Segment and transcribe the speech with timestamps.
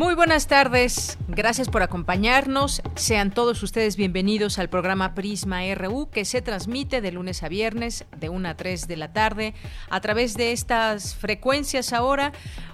[0.00, 2.80] Muy buenas tardes, gracias por acompañarnos.
[2.94, 8.06] Sean todos ustedes bienvenidos al programa Prisma RU que se transmite de lunes a viernes
[8.18, 9.52] de 1 a 3 de la tarde
[9.90, 12.32] a través de estas frecuencias ahora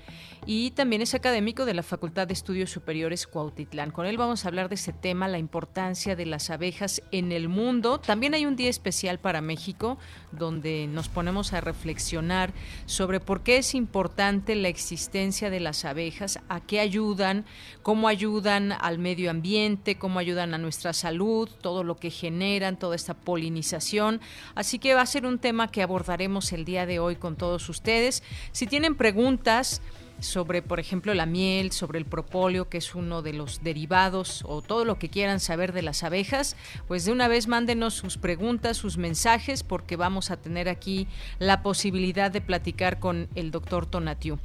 [0.46, 3.91] y también es académico de la Facultad de Estudios Superiores Cuautitlán.
[3.91, 7.48] Con él vamos a hablar de ese tema, la importancia de las abejas en el
[7.48, 8.00] mundo.
[8.00, 9.98] También hay un día especial para México
[10.33, 12.52] donde nos ponemos a reflexionar
[12.86, 17.44] sobre por qué es importante la existencia de las abejas, a qué ayudan,
[17.83, 22.96] cómo ayudan al medio ambiente, cómo ayudan a nuestra salud, todo lo que generan, toda
[22.96, 24.20] esta polinización.
[24.55, 27.68] Así que va a ser un tema que abordaremos el día de hoy con todos
[27.68, 28.22] ustedes.
[28.52, 29.83] Si tienen preguntas,
[30.20, 34.62] sobre, por ejemplo, la miel, sobre el propóleo, que es uno de los derivados, o
[34.62, 36.56] todo lo que quieran saber de las abejas,
[36.89, 41.06] pues de una vez mándenos sus preguntas, sus mensajes, porque vamos a tener aquí
[41.39, 44.39] la posibilidad de platicar con el doctor Tonatiu.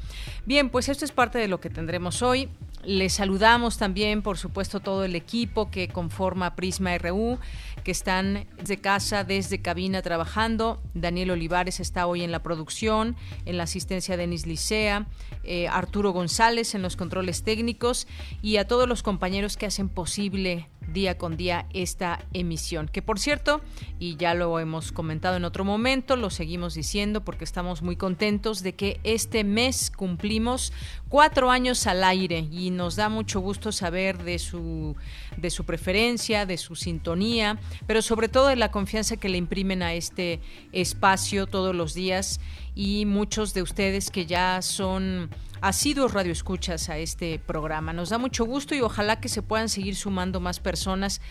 [0.45, 2.49] Bien, pues esto es parte de lo que tendremos hoy.
[2.85, 7.39] Les saludamos también, por supuesto, todo el equipo que conforma Prisma RU,
[7.83, 10.81] que están desde casa, desde cabina trabajando.
[10.93, 15.07] Daniel Olivares está hoy en la producción, en la asistencia de Denis Licea,
[15.43, 18.07] eh, Arturo González en los controles técnicos
[18.41, 22.87] y a todos los compañeros que hacen posible día con día esta emisión.
[22.87, 23.61] Que por cierto,
[23.99, 28.63] y ya lo hemos comentado en otro momento, lo seguimos diciendo porque estamos muy contentos
[28.63, 30.73] de que este mes cumplimos
[31.09, 34.95] cuatro años al aire y nos da mucho gusto saber de su,
[35.37, 39.83] de su preferencia, de su sintonía, pero sobre todo de la confianza que le imprimen
[39.83, 40.39] a este
[40.71, 42.39] espacio todos los días
[42.75, 45.29] y muchos de ustedes que ya son
[45.65, 47.91] asiduos radioescuchas a este programa.
[47.91, 51.21] Nos da mucho gusto y ojalá que se puedan seguir sumando más personas.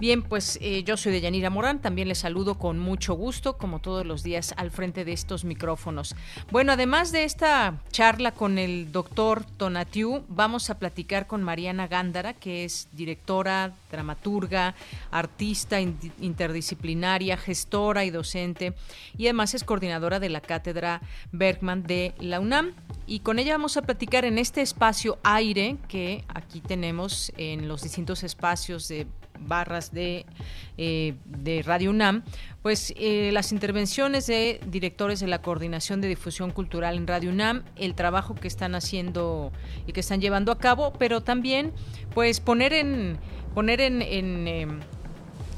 [0.00, 3.78] Bien, pues eh, yo soy de Yanira Morán, también les saludo con mucho gusto, como
[3.78, 6.16] todos los días, al frente de estos micrófonos.
[6.50, 12.34] Bueno, además de esta charla con el doctor Tonatiu, vamos a platicar con Mariana Gándara,
[12.34, 14.74] que es directora, dramaturga,
[15.12, 18.74] artista interdisciplinaria, gestora y docente,
[19.16, 21.00] y además es coordinadora de la cátedra
[21.30, 22.72] Bergman de la UNAM.
[23.06, 27.82] Y con ella vamos a platicar en este espacio aire que aquí tenemos en los
[27.82, 29.06] distintos espacios de
[29.38, 30.26] barras de,
[30.78, 32.22] eh, de Radio UNAM,
[32.62, 37.64] pues eh, las intervenciones de directores de la Coordinación de Difusión Cultural en Radio UNAM,
[37.76, 39.52] el trabajo que están haciendo
[39.86, 41.72] y que están llevando a cabo, pero también
[42.14, 43.18] pues poner en
[43.54, 44.80] poner en, en,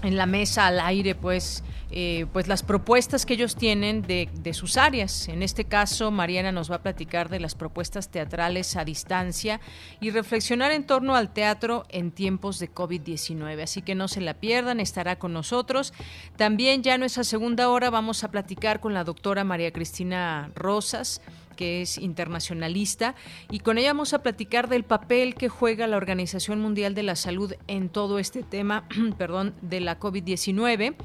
[0.03, 4.55] en la mesa al aire pues eh, pues las propuestas que ellos tienen de, de,
[4.55, 5.29] sus áreas.
[5.29, 9.61] En este caso, Mariana nos va a platicar de las propuestas teatrales a distancia
[10.01, 13.63] y reflexionar en torno al teatro en tiempos de COVID-19.
[13.63, 15.93] Así que no se la pierdan, estará con nosotros.
[16.37, 21.21] También ya en nuestra segunda hora vamos a platicar con la doctora María Cristina Rosas
[21.57, 23.15] que es internacionalista,
[23.51, 27.17] y con ella vamos a platicar del papel que juega la Organización Mundial de la
[27.17, 28.87] Salud en todo este tema,
[29.19, 30.97] perdón, de la COVID-19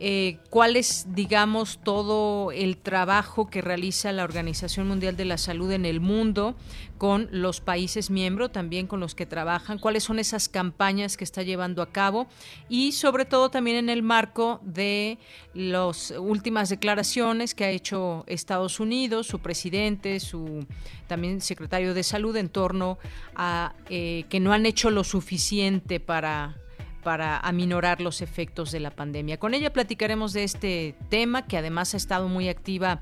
[0.00, 5.70] eh, cuál es, digamos, todo el trabajo que realiza la Organización Mundial de la Salud
[5.70, 6.56] en el mundo
[6.98, 11.42] con los países miembros, también con los que trabajan, cuáles son esas campañas que está
[11.42, 12.26] llevando a cabo
[12.68, 15.18] y sobre todo también en el marco de
[15.54, 20.66] las últimas declaraciones que ha hecho Estados Unidos, su presidente, su
[21.06, 22.98] también secretario de salud en torno
[23.34, 26.56] a eh, que no han hecho lo suficiente para
[27.04, 29.38] para aminorar los efectos de la pandemia.
[29.38, 33.00] Con ella platicaremos de este tema que además ha estado muy activa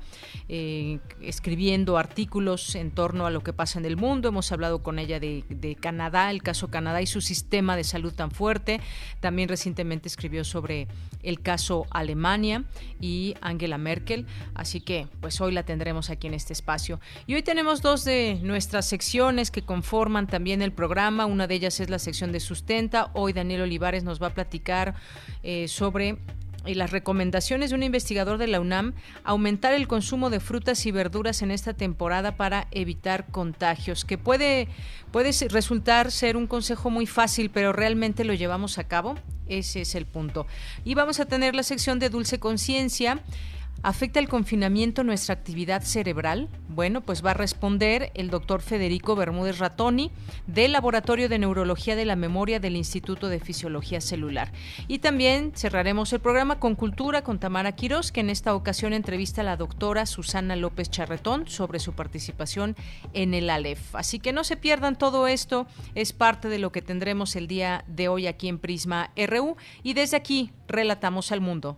[0.49, 4.29] eh, escribiendo artículos en torno a lo que pasa en el mundo.
[4.29, 8.13] Hemos hablado con ella de, de Canadá, el caso Canadá y su sistema de salud
[8.13, 8.81] tan fuerte.
[9.21, 10.87] También recientemente escribió sobre
[11.23, 12.65] el caso Alemania
[12.99, 14.27] y Angela Merkel.
[14.53, 16.99] Así que pues hoy la tendremos aquí en este espacio.
[17.25, 21.25] Y hoy tenemos dos de nuestras secciones que conforman también el programa.
[21.25, 23.09] Una de ellas es la sección de sustenta.
[23.13, 23.61] Hoy Daniel
[24.01, 24.95] Nos va a platicar
[25.43, 26.17] eh, sobre
[26.65, 28.93] y las recomendaciones de un investigador de la UNAM,
[29.23, 34.67] aumentar el consumo de frutas y verduras en esta temporada para evitar contagios, que puede,
[35.11, 39.15] puede resultar ser un consejo muy fácil, pero realmente lo llevamos a cabo.
[39.47, 40.47] Ese es el punto.
[40.85, 43.19] Y vamos a tener la sección de Dulce Conciencia.
[43.85, 46.47] ¿Afecta el confinamiento nuestra actividad cerebral?
[46.69, 50.09] Bueno, pues va a responder el doctor Federico Bermúdez Ratoni
[50.47, 54.53] del Laboratorio de Neurología de la Memoria del Instituto de Fisiología Celular.
[54.87, 59.41] Y también cerraremos el programa con Cultura con Tamara Quirós, que en esta ocasión entrevista
[59.41, 62.77] a la doctora Susana López Charretón sobre su participación
[63.13, 63.95] en el ALEF.
[63.95, 67.83] Así que no se pierdan todo esto, es parte de lo que tendremos el día
[67.87, 71.77] de hoy aquí en Prisma RU y desde aquí relatamos al mundo.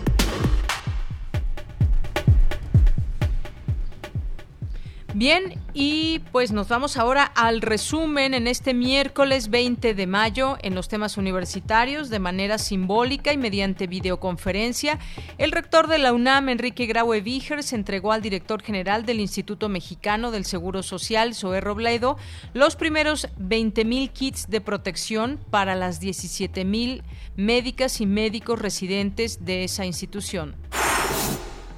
[5.13, 10.73] Bien, y pues nos vamos ahora al resumen en este miércoles 20 de mayo en
[10.73, 14.99] los temas universitarios de manera simbólica y mediante videoconferencia.
[15.37, 20.31] El rector de la UNAM, Enrique Graue Vigers, entregó al director general del Instituto Mexicano
[20.31, 22.15] del Seguro Social, Zoé Robledo,
[22.53, 27.03] los primeros 20.000 kits de protección para las 17.000
[27.35, 30.55] médicas y médicos residentes de esa institución.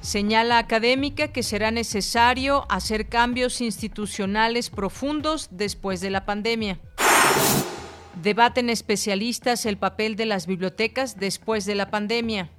[0.04, 6.78] Señala académica que será necesario hacer cambios institucionales profundos después de la pandemia.
[8.22, 12.50] Debaten especialistas el papel de las bibliotecas después de la pandemia.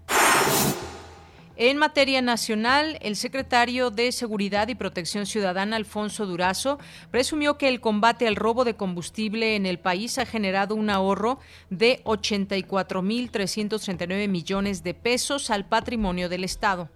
[1.56, 6.80] En materia nacional, el secretario de Seguridad y Protección Ciudadana, Alfonso Durazo,
[7.12, 11.38] presumió que el combate al robo de combustible en el país ha generado un ahorro
[11.70, 16.90] de 84.339 millones de pesos al patrimonio del Estado.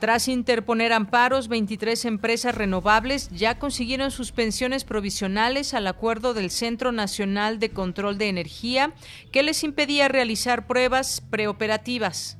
[0.00, 7.58] Tras interponer amparos, 23 empresas renovables ya consiguieron suspensiones provisionales al acuerdo del Centro Nacional
[7.58, 8.94] de Control de Energía
[9.30, 12.38] que les impedía realizar pruebas preoperativas.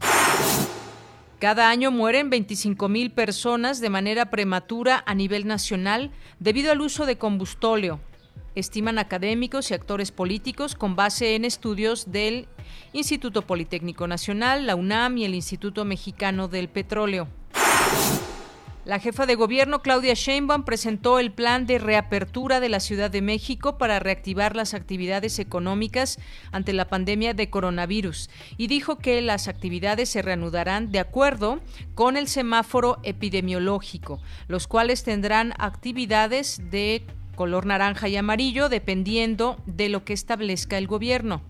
[1.39, 7.05] Cada año mueren 25 mil personas de manera prematura a nivel nacional debido al uso
[7.05, 8.01] de combustóleo,
[8.55, 12.49] estiman académicos y actores políticos con base en estudios del
[12.93, 17.29] Instituto Politécnico Nacional, la UNAM y el Instituto Mexicano del Petróleo.
[18.87, 23.21] La jefa de gobierno, Claudia Sheinbaum, presentó el plan de reapertura de la Ciudad de
[23.21, 26.19] México para reactivar las actividades económicas
[26.51, 31.61] ante la pandemia de coronavirus y dijo que las actividades se reanudarán de acuerdo
[31.95, 37.07] con el semáforo epidemiológico, los cuales tendrán actividades de
[37.41, 41.41] color naranja y amarillo dependiendo de lo que establezca el gobierno.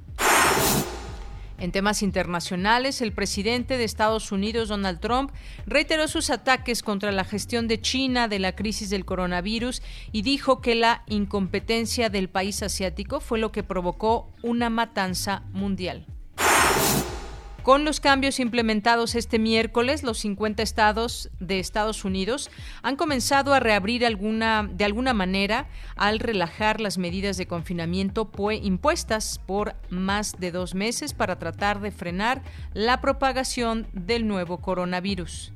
[1.58, 5.32] En temas internacionales, el presidente de Estados Unidos, Donald Trump,
[5.66, 9.82] reiteró sus ataques contra la gestión de China de la crisis del coronavirus
[10.12, 16.06] y dijo que la incompetencia del país asiático fue lo que provocó una matanza mundial.
[17.62, 22.50] Con los cambios implementados este miércoles, los 50 estados de Estados Unidos
[22.82, 28.30] han comenzado a reabrir alguna, de alguna manera al relajar las medidas de confinamiento
[28.62, 32.42] impuestas por más de dos meses para tratar de frenar
[32.72, 35.52] la propagación del nuevo coronavirus.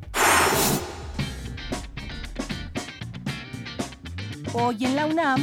[4.53, 5.43] Hoy en la UNAM,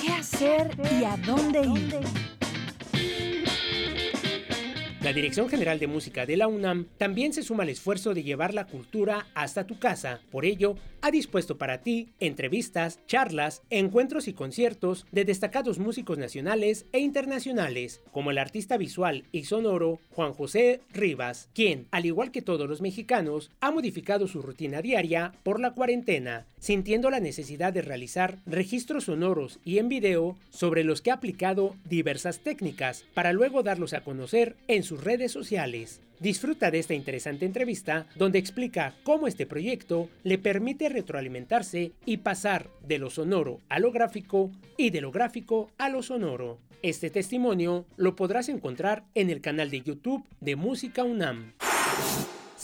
[0.00, 2.33] ¿qué hacer y a dónde ir?
[5.04, 8.54] La Dirección General de Música de la UNAM también se suma al esfuerzo de llevar
[8.54, 10.20] la cultura hasta tu casa.
[10.30, 16.86] Por ello, ha dispuesto para ti entrevistas, charlas, encuentros y conciertos de destacados músicos nacionales
[16.92, 22.40] e internacionales, como el artista visual y sonoro Juan José Rivas, quien, al igual que
[22.40, 27.82] todos los mexicanos, ha modificado su rutina diaria por la cuarentena, sintiendo la necesidad de
[27.82, 33.62] realizar registros sonoros y en video sobre los que ha aplicado diversas técnicas para luego
[33.62, 36.00] darlos a conocer en su redes sociales.
[36.20, 42.70] Disfruta de esta interesante entrevista donde explica cómo este proyecto le permite retroalimentarse y pasar
[42.86, 46.58] de lo sonoro a lo gráfico y de lo gráfico a lo sonoro.
[46.82, 51.54] Este testimonio lo podrás encontrar en el canal de YouTube de Música UNAM.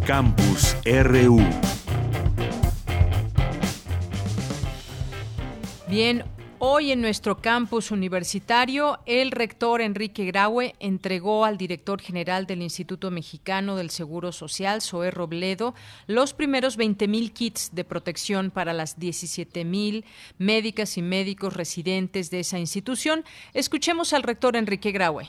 [0.07, 1.41] Campus RU.
[5.89, 6.25] Bien,
[6.65, 13.11] Hoy en nuestro campus universitario, el rector Enrique Graue entregó al director general del Instituto
[13.11, 15.75] Mexicano del Seguro Social, Zoé Robledo,
[16.07, 20.05] los primeros 20.000 kits de protección para las 17.000
[20.39, 23.25] médicas y médicos residentes de esa institución.
[23.55, 25.29] Escuchemos al rector Enrique Graue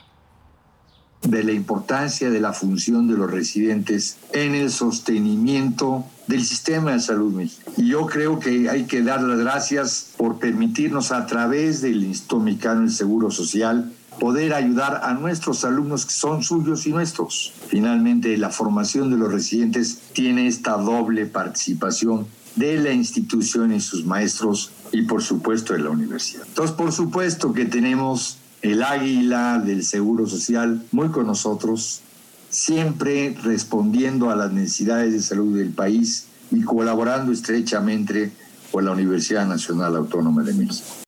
[1.24, 7.00] de la importancia de la función de los residentes en el sostenimiento del sistema de
[7.00, 7.76] salud mexicano.
[7.78, 12.40] Y yo creo que hay que dar las gracias por permitirnos a través del Instituto
[12.40, 17.54] Mexicano del Seguro Social poder ayudar a nuestros alumnos que son suyos y nuestros.
[17.68, 24.06] Finalmente, la formación de los residentes tiene esta doble participación de la institución y sus
[24.06, 26.44] maestros y por supuesto de la universidad.
[26.48, 32.02] Entonces, por supuesto que tenemos el águila del Seguro Social, muy con nosotros,
[32.50, 38.32] siempre respondiendo a las necesidades de salud del país y colaborando estrechamente
[38.72, 41.03] con la Universidad Nacional Autónoma de México.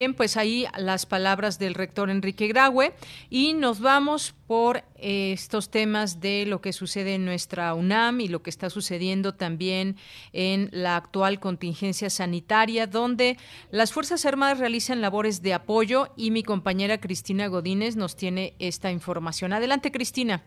[0.00, 2.94] Bien, pues ahí las palabras del rector Enrique Graue
[3.28, 8.28] y nos vamos por eh, estos temas de lo que sucede en nuestra UNAM y
[8.28, 9.96] lo que está sucediendo también
[10.32, 13.36] en la actual contingencia sanitaria, donde
[13.70, 18.90] las Fuerzas Armadas realizan labores de apoyo y mi compañera Cristina Godínez nos tiene esta
[18.90, 19.52] información.
[19.52, 20.42] Adelante, Cristina.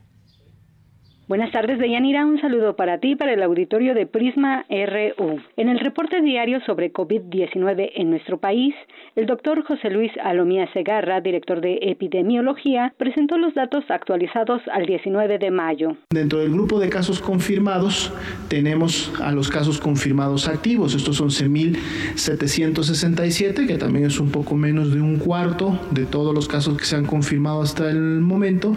[1.33, 2.27] Buenas tardes, Deyanira.
[2.27, 5.39] Un saludo para ti, para el auditorio de Prisma RU.
[5.57, 8.75] En el reporte diario sobre COVID-19 en nuestro país,
[9.15, 15.39] el doctor José Luis Alomía Segarra, director de epidemiología, presentó los datos actualizados al 19
[15.39, 15.97] de mayo.
[16.11, 18.13] Dentro del grupo de casos confirmados,
[18.47, 20.93] tenemos a los casos confirmados activos.
[20.93, 26.47] Estos son 11.767, que también es un poco menos de un cuarto de todos los
[26.47, 28.75] casos que se han confirmado hasta el momento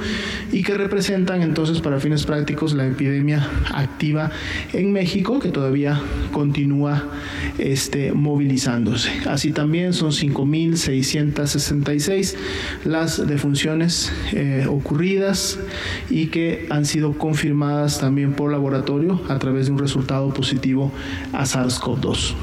[0.52, 4.31] y que representan entonces para fines prácticos la epidemia activa
[4.73, 6.00] en México, que todavía
[6.33, 7.03] continúa
[7.59, 9.11] este, movilizándose.
[9.29, 12.37] Así también son 5.666
[12.85, 15.59] las defunciones eh, ocurridas
[16.09, 20.93] y que han sido confirmadas también por laboratorio a través de un resultado positivo
[21.33, 22.37] a SARS-CoV-2.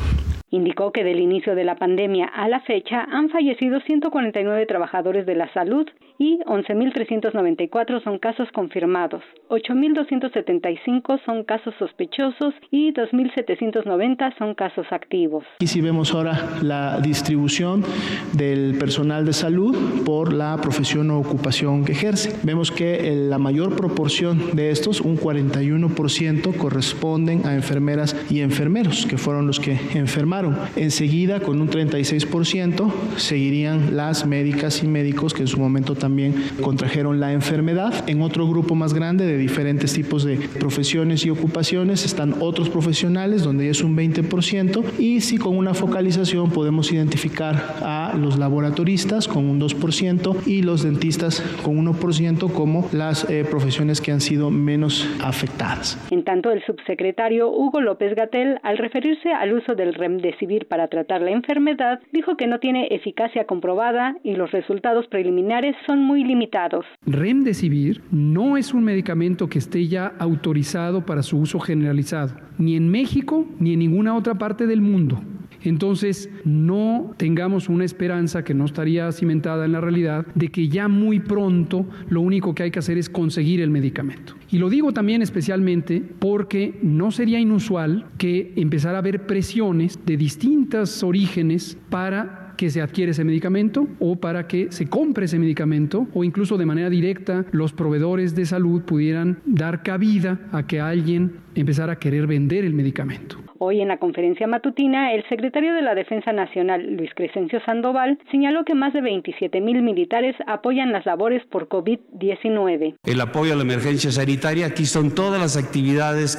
[0.54, 5.34] Indicó que del inicio de la pandemia a la fecha han fallecido 149 trabajadores de
[5.34, 5.90] la salud
[6.24, 15.44] y 11.394 son casos confirmados, 8.275 son casos sospechosos y 2.790 son casos activos.
[15.60, 17.84] Y si vemos ahora la distribución
[18.32, 19.76] del personal de salud
[20.06, 25.18] por la profesión o ocupación que ejerce, vemos que la mayor proporción de estos, un
[25.18, 30.58] 41%, corresponden a enfermeras y enfermeros, que fueron los que enfermaron.
[30.78, 36.13] Enseguida, con un 36%, seguirían las médicas y médicos que en su momento también
[36.62, 38.08] contrajeron la enfermedad.
[38.08, 43.44] En otro grupo más grande de diferentes tipos de profesiones y ocupaciones están otros profesionales
[43.44, 49.46] donde es un 20% y si con una focalización podemos identificar a los laboratoristas con
[49.46, 55.08] un 2% y los dentistas con 1% como las eh, profesiones que han sido menos
[55.24, 55.98] afectadas.
[56.12, 61.22] En tanto, el subsecretario Hugo López Gatel, al referirse al uso del remdesivir para tratar
[61.22, 66.86] la enfermedad, dijo que no tiene eficacia comprobada y los resultados preliminares son muy limitados.
[67.06, 72.90] Remdesivir no es un medicamento que esté ya autorizado para su uso generalizado, ni en
[72.90, 75.22] México ni en ninguna otra parte del mundo.
[75.64, 80.88] Entonces, no tengamos una esperanza que no estaría cimentada en la realidad de que ya
[80.88, 84.36] muy pronto lo único que hay que hacer es conseguir el medicamento.
[84.52, 90.18] Y lo digo también especialmente porque no sería inusual que empezara a haber presiones de
[90.18, 96.08] distintos orígenes para que se adquiere ese medicamento o para que se compre ese medicamento
[96.14, 101.38] o incluso de manera directa los proveedores de salud pudieran dar cabida a que alguien
[101.56, 103.38] empezara a querer vender el medicamento.
[103.66, 108.66] Hoy en la conferencia matutina, el secretario de la Defensa Nacional, Luis Crescencio Sandoval, señaló
[108.66, 112.96] que más de 27 mil militares apoyan las labores por COVID-19.
[113.06, 116.38] El apoyo a la emergencia sanitaria, aquí son todas las actividades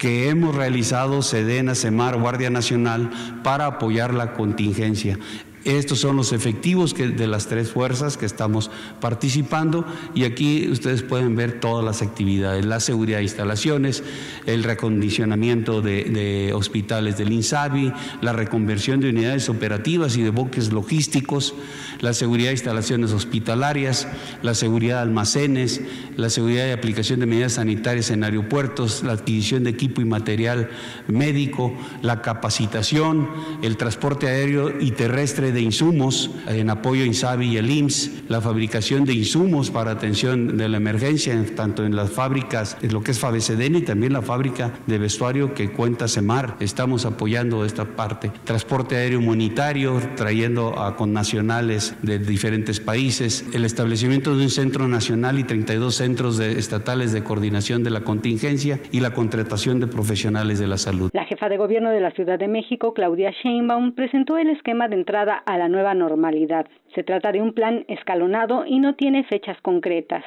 [0.00, 3.08] que hemos realizado, Sedena, Semar, Guardia Nacional,
[3.44, 5.16] para apoyar la contingencia.
[5.64, 11.36] Estos son los efectivos de las tres fuerzas que estamos participando y aquí ustedes pueden
[11.36, 14.02] ver todas las actividades, la seguridad de instalaciones,
[14.44, 21.54] el recondicionamiento de, hospitales del INSABI, la reconversión de unidades operativas y de boques logísticos,
[22.00, 24.06] la seguridad de instalaciones hospitalarias,
[24.42, 25.80] la seguridad de almacenes,
[26.18, 30.68] la seguridad de aplicación de medidas sanitarias en aeropuertos, la adquisición de equipo y material
[31.08, 33.30] médico, la capacitación,
[33.62, 38.40] el transporte aéreo y terrestre de insumos en apoyo a INSABI y el IMSS, la
[38.40, 43.12] fabricación de insumos para atención de la emergencia, tanto en las fábricas, en lo que
[43.12, 46.56] es Fabeceden y también la fábrica de vestuario que cuenta Semar.
[46.60, 48.30] Estamos apoyando esta parte.
[48.44, 55.38] Transporte aéreo humanitario, trayendo a connacionales de diferentes países, el establecimiento de un centro nacional
[55.38, 60.66] y 32 centros estatales de coordinación de la contingencia y la contratación de profesionales de
[60.66, 61.10] la salud.
[61.12, 64.96] La jefa de gobierno de la Ciudad de México, Claudia Sheinbaum, presentó el esquema de
[64.96, 66.66] entrada a la nueva normalidad.
[66.94, 70.24] Se trata de un plan escalonado y no tiene fechas concretas.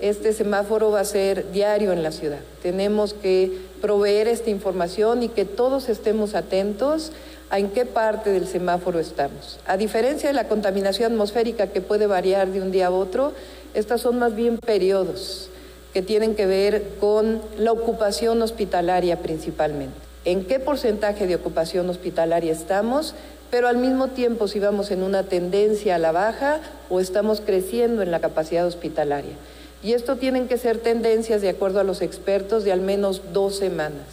[0.00, 2.40] Este semáforo va a ser diario en la ciudad.
[2.62, 3.50] Tenemos que
[3.80, 7.12] proveer esta información y que todos estemos atentos
[7.50, 9.60] a en qué parte del semáforo estamos.
[9.66, 13.32] A diferencia de la contaminación atmosférica que puede variar de un día a otro,
[13.74, 15.50] estas son más bien periodos
[15.92, 19.96] que tienen que ver con la ocupación hospitalaria principalmente.
[20.24, 23.14] ¿En qué porcentaje de ocupación hospitalaria estamos?
[23.50, 28.02] Pero al mismo tiempo si vamos en una tendencia a la baja o estamos creciendo
[28.02, 29.34] en la capacidad hospitalaria.
[29.82, 33.56] Y esto tienen que ser tendencias, de acuerdo a los expertos, de al menos dos
[33.56, 34.06] semanas.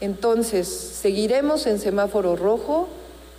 [0.00, 2.88] Entonces, seguiremos en semáforo rojo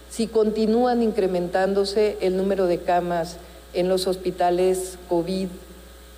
[0.09, 3.37] si continúan incrementándose el número de camas
[3.73, 5.47] en los hospitales COVID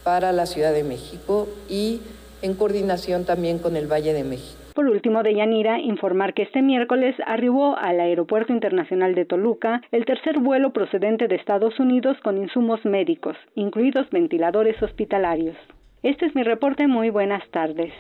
[0.04, 2.02] para la Ciudad de México y
[2.42, 4.65] en coordinación también con el Valle de México.
[4.76, 10.04] Por último, de Yanira, informar que este miércoles arribó al Aeropuerto Internacional de Toluca el
[10.04, 15.56] tercer vuelo procedente de Estados Unidos con insumos médicos, incluidos ventiladores hospitalarios.
[16.04, 16.88] Este es mi reporte.
[16.88, 17.94] Muy buenas tardes.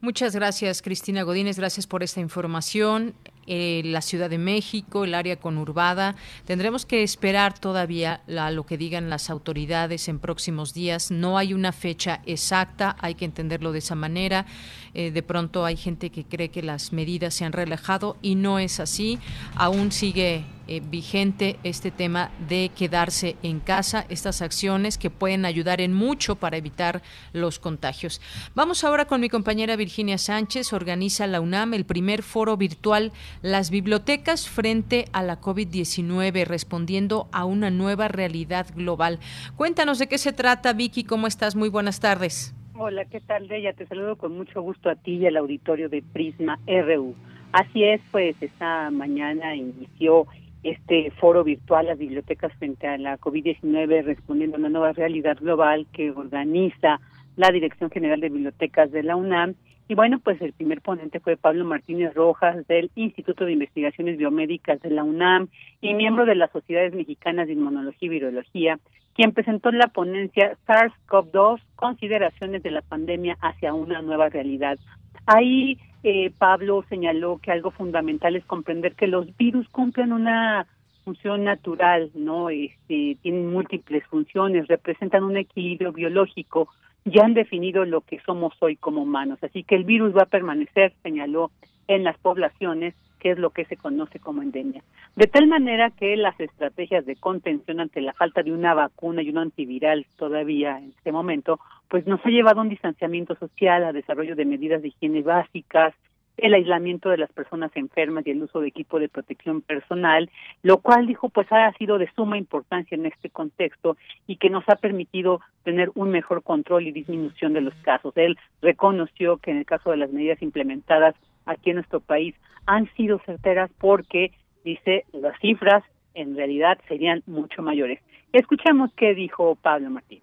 [0.00, 1.58] Muchas gracias, Cristina Godínez.
[1.58, 3.14] Gracias por esta información.
[3.50, 6.16] Eh, la Ciudad de México, el área conurbada.
[6.44, 11.10] Tendremos que esperar todavía lo que digan las autoridades en próximos días.
[11.10, 14.44] No hay una fecha exacta, hay que entenderlo de esa manera.
[14.92, 18.58] Eh, de pronto hay gente que cree que las medidas se han relajado y no
[18.58, 19.18] es así.
[19.54, 25.80] Aún sigue eh, vigente este tema de quedarse en casa, estas acciones que pueden ayudar
[25.80, 27.02] en mucho para evitar
[27.32, 28.20] los contagios.
[28.54, 30.72] Vamos ahora con mi compañera Virginia Sánchez.
[30.72, 37.44] Organiza la UNAM el primer foro virtual Las bibliotecas frente a la COVID-19, respondiendo a
[37.44, 39.18] una nueva realidad global.
[39.56, 41.04] Cuéntanos de qué se trata, Vicky.
[41.04, 41.56] ¿Cómo estás?
[41.56, 42.54] Muy buenas tardes.
[42.74, 43.72] Hola, ¿qué tal, Deya?
[43.72, 47.14] Te saludo con mucho gusto a ti y al auditorio de Prisma RU.
[47.52, 50.26] Así es, pues esta mañana inició
[50.62, 55.86] este foro virtual, las bibliotecas frente a la COVID-19, respondiendo a una nueva realidad global
[55.92, 57.00] que organiza
[57.36, 59.54] la Dirección General de Bibliotecas de la UNAM.
[59.88, 64.80] Y bueno, pues el primer ponente fue Pablo Martínez Rojas del Instituto de Investigaciones Biomédicas
[64.82, 65.48] de la UNAM
[65.80, 68.78] y miembro de las Sociedades Mexicanas de Inmunología y Virología,
[69.18, 74.78] quien presentó la ponencia SARS-CoV-2, consideraciones de la pandemia hacia una nueva realidad.
[75.26, 80.68] Ahí eh, Pablo señaló que algo fundamental es comprender que los virus cumplen una
[81.04, 82.48] función natural, ¿no?
[82.48, 86.68] Este, tienen múltiples funciones, representan un equilibrio biológico,
[87.04, 89.40] ya han definido lo que somos hoy como humanos.
[89.42, 91.50] Así que el virus va a permanecer, señaló,
[91.88, 94.82] en las poblaciones que es lo que se conoce como endemia.
[95.16, 99.30] De tal manera que las estrategias de contención ante la falta de una vacuna y
[99.30, 103.92] un antiviral todavía en este momento, pues nos ha llevado a un distanciamiento social, a
[103.92, 105.94] desarrollo de medidas de higiene básicas,
[106.38, 110.30] el aislamiento de las personas enfermas y el uso de equipo de protección personal,
[110.62, 114.64] lo cual dijo pues ha sido de suma importancia en este contexto y que nos
[114.68, 118.16] ha permitido tener un mejor control y disminución de los casos.
[118.16, 121.14] Él reconoció que en el caso de las medidas implementadas
[121.48, 122.34] aquí en nuestro país
[122.66, 124.32] han sido certeras porque
[124.64, 125.82] dice las cifras
[126.14, 128.00] en realidad serían mucho mayores.
[128.32, 130.20] Escuchemos qué dijo Pablo Martín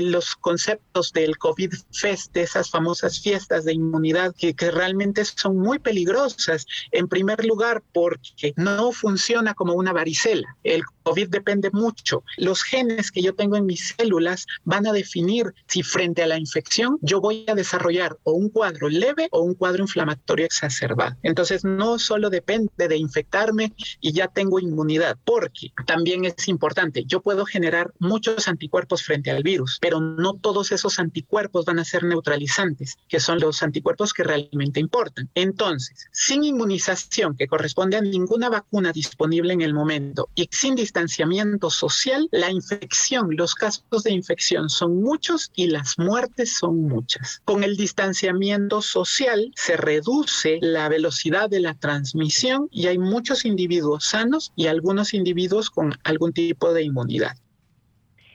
[0.00, 5.58] los conceptos del COVID Fest, de esas famosas fiestas de inmunidad que, que, realmente son
[5.58, 6.66] muy peligrosas.
[6.90, 10.56] En primer lugar, porque no funciona como una varicela.
[10.62, 12.22] El COVID depende mucho.
[12.36, 16.38] Los genes que yo tengo en mis células van a definir si frente a la
[16.38, 21.16] infección yo voy a desarrollar o un cuadro leve o un cuadro inflamatorio exacerbado.
[21.22, 27.20] Entonces, no solo depende de infectarme y ya tengo inmunidad, porque también es importante, yo
[27.20, 32.04] puedo generar muchos anticuerpos frente al virus, pero no todos esos anticuerpos van a ser
[32.04, 35.28] neutralizantes, que son los anticuerpos que realmente importan.
[35.34, 41.68] Entonces, sin inmunización que corresponde a ninguna vacuna disponible en el momento y sin distanciamiento
[41.68, 47.42] social, la infección, los casos de infección son muchos y las muertes son muchas.
[47.44, 54.04] Con el distanciamiento social se reduce la velocidad de la transmisión y hay muchos individuos
[54.04, 57.36] sanos y algunos individuos con algún tipo de inmunidad.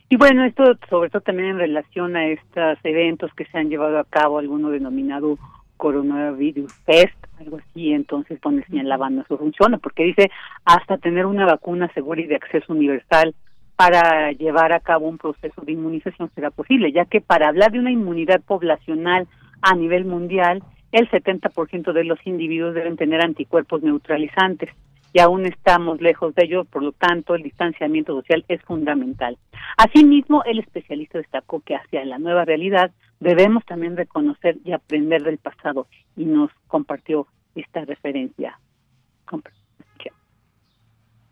[0.10, 4.00] Y bueno, esto sobre todo también en relación a estos eventos que se han llevado
[4.00, 5.38] a cabo, alguno denominado
[5.76, 10.32] Coronavirus Fest, algo así, entonces pone señalaba eso funciona, porque dice
[10.64, 13.36] hasta tener una vacuna segura y de acceso universal
[13.76, 17.80] para llevar a cabo un proceso de inmunización será posible, ya que para hablar de
[17.80, 19.28] una inmunidad poblacional
[19.62, 24.70] a nivel mundial, el 70% de los individuos deben tener anticuerpos neutralizantes
[25.18, 29.36] y aún estamos lejos de ello, por lo tanto el distanciamiento social es fundamental.
[29.76, 35.40] Asimismo, el especialista destacó que hacia la nueva realidad debemos también reconocer y aprender del
[35.40, 37.26] pasado y nos compartió
[37.56, 38.60] esta referencia.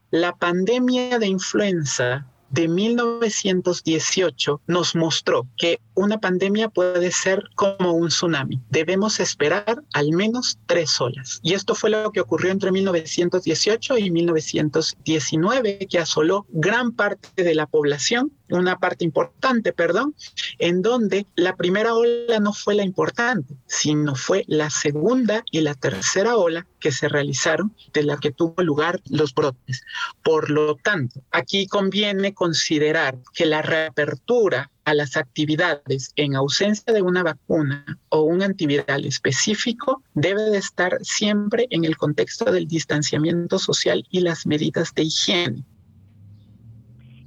[0.10, 8.10] La pandemia de influenza de 1918 nos mostró que una pandemia puede ser como un
[8.10, 8.62] tsunami.
[8.70, 11.40] Debemos esperar al menos tres olas.
[11.42, 17.56] Y esto fue lo que ocurrió entre 1918 y 1919, que asoló gran parte de
[17.56, 20.16] la población una parte importante, perdón,
[20.60, 25.74] en donde la primera ola no fue la importante, sino fue la segunda y la
[25.74, 29.82] tercera ola que se realizaron de la que tuvo lugar los brotes.
[30.22, 37.02] Por lo tanto, aquí conviene considerar que la reapertura a las actividades en ausencia de
[37.02, 43.58] una vacuna o un antiviral específico debe de estar siempre en el contexto del distanciamiento
[43.58, 45.64] social y las medidas de higiene.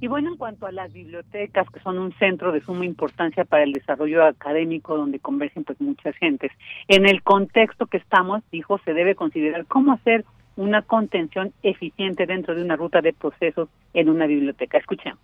[0.01, 3.63] Y bueno, en cuanto a las bibliotecas, que son un centro de suma importancia para
[3.63, 6.51] el desarrollo académico, donde convergen pues muchas gentes,
[6.87, 10.23] en el contexto que estamos, dijo, se debe considerar cómo hacer
[10.55, 14.77] una contención eficiente dentro de una ruta de procesos en una biblioteca.
[14.77, 15.19] Escuchemos.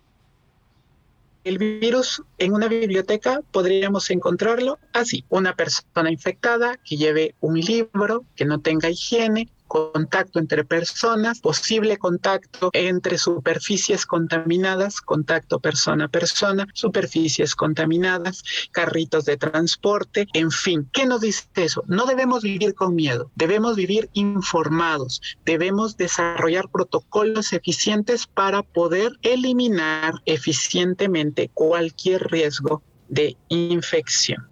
[1.44, 8.24] El virus en una biblioteca podríamos encontrarlo así, una persona infectada que lleve un libro,
[8.34, 16.08] que no tenga higiene, contacto entre personas, posible contacto entre superficies contaminadas, contacto persona a
[16.08, 20.88] persona, superficies contaminadas, carritos de transporte, en fin.
[20.92, 21.84] ¿Qué nos dice eso?
[21.86, 30.14] No debemos vivir con miedo, debemos vivir informados, debemos desarrollar protocolos eficientes para poder eliminar
[30.24, 34.48] eficientemente cualquier riesgo de infección.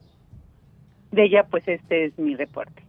[1.13, 2.83] De ella, pues este es mi reporte.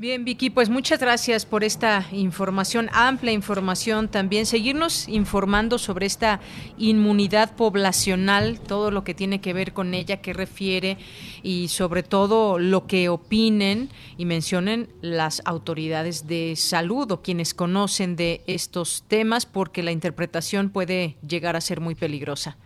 [0.00, 4.46] Bien, Vicky, pues muchas gracias por esta información, amplia información también.
[4.46, 6.38] Seguirnos informando sobre esta
[6.76, 10.98] inmunidad poblacional, todo lo que tiene que ver con ella, qué refiere
[11.42, 18.14] y sobre todo lo que opinen y mencionen las autoridades de salud o quienes conocen
[18.14, 22.56] de estos temas, porque la interpretación puede llegar a ser muy peligrosa.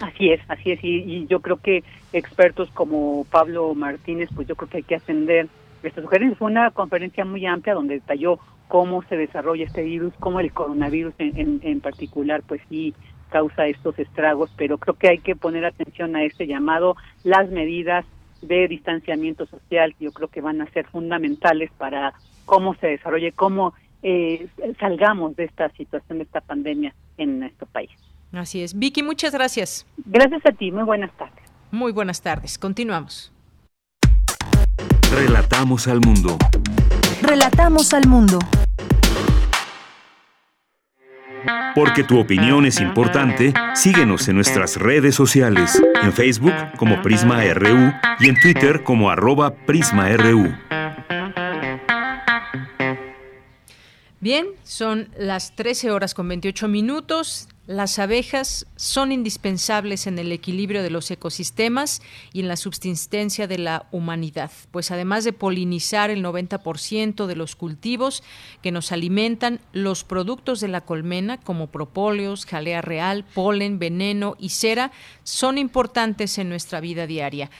[0.00, 4.56] Así es, así es, y, y yo creo que expertos como Pablo Martínez, pues yo
[4.56, 5.48] creo que hay que ascender
[5.82, 6.36] esta sugerencia.
[6.36, 11.14] Fue una conferencia muy amplia donde detalló cómo se desarrolla este virus, cómo el coronavirus
[11.18, 12.94] en, en, particular, pues sí
[13.30, 18.04] causa estos estragos, pero creo que hay que poner atención a este llamado, las medidas
[18.42, 23.74] de distanciamiento social, yo creo que van a ser fundamentales para cómo se desarrolle, cómo
[24.02, 24.46] eh,
[24.78, 27.90] salgamos de esta situación, de esta pandemia en nuestro país.
[28.32, 28.78] Así es.
[28.78, 29.86] Vicky, muchas gracias.
[30.04, 31.42] Gracias a ti, muy buenas tardes.
[31.70, 32.58] Muy buenas tardes.
[32.58, 33.35] Continuamos.
[35.12, 36.36] Relatamos al mundo.
[37.22, 38.38] Relatamos al mundo.
[41.74, 47.92] Porque tu opinión es importante, síguenos en nuestras redes sociales, en Facebook como Prisma RU
[48.18, 50.52] y en Twitter como arroba PrismaRU.
[54.20, 57.48] Bien, son las 13 horas con 28 minutos.
[57.66, 62.00] Las abejas son indispensables en el equilibrio de los ecosistemas
[62.32, 67.56] y en la subsistencia de la humanidad, pues además de polinizar el 90% de los
[67.56, 68.22] cultivos
[68.62, 74.50] que nos alimentan, los productos de la colmena como propóleos, jalea real, polen, veneno y
[74.50, 74.92] cera
[75.24, 77.50] son importantes en nuestra vida diaria.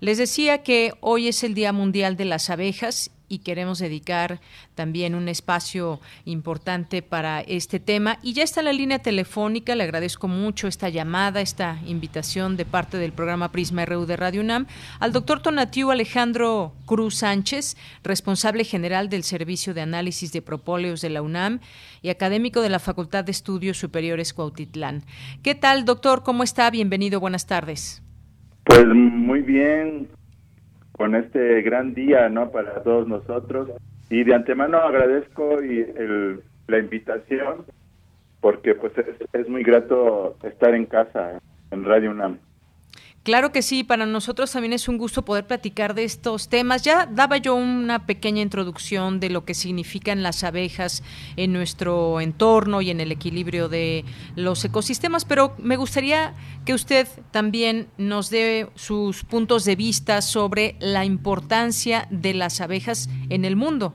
[0.00, 4.40] Les decía que hoy es el Día Mundial de las Abejas y queremos dedicar
[4.74, 8.18] también un espacio importante para este tema.
[8.22, 12.96] Y ya está la línea telefónica, le agradezco mucho esta llamada, esta invitación de parte
[12.96, 14.66] del programa Prisma RU de Radio UNAM,
[15.00, 21.10] al doctor Tonatiu Alejandro Cruz Sánchez, responsable general del Servicio de Análisis de Propóleos de
[21.10, 21.58] la UNAM
[22.02, 25.02] y académico de la Facultad de Estudios Superiores Cuautitlán.
[25.42, 26.22] ¿Qué tal, doctor?
[26.22, 26.70] ¿Cómo está?
[26.70, 28.00] Bienvenido, buenas tardes.
[28.64, 30.08] Pues muy bien,
[30.96, 32.50] con este gran día, ¿no?
[32.50, 33.70] Para todos nosotros.
[34.10, 37.64] Y de antemano agradezco y el, la invitación
[38.40, 42.38] porque pues es, es muy grato estar en casa en Radio UNAM.
[43.24, 46.82] Claro que sí, para nosotros también es un gusto poder platicar de estos temas.
[46.82, 51.02] Ya daba yo una pequeña introducción de lo que significan las abejas
[51.38, 54.04] en nuestro entorno y en el equilibrio de
[54.36, 56.34] los ecosistemas, pero me gustaría
[56.66, 63.08] que usted también nos dé sus puntos de vista sobre la importancia de las abejas
[63.30, 63.94] en el mundo.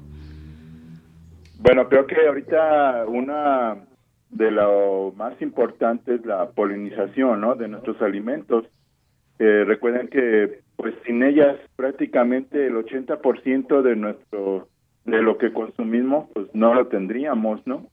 [1.60, 3.78] Bueno, creo que ahorita una
[4.32, 7.54] de lo más importante es la polinización, ¿no?
[7.54, 8.66] De nuestros alimentos
[9.40, 14.68] eh, recuerden que pues sin ellas prácticamente el 80% de nuestro
[15.06, 17.88] de lo que consumimos pues no lo tendríamos, ¿no?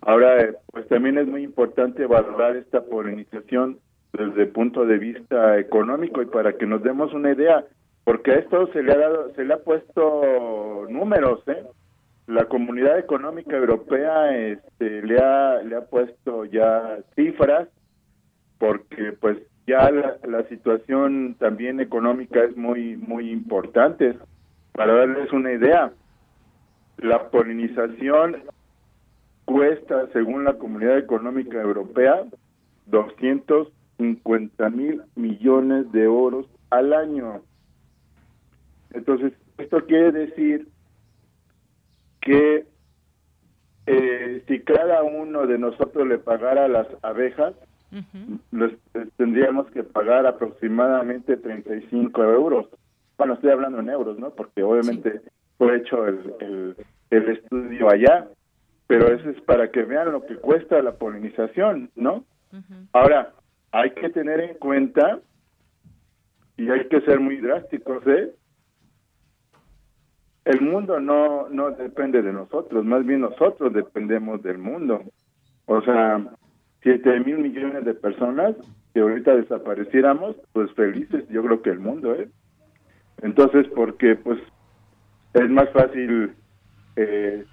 [0.00, 3.80] Ahora pues también es muy importante valorar esta polinización
[4.12, 7.64] desde el punto de vista económico y para que nos demos una idea,
[8.04, 11.64] porque a esto se le ha dado se le ha puesto números, ¿eh?
[12.28, 17.68] La Comunidad Económica Europea este, le ha le ha puesto ya cifras
[18.58, 19.38] porque pues
[19.68, 24.18] ya la, situación también económica es muy muy importante.
[24.72, 25.92] Para darles una idea,
[26.96, 28.38] la polinización
[29.44, 32.24] cuesta, según la Comunidad Económica Europea,
[32.86, 37.42] 250 mil millones de euros al año.
[38.92, 40.68] Entonces, esto quiere decir
[42.22, 42.66] que
[43.86, 47.54] eh, si cada uno de nosotros le pagara a las abejas,
[49.16, 52.66] tendríamos que pagar aproximadamente 35 euros.
[53.16, 54.30] Bueno, estoy hablando en euros, ¿no?
[54.30, 55.20] Porque obviamente
[55.56, 56.76] fue hecho el,
[57.10, 58.28] el, estudio allá,
[58.86, 62.24] pero eso es para que vean lo que cuesta la polinización, ¿no?
[62.92, 63.32] Ahora,
[63.72, 65.20] hay que tener en cuenta
[66.56, 68.34] y hay que ser muy drásticos, ¿eh?
[70.44, 75.02] El mundo no no depende de nosotros, más bien nosotros dependemos del mundo.
[75.66, 76.24] O sea,
[76.82, 78.54] 7 mil millones de personas
[78.94, 82.28] que ahorita desapareciéramos, pues felices, yo creo que el mundo, ¿eh?
[83.22, 84.38] Entonces, porque pues
[85.34, 86.32] es más fácil
[86.96, 87.44] eh,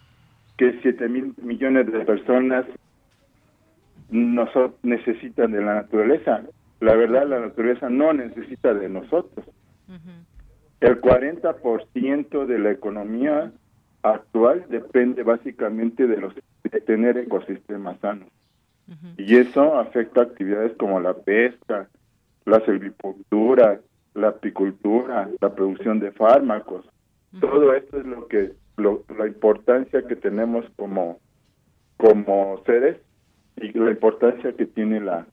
[0.57, 2.65] que 7 mil millones de personas
[4.09, 4.47] no
[4.83, 6.43] necesitan de la naturaleza.
[6.79, 9.45] La verdad, la naturaleza no necesita de nosotros.
[10.81, 13.51] El 40% de la economía
[14.03, 18.29] actual depende básicamente de los de tener ecosistemas sanos.
[19.17, 21.89] Y eso afecta actividades como la pesca,
[22.45, 23.80] la silvicultura,
[24.13, 26.86] la apicultura, la producción de fármacos.
[27.39, 31.19] Todo esto es lo que la importancia que tenemos como
[31.98, 32.98] como seres
[33.58, 35.26] y la importancia que tiene la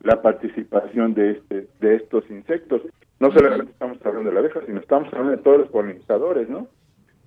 [0.00, 2.82] la participación de este de estos insectos.
[3.18, 6.68] No solamente estamos hablando de la abeja, sino estamos hablando de todos los polinizadores, ¿no?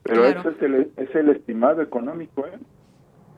[0.04, 2.58] Pero eso es el, es el estimado económico, ¿eh?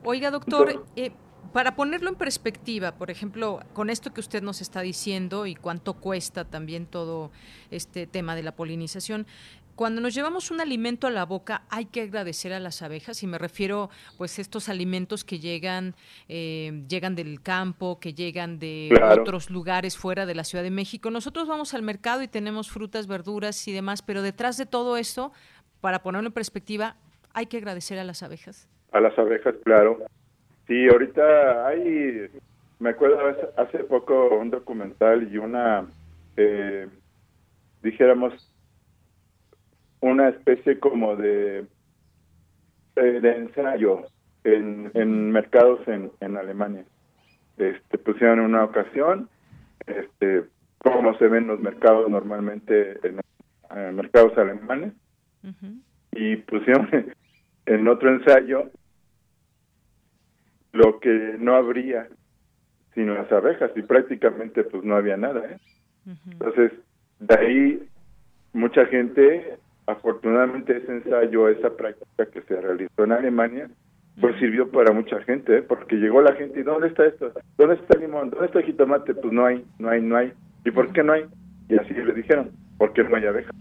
[0.04, 1.12] Oiga, doctor, eh,
[1.52, 5.94] para ponerlo en perspectiva, por ejemplo, con esto que usted nos está diciendo y cuánto
[5.94, 7.30] cuesta también todo
[7.70, 9.26] este tema de la polinización,
[9.74, 13.26] cuando nos llevamos un alimento a la boca hay que agradecer a las abejas y
[13.26, 15.94] me refiero pues estos alimentos que llegan
[16.28, 21.10] eh, llegan del campo que llegan de otros lugares fuera de la Ciudad de México.
[21.10, 25.32] Nosotros vamos al mercado y tenemos frutas verduras y demás pero detrás de todo esto
[25.80, 26.96] para ponerlo en perspectiva
[27.32, 28.68] hay que agradecer a las abejas.
[28.92, 29.98] A las abejas claro
[30.72, 32.30] Sí, ahorita hay,
[32.78, 33.18] me acuerdo
[33.58, 35.86] hace poco un documental y una,
[36.38, 36.88] eh,
[37.82, 38.32] dijéramos,
[40.00, 41.66] una especie como de,
[42.96, 44.06] eh, de ensayo
[44.44, 46.86] en, en mercados en, en Alemania.
[47.58, 49.28] Este, pusieron una ocasión,
[49.86, 50.44] este,
[50.78, 53.20] cómo se ven los mercados normalmente en,
[53.94, 54.94] mercados alemanes,
[56.12, 56.88] y pusieron
[57.66, 58.70] en otro ensayo
[60.72, 62.08] lo que no habría
[62.94, 65.40] sin las abejas y prácticamente pues no había nada.
[65.46, 65.58] ¿eh?
[66.30, 66.72] Entonces,
[67.20, 67.88] de ahí
[68.52, 73.68] mucha gente, afortunadamente ese ensayo, esa práctica que se realizó en Alemania,
[74.20, 75.62] pues sirvió para mucha gente, ¿eh?
[75.62, 77.32] porque llegó la gente y ¿dónde está esto?
[77.56, 78.30] ¿Dónde está el limón?
[78.30, 79.14] ¿Dónde está el jitomate?
[79.14, 80.32] Pues no hay, no hay, no hay.
[80.64, 81.24] ¿Y por qué no hay?
[81.68, 83.54] Y así le dijeron, porque no hay abejas.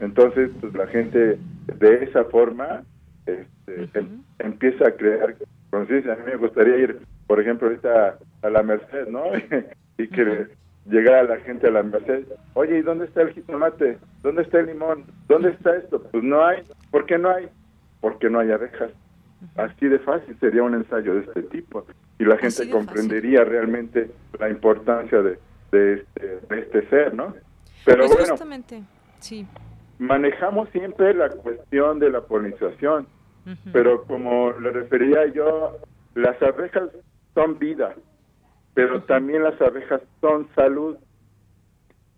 [0.00, 1.38] Entonces, pues la gente
[1.78, 2.82] de esa forma
[3.26, 5.36] este, em, empieza a crear
[5.72, 6.12] conciencia.
[6.12, 9.24] A mí me gustaría ir, por ejemplo, ahorita a la Merced, ¿no?
[9.98, 10.48] y que
[10.86, 13.98] llegara la gente a la Merced, oye, ¿y dónde está el jitomate?
[14.22, 15.04] ¿Dónde está el limón?
[15.28, 16.02] ¿Dónde está esto?
[16.02, 16.62] Pues no hay.
[16.90, 17.48] ¿Por qué no hay?
[18.00, 18.90] Porque no hay abejas.
[19.56, 21.84] Así de fácil sería un ensayo de este tipo
[22.18, 25.38] y la gente comprendería realmente la importancia de,
[25.72, 27.34] de, este, de este ser, ¿no?
[27.84, 28.36] Pero Pues bueno,
[29.18, 29.44] sí.
[29.98, 33.08] manejamos siempre la cuestión de la polinización,
[33.72, 35.76] pero como le refería yo,
[36.14, 36.90] las abejas
[37.34, 37.94] son vida,
[38.74, 40.96] pero también las abejas son salud.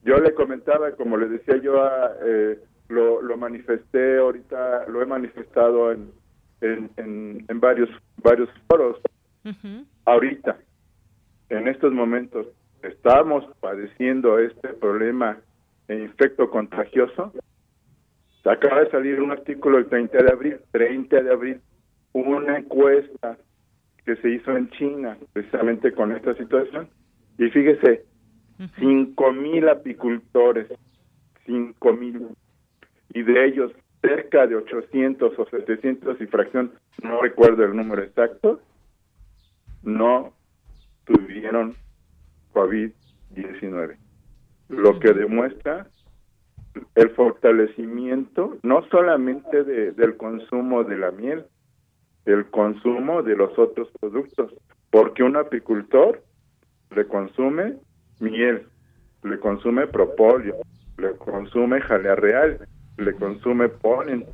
[0.05, 2.59] Yo le comentaba, como le decía yo, a, eh,
[2.89, 6.13] lo, lo manifesté ahorita, lo he manifestado en,
[6.61, 7.89] en, en, en varios,
[8.23, 8.99] varios foros.
[10.05, 10.59] Ahorita,
[11.49, 12.47] en estos momentos,
[12.83, 15.39] estamos padeciendo este problema
[15.89, 17.33] de infecto contagioso.
[18.45, 21.61] Acaba de salir un artículo el 30 de abril, 30 de abril,
[22.13, 23.39] una encuesta
[24.05, 26.89] que se hizo en China precisamente con esta situación.
[27.39, 28.05] Y fíjese,
[28.79, 30.69] cinco mil apicultores,
[31.47, 32.29] cinco mil,
[33.15, 38.61] y de ellos cerca de 800 o 700 y fracción, no recuerdo el número exacto,
[39.83, 40.35] no
[41.07, 41.75] tuvieron
[42.53, 43.97] COVID-19.
[44.69, 45.87] Lo que demuestra
[46.95, 51.45] el fortalecimiento no solamente de, del consumo de la miel,
[52.25, 54.53] el consumo de los otros productos,
[54.91, 56.23] porque un apicultor
[56.95, 57.75] le consume
[58.21, 58.67] miel,
[59.23, 60.57] le consume propóleo,
[60.99, 64.25] le consume jalea real, le consume polen,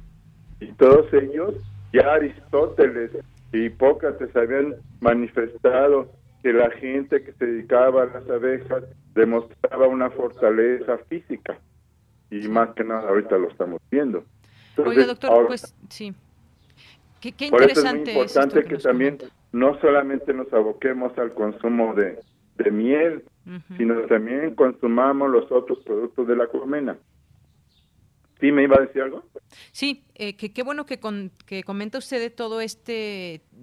[0.61, 1.55] y todos ellos,
[1.93, 3.11] ya Aristóteles
[3.53, 6.09] y Hipócrates habían manifestado
[6.43, 11.59] que la gente que se dedicaba a las abejas demostraba una fortaleza física
[12.31, 14.25] y más que nada ahorita lo estamos viendo.
[14.71, 16.15] Entonces, Oiga, doctor, ahora- pues sí.
[17.21, 19.19] Qué, qué por eso es muy es importante esto que, también
[19.53, 22.19] no solamente nos aboquemos al consumo de,
[22.57, 23.25] de miel,
[23.77, 26.97] sino también consumamos los otros productos de la colmena.
[28.41, 29.23] ¿Sí me iba a decir algo?
[29.73, 32.93] Sí, eh, que qué bueno que, con- que comenta usted de toda esta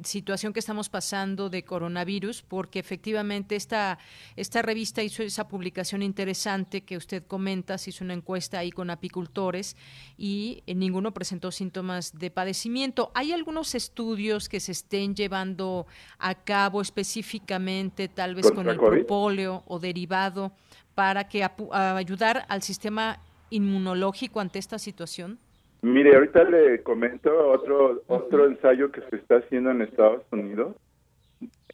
[0.04, 3.98] situación que estamos pasando de coronavirus, porque efectivamente esta,
[4.36, 8.90] esta revista hizo esa publicación interesante que usted comenta, se hizo una encuesta ahí con
[8.90, 9.76] apicultores
[10.18, 13.12] y eh, ninguno presentó síntomas de padecimiento.
[13.16, 15.88] ¿Hay algunos estudios que se estén llevando
[16.20, 18.98] a cabo específicamente, tal vez con ¿Contra el COVID?
[18.98, 20.52] propóleo o derivado,
[20.96, 25.38] para que ayudar al sistema inmunológico ante esta situación?
[25.82, 30.76] Mire, ahorita le comento otro otro ensayo que se está haciendo en Estados Unidos.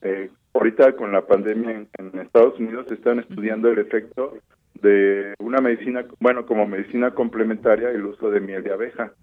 [0.02, 4.38] Eh, ahorita con la pandemia en, en Estados Unidos se están estudiando el efecto
[4.82, 9.14] de una medicina, bueno, como medicina complementaria, el uso de miel de abeja.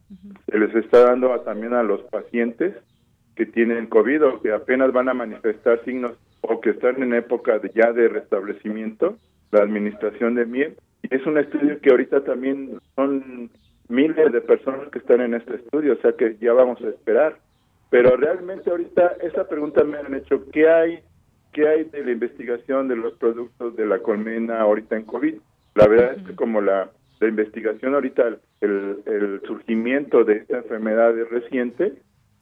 [0.50, 2.74] Se les está dando a- también a los pacientes
[3.36, 7.58] que tienen COVID o que apenas van a manifestar signos o que están en época
[7.58, 9.18] de, ya de restablecimiento,
[9.52, 10.76] la administración de miel.
[11.08, 13.50] Es un estudio que ahorita también son
[13.88, 17.36] miles de personas que están en este estudio, o sea que ya vamos a esperar.
[17.90, 21.00] Pero realmente ahorita esa pregunta me han hecho, ¿qué hay,
[21.52, 25.34] qué hay de la investigación de los productos de la colmena ahorita en COVID?
[25.74, 31.18] La verdad es que como la, la investigación ahorita, el, el surgimiento de esta enfermedad
[31.18, 31.94] es reciente,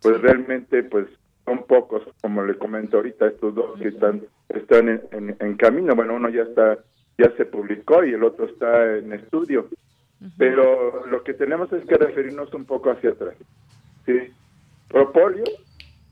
[0.02, 1.06] pues realmente pues
[1.46, 5.94] son pocos, como le comento ahorita, estos dos que están están en, en- en camino.
[5.94, 6.78] Bueno, uno ya está
[7.18, 9.68] ya se publicó y el otro está en estudio.
[10.36, 13.34] Pero lo que tenemos es que referirnos un poco hacia atrás.
[14.06, 14.32] ¿sí?
[14.88, 15.44] Propóleo,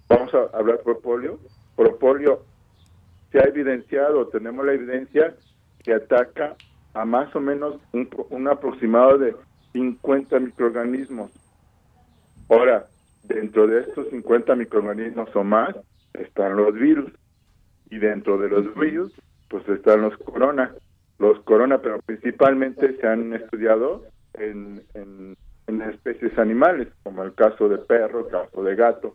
[0.09, 1.39] vamos a hablar propóleo.
[1.77, 2.43] Propóleo
[3.33, 5.35] se ha evidenciado, tenemos la evidencia
[5.83, 6.57] que ataca
[6.95, 9.35] a más o menos un, un aproximado de
[9.73, 11.31] 50 microorganismos.
[12.49, 12.87] Ahora,
[13.25, 15.77] dentro de estos 50 microorganismos o más
[16.15, 17.13] están los virus
[17.91, 19.13] y dentro de los virus
[19.49, 20.73] pues están los corona.
[21.19, 27.69] Los corona, pero principalmente se han estudiado en, en, en especies animales, como el caso
[27.69, 29.15] de perro, el caso de gato.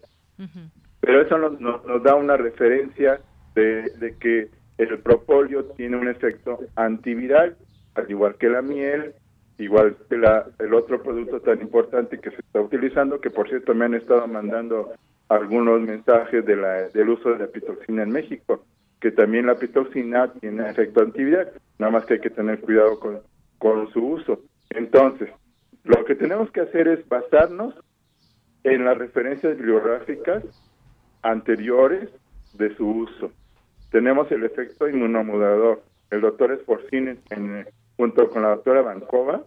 [1.00, 3.22] Pero eso nos, nos, nos da una referencia
[3.54, 7.56] de, de que el propóleo tiene un efecto antiviral,
[7.96, 9.14] al igual que la miel,
[9.60, 13.76] igual que la, el otro producto tan importante que se está utilizando, que por cierto
[13.76, 14.92] me han estado mandando
[15.30, 18.66] algunos mensajes de la, del uso de la pitoxina en México.
[19.02, 23.20] Que también la pitocina tiene efecto antiviral, nada más que hay que tener cuidado con,
[23.58, 24.40] con su uso.
[24.70, 25.30] Entonces,
[25.84, 27.74] lo que tenemos que hacer es basarnos
[28.64, 30.44] en las referencias bibliográficas
[31.24, 32.10] anteriores
[32.54, 33.32] de su uso.
[33.90, 35.82] Tenemos el efecto inmunomodulador.
[36.12, 37.20] El doctor Esforcín,
[37.98, 39.42] junto con la doctora Bancova,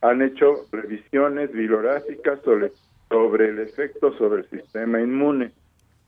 [0.00, 2.72] han hecho revisiones bibliográficas sobre,
[3.08, 5.52] sobre el efecto sobre el sistema inmune.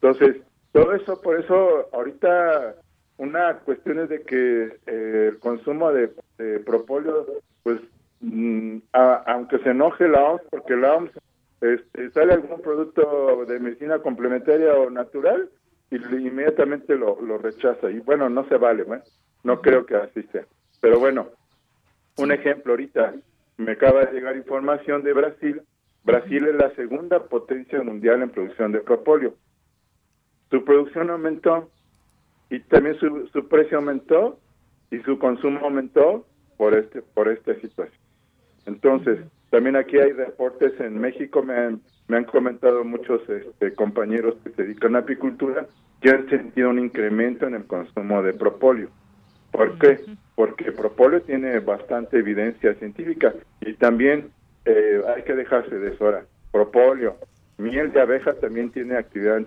[0.01, 0.37] Entonces,
[0.73, 2.75] todo eso, por eso ahorita
[3.19, 7.27] una cuestión es de que eh, el consumo de, de propóleo,
[7.63, 7.81] pues,
[8.21, 11.11] mm, aunque se enoje la OMS, porque la OMS
[11.61, 15.49] este, sale algún producto de medicina complementaria o natural
[15.91, 17.91] y inmediatamente lo, lo rechaza.
[17.91, 18.85] Y bueno, no se vale,
[19.43, 20.45] no creo que así sea.
[20.81, 21.29] Pero bueno,
[22.19, 23.15] un ejemplo ahorita,
[23.57, 25.63] me acaba de llegar información de Brasil.
[26.05, 29.35] Brasil es la segunda potencia mundial en producción de propóleo.
[30.51, 31.69] Su producción aumentó
[32.51, 34.39] y también su, su precio aumentó
[34.91, 36.27] y su consumo aumentó
[36.57, 38.01] por este por esta situación.
[38.67, 39.21] Entonces,
[39.51, 44.51] también aquí hay reportes en México, me han, me han comentado muchos este, compañeros que
[44.51, 45.67] se dedican a apicultura
[46.03, 48.91] que han sentido un incremento en el consumo de propóleo.
[49.51, 50.01] ¿Por qué?
[50.35, 54.31] Porque propóleo tiene bastante evidencia científica y también
[54.67, 56.25] eh, hay que dejarse de eso ahora.
[56.53, 57.17] Propóleo,
[57.59, 59.41] miel de abeja también tiene actividad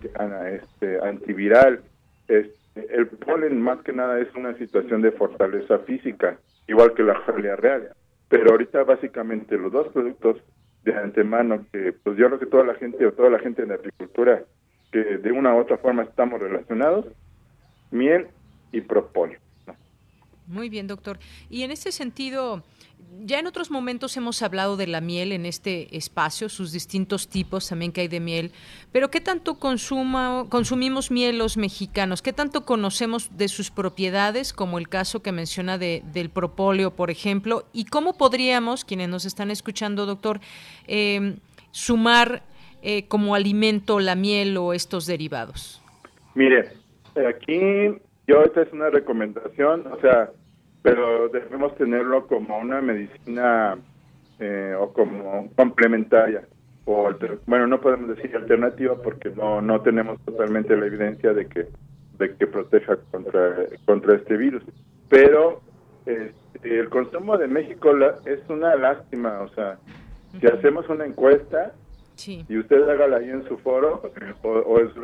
[0.48, 1.82] este, antiviral.
[2.28, 6.38] Este, el polen más que nada es una situación de fortaleza física,
[6.68, 7.90] igual que la jalea real.
[8.30, 10.38] Pero ahorita básicamente los dos productos
[10.84, 13.70] de antemano que pues yo creo que toda la gente o toda la gente en
[13.70, 14.44] la agricultura
[14.92, 17.06] que de una u otra forma estamos relacionados,
[17.92, 18.28] miel
[18.72, 19.40] y propóleo.
[20.48, 21.20] Muy bien, doctor.
[21.50, 22.64] Y en este sentido,
[23.20, 27.68] ya en otros momentos hemos hablado de la miel en este espacio, sus distintos tipos
[27.68, 28.52] también que hay de miel,
[28.92, 32.22] pero ¿qué tanto consuma, consumimos miel los mexicanos?
[32.22, 37.12] ¿Qué tanto conocemos de sus propiedades, como el caso que menciona de, del propóleo, por
[37.12, 37.66] ejemplo?
[37.74, 40.40] ¿Y cómo podríamos, quienes nos están escuchando, doctor,
[40.88, 41.38] em,
[41.72, 42.44] sumar
[42.82, 45.82] eh, como alimento la miel o estos derivados?
[46.34, 46.72] Mire,
[47.30, 47.60] aquí
[48.28, 50.32] yo esta es una recomendación, o sea,
[50.82, 53.78] pero debemos tenerlo como una medicina
[54.40, 56.44] eh, o como complementaria
[56.86, 57.10] o
[57.46, 61.68] bueno no podemos decir alternativa porque no no tenemos totalmente la evidencia de que
[62.18, 64.64] de que proteja contra contra este virus.
[65.10, 65.62] Pero
[66.06, 67.92] este, el consumo de México
[68.26, 69.78] es una lástima o sea
[70.40, 71.74] si hacemos una encuesta
[72.26, 74.02] y usted hágala ahí en su foro
[74.44, 75.02] o, o en su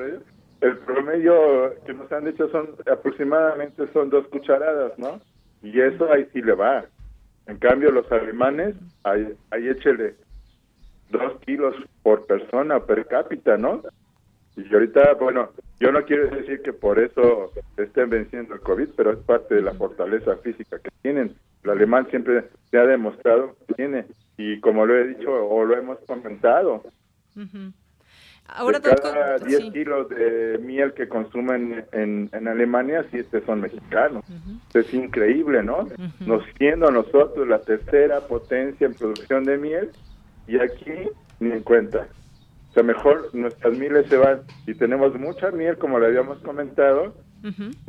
[0.61, 5.21] el promedio que nos han dicho son aproximadamente son dos cucharadas no
[5.61, 6.85] y eso ahí sí le va.
[7.47, 10.15] En cambio, los alemanes, ahí, ahí échele
[11.09, 13.81] dos kilos por persona, per cápita, ¿no?
[14.57, 15.49] Y ahorita, bueno,
[15.79, 19.61] yo no quiero decir que por eso estén venciendo el COVID, pero es parte de
[19.61, 21.35] la fortaleza física que tienen.
[21.63, 24.05] El alemán siempre se ha demostrado que tiene,
[24.37, 26.83] y como lo he dicho o lo hemos comentado,
[28.47, 34.23] Ahora, de cada 10 kilos de miel que consumen en, en Alemania, 7 son mexicanos.
[34.73, 35.87] Es increíble, ¿no?
[36.25, 39.91] Nos siendo nosotros la tercera potencia en producción de miel
[40.47, 40.93] y aquí
[41.39, 42.07] ni en cuenta.
[42.69, 47.15] O sea, mejor nuestras mieles se van y tenemos mucha miel, como le habíamos comentado,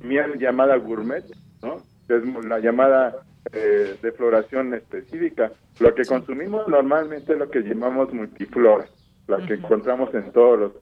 [0.02, 1.24] miel llamada gourmet,
[1.62, 1.76] ¿no?
[2.08, 3.14] Es la llamada
[3.52, 5.52] eh, de floración específica.
[5.78, 8.86] Lo que consumimos normalmente es lo que llamamos multiflora
[9.28, 10.72] la que encontramos en todos los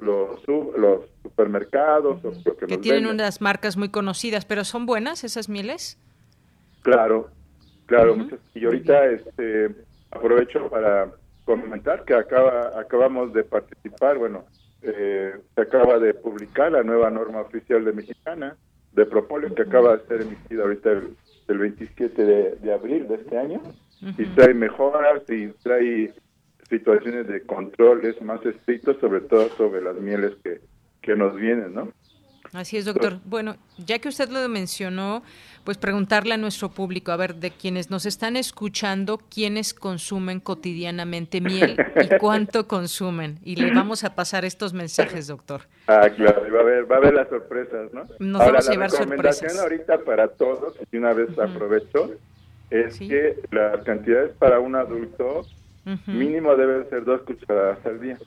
[0.00, 2.20] los, los, supermercados.
[2.66, 5.98] que tienen unas marcas muy conocidas, pero ¿son buenas esas mieles?
[6.82, 7.30] Claro,
[7.86, 8.16] claro.
[8.54, 9.74] y ahorita este,
[10.10, 11.10] aprovecho para
[11.44, 14.44] comentar que acaba acabamos de participar, bueno,
[14.82, 18.56] eh, se acaba de publicar la nueva norma oficial de Mexicana
[18.92, 20.90] de propóleo que acaba de ser emitida ahorita
[21.48, 23.60] el, 27 de, abril de este año
[24.00, 26.12] y trae mejoras y trae
[26.68, 30.60] situaciones de controles más estrictos, sobre todo sobre las mieles que,
[31.00, 31.92] que nos vienen, ¿no?
[32.52, 33.18] Así es, doctor.
[33.24, 35.22] Bueno, ya que usted lo mencionó,
[35.64, 41.40] pues preguntarle a nuestro público, a ver, de quienes nos están escuchando, quiénes consumen cotidianamente
[41.40, 43.38] miel y cuánto consumen.
[43.44, 45.62] Y le vamos a pasar estos mensajes, doctor.
[45.88, 48.04] Ah, claro, va a haber, va a haber las sorpresas, ¿no?
[48.18, 52.12] Nos Ahora, vamos a llevar la recomendación ahorita para todos, y una vez aprovecho,
[52.70, 55.42] es que las cantidades para un adulto
[56.06, 58.18] Mínimo deben ser dos cucharadas al día.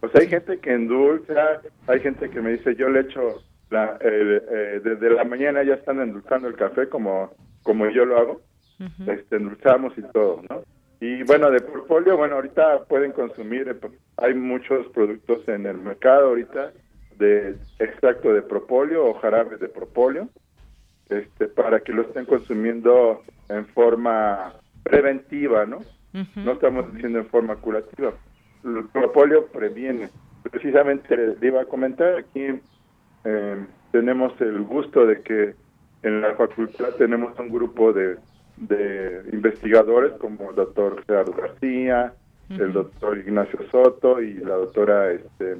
[0.00, 4.80] Pues hay gente que endulza, hay gente que me dice, yo le echo, la, eh,
[4.82, 8.40] desde la mañana ya están endulzando el café como, como yo lo hago,
[9.06, 10.62] este, endulzamos y todo, ¿no?
[11.00, 16.28] Y bueno, de portfolio, bueno, ahorita pueden consumir, eh, hay muchos productos en el mercado
[16.28, 16.72] ahorita
[17.18, 20.28] de extracto de propóleo o jarabe de propóleo
[21.08, 25.78] este, para que lo estén consumiendo en forma preventiva, ¿no?
[26.12, 28.12] No estamos diciendo en forma curativa.
[28.64, 30.08] El propóleo previene.
[30.42, 32.60] Precisamente le iba a comentar, aquí
[33.24, 35.54] eh, tenemos el gusto de que
[36.02, 38.16] en la facultad tenemos un grupo de,
[38.56, 42.14] de investigadores como el doctor Gerardo García,
[42.50, 45.58] el doctor Ignacio Soto y la doctora este,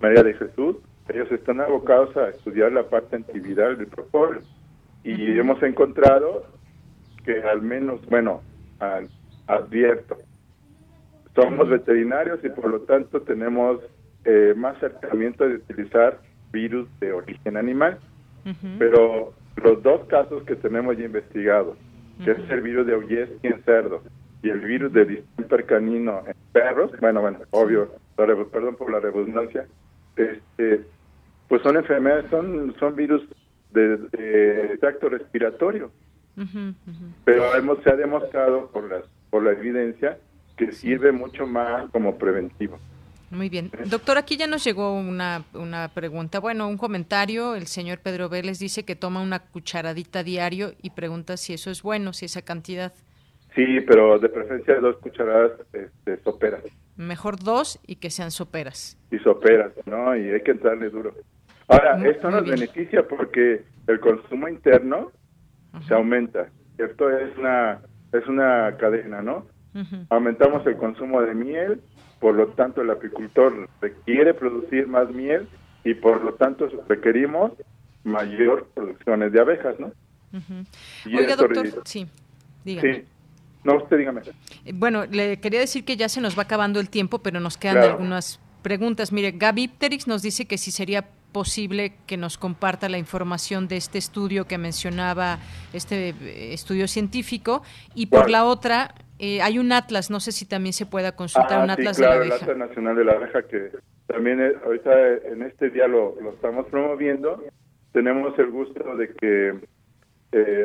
[0.00, 0.76] María de Jesús.
[1.08, 4.40] Ellos están abocados a estudiar la parte antiviral del propóleo
[5.02, 6.46] y hemos encontrado
[7.24, 8.40] que al menos, bueno,
[9.46, 10.18] advierto,
[11.34, 13.80] somos veterinarios y por lo tanto tenemos
[14.24, 16.18] eh, más acercamiento de utilizar
[16.52, 17.98] virus de origen animal,
[18.78, 21.76] pero los dos casos que tenemos ya investigados,
[22.24, 24.02] que es el virus de Oyeski en cerdos
[24.42, 29.66] y el virus de distemper canino en perros, bueno, bueno, obvio, perdón por la redundancia,
[30.16, 30.84] este,
[31.48, 33.26] pues son enfermedades, son, son virus
[33.72, 35.90] de, tracto respiratorio.
[37.24, 40.16] Pero hemos, se ha demostrado por, las, por la evidencia
[40.56, 42.78] que sirve mucho más como preventivo.
[43.32, 43.68] Muy bien.
[43.86, 47.56] Doctor, aquí ya nos llegó una, una pregunta, bueno, un comentario.
[47.56, 51.82] El señor Pedro Vélez dice que toma una cucharadita diario y pregunta si eso es
[51.82, 52.92] bueno, si esa cantidad.
[53.56, 56.62] Sí, pero de preferencia dos cucharadas este, soperas.
[56.96, 58.96] Mejor dos y que sean soperas.
[59.10, 60.16] Y soperas, ¿no?
[60.16, 61.12] Y hay que entrarle duro.
[61.66, 65.10] Ahora, esto nos beneficia porque el consumo interno
[65.88, 66.50] se aumenta.
[66.78, 67.80] Esto es una,
[68.14, 69.46] es una cadena, ¿no?
[70.08, 71.80] Aumentamos el consumo de miel,
[72.20, 75.48] por lo tanto el apicultor requiere producir más miel
[75.82, 77.52] y por lo tanto requerimos
[78.04, 79.92] mayor producciones de abejas, ¿no?
[81.06, 82.06] Oiga, doctor, sí,
[82.64, 82.94] dígame.
[82.94, 83.04] Sí.
[83.64, 84.20] No, usted dígame.
[84.74, 87.78] Bueno, le quería decir que ya se nos va acabando el tiempo, pero nos quedan
[87.78, 89.10] algunas preguntas.
[89.10, 93.76] Mire, Gaby Pterix nos dice que si sería posible que nos comparta la información de
[93.76, 95.40] este estudio que mencionaba,
[95.72, 97.62] este eh, estudio científico,
[97.92, 101.64] y por la otra, eh, hay un atlas, no sé si también se pueda consultar
[101.64, 102.36] un atlas de la abeja.
[102.36, 103.70] el Atlas Nacional de la Abeja que
[104.06, 104.92] también eh, ahorita
[105.32, 107.42] en este día lo, estamos promoviendo.
[107.92, 109.54] Tenemos el gusto de que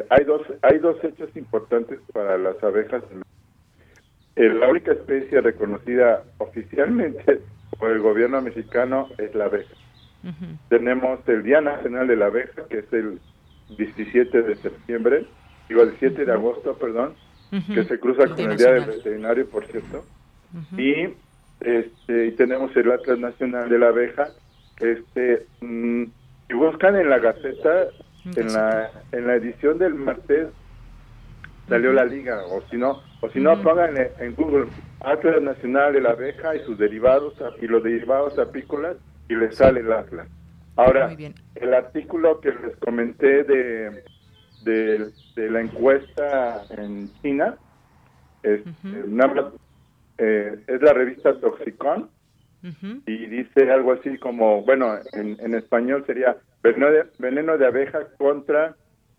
[0.09, 3.03] hay dos hay dos hechos importantes para las abejas.
[4.35, 7.39] la única especie reconocida oficialmente
[7.79, 9.78] por el gobierno mexicano es la abeja.
[10.67, 13.19] Tenemos el Día Nacional de la Abeja, que es el
[13.77, 15.25] 17 de septiembre,
[15.67, 17.13] digo, el 7 de agosto, perdón,
[17.73, 20.03] que se cruza con el Día del Veterinario, por cierto.
[20.77, 21.13] y,
[21.61, 24.29] este, y tenemos el Atlas Nacional de la Abeja.
[24.79, 26.03] Este, mm,
[26.47, 27.87] si buscan en la Gaceta,
[28.35, 30.47] en la, en la edición del martes,
[31.67, 34.67] salió la liga, o si no, o si no, pongan en Google
[35.01, 38.97] Atlas Nacional de la Abeja y sus derivados y los derivados apícolas
[39.29, 40.27] y le sale el Atlas.
[40.75, 41.15] Ahora,
[41.55, 44.03] el artículo que les comenté de,
[44.63, 47.57] de, la encuesta en China,
[48.43, 48.61] es,
[50.17, 52.09] eh, es la revista Toxicon,
[53.05, 57.99] y dice algo así como, bueno, en, en español sería veneno de, veneno de abeja
[58.17, 58.75] contra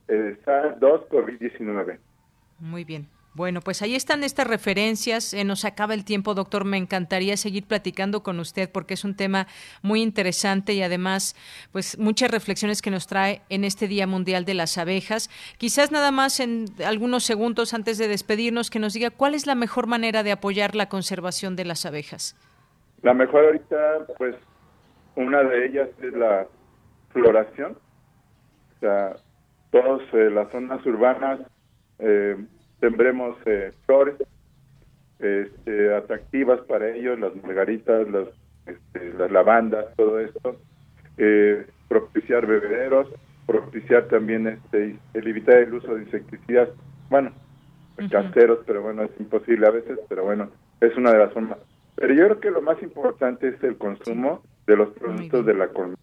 [0.09, 1.99] el SARS-2 COVID-19.
[2.59, 3.09] Muy bien.
[3.33, 5.35] Bueno, pues ahí están estas referencias.
[5.35, 6.65] Eh, nos acaba el tiempo, doctor.
[6.65, 9.47] Me encantaría seguir platicando con usted porque es un tema
[9.83, 11.37] muy interesante y además,
[11.71, 15.31] pues muchas reflexiones que nos trae en este Día Mundial de las Abejas.
[15.59, 19.55] Quizás nada más en algunos segundos antes de despedirnos que nos diga cuál es la
[19.55, 22.37] mejor manera de apoyar la conservación de las abejas.
[23.03, 24.35] La mejor ahorita, pues,
[25.15, 26.47] una de ellas es la
[27.13, 27.79] floración.
[28.77, 29.15] O sea,
[29.71, 31.41] todas eh, las zonas urbanas
[32.01, 32.37] eh,
[32.81, 34.17] sembremos eh, flores
[35.19, 38.29] este, atractivas para ellos, las margaritas, las,
[38.67, 40.57] este, las lavandas, todo esto,
[41.19, 43.09] eh, propiciar bebederos,
[43.47, 46.69] propiciar también este, el evitar el uso de insecticidas,
[47.11, 47.33] bueno,
[48.11, 50.49] caseros, pero bueno, es imposible a veces, pero bueno,
[50.81, 51.59] es una de las formas.
[51.97, 55.69] Pero yo creo que lo más importante es el consumo de los productos de la
[55.69, 55.99] colmena.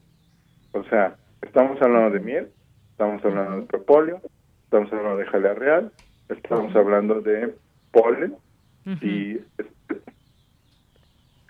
[0.73, 2.49] O sea, estamos hablando de miel,
[2.91, 4.21] estamos hablando de propóleo,
[4.65, 5.91] estamos hablando de jalea real,
[6.30, 7.55] Estamos hablando de
[7.91, 8.36] polen
[9.01, 9.38] y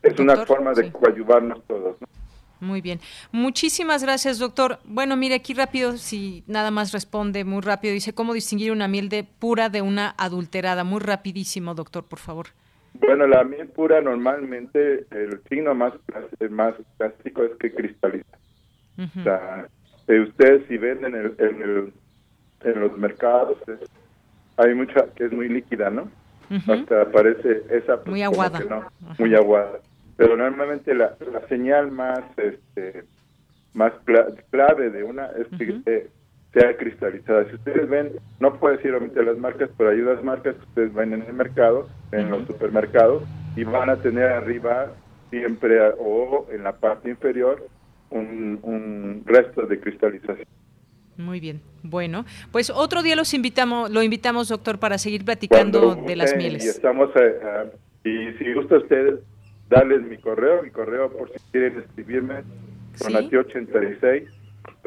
[0.03, 1.97] es, una forma de coadyuvarnos todos.
[2.59, 2.99] Muy bien.
[3.31, 4.79] Muchísimas gracias, doctor.
[4.85, 9.09] Bueno, mire, aquí rápido, si nada más responde muy rápido, dice, ¿cómo distinguir una miel
[9.09, 10.83] de pura de una adulterada?
[10.83, 12.47] Muy rapidísimo, doctor, por favor.
[12.93, 15.93] Bueno, la miel pura normalmente, el signo más,
[16.49, 18.37] más clásico es que cristaliza.
[18.97, 19.67] O sea,
[20.07, 21.93] eh, ustedes si ven en, el, en, el,
[22.61, 23.57] en los mercados,
[24.57, 26.09] hay mucha que es muy líquida, ¿no?
[26.67, 28.59] Hasta parece esa muy aguada.
[29.17, 29.79] muy aguada.
[30.15, 33.03] pero normalmente la, la señal más este
[33.73, 33.93] más
[34.49, 36.09] clave de una es que
[36.53, 37.45] sea cristalizada.
[37.49, 40.93] Si ustedes ven, no puedo decir obviamente las marcas, pero hay unas marcas que ustedes
[40.93, 43.23] ven en el mercado, en los supermercados,
[43.55, 44.93] y van a tener arriba
[45.29, 47.67] siempre o en la parte inferior
[48.09, 50.47] un, un resto de cristalización.
[51.17, 51.61] Muy bien.
[51.83, 56.65] Bueno, pues otro día los invitamos, lo invitamos, doctor, para seguir platicando de las mieles.
[56.65, 57.71] Y estamos, eh, eh,
[58.03, 59.19] y si gusta ustedes,
[59.69, 62.43] darles mi correo, mi correo por si quieren escribirme,
[62.95, 63.13] ¿Sí?
[63.13, 64.23] 86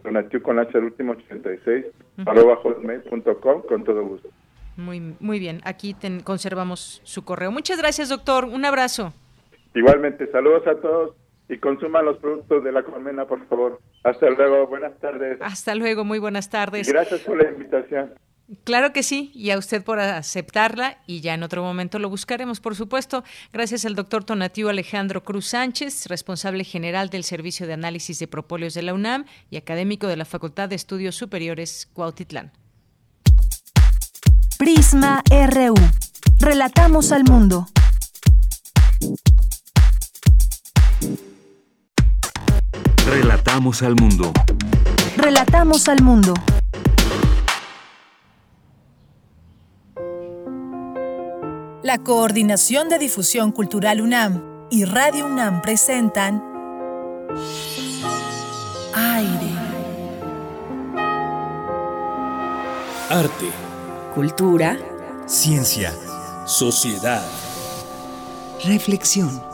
[0.02, 1.86] Donatiu con H al último 86,
[2.26, 4.28] arroba hotmail.com, con todo gusto.
[4.76, 7.50] Muy, muy bien, aquí conservamos su correo.
[7.50, 8.44] Muchas gracias, doctor.
[8.44, 9.12] Un abrazo.
[9.74, 11.19] Igualmente, saludos a todos
[11.50, 13.80] y consuman los productos de la colmena, por favor.
[14.04, 15.38] Hasta luego, buenas tardes.
[15.42, 16.88] Hasta luego, muy buenas tardes.
[16.88, 18.14] gracias por la invitación.
[18.64, 22.60] Claro que sí, y a usted por aceptarla, y ya en otro momento lo buscaremos,
[22.60, 23.22] por supuesto.
[23.52, 28.74] Gracias al doctor Tonatiu Alejandro Cruz Sánchez, responsable general del Servicio de Análisis de Propóleos
[28.74, 32.52] de la UNAM y académico de la Facultad de Estudios Superiores Cuautitlán.
[34.58, 35.74] Prisma RU.
[36.40, 37.66] Relatamos al mundo.
[43.10, 44.32] Relatamos al mundo.
[45.16, 46.32] Relatamos al mundo.
[51.82, 56.40] La Coordinación de Difusión Cultural UNAM y Radio UNAM presentan
[58.94, 59.54] Aire.
[63.08, 63.50] Arte.
[64.14, 64.78] Cultura.
[65.26, 65.92] Ciencia.
[66.46, 67.26] Sociedad.
[68.64, 69.49] Reflexión.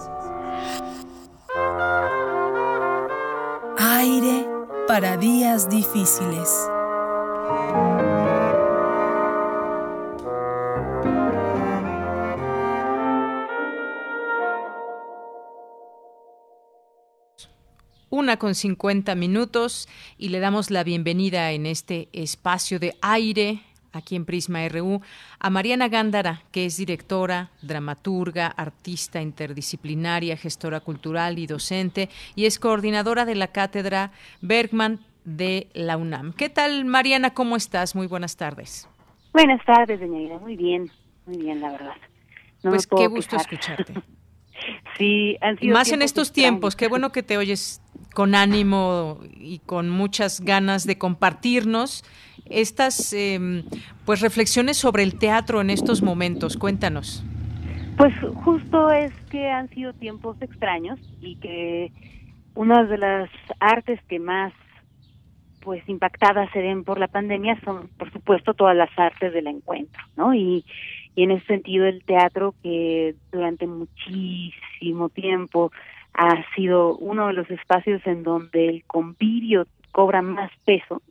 [4.87, 6.49] Para días difíciles.
[18.11, 23.63] Una con 50 minutos y le damos la bienvenida en este espacio de aire
[23.97, 25.01] aquí en Prisma RU,
[25.39, 32.59] a Mariana Gándara, que es directora, dramaturga, artista interdisciplinaria, gestora cultural y docente, y es
[32.59, 36.33] coordinadora de la cátedra Bergman de la UNAM.
[36.33, 37.35] ¿Qué tal, Mariana?
[37.35, 37.95] ¿Cómo estás?
[37.95, 38.89] Muy buenas tardes.
[39.33, 40.91] Buenas tardes, doña Muy bien,
[41.27, 41.97] muy bien, la verdad.
[42.63, 43.95] pues qué gusto escucharte.
[44.99, 47.83] sí, han sido Más en estos tiempos, qué bueno que te oyes
[48.15, 52.03] con ánimo y con muchas ganas de compartirnos
[52.51, 53.65] estas em,
[54.05, 56.57] pues reflexiones sobre el teatro en estos momentos.
[56.57, 57.25] Cuéntanos.
[57.97, 61.93] Pues justo es que han sido tiempos extraños y que
[62.55, 64.53] una de las artes que más
[65.61, 70.01] pues impactadas se ven por la pandemia son por supuesto todas las artes del encuentro,
[70.17, 70.33] ¿no?
[70.33, 70.65] Y,
[71.17, 75.73] y en ese sentido el teatro que durante muchísimo tiempo
[76.13, 81.03] ha sido uno de los espacios en donde el convivio cobra más peso,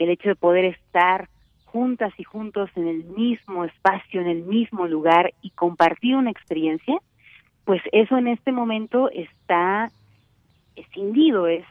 [0.00, 1.28] el hecho de poder estar
[1.66, 6.98] juntas y juntos en el mismo espacio, en el mismo lugar y compartir una experiencia,
[7.64, 9.90] pues eso en este momento está
[10.74, 11.64] escindido, es,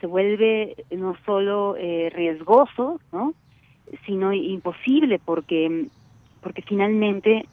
[0.00, 3.34] se vuelve no solo eh, riesgoso, ¿no?
[4.06, 5.86] sino imposible porque
[6.40, 7.46] porque finalmente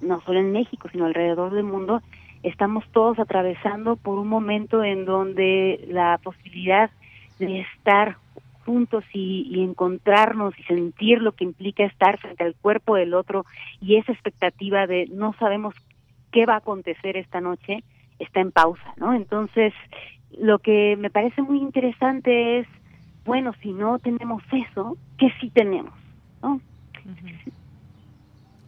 [0.00, 2.02] no solo en México sino alrededor del mundo
[2.42, 6.90] estamos todos atravesando por un momento en donde la posibilidad
[7.38, 8.16] de estar
[9.12, 13.44] y, encontrarnos y sentir lo que implica estar frente al cuerpo del otro
[13.80, 15.74] y esa expectativa de no sabemos
[16.32, 17.82] qué va a acontecer esta noche
[18.18, 19.14] está en pausa, ¿no?
[19.14, 19.72] Entonces,
[20.38, 22.66] lo que me parece muy interesante es,
[23.24, 25.94] bueno, si no tenemos eso, ¿qué sí tenemos?
[26.42, 26.60] ¿no?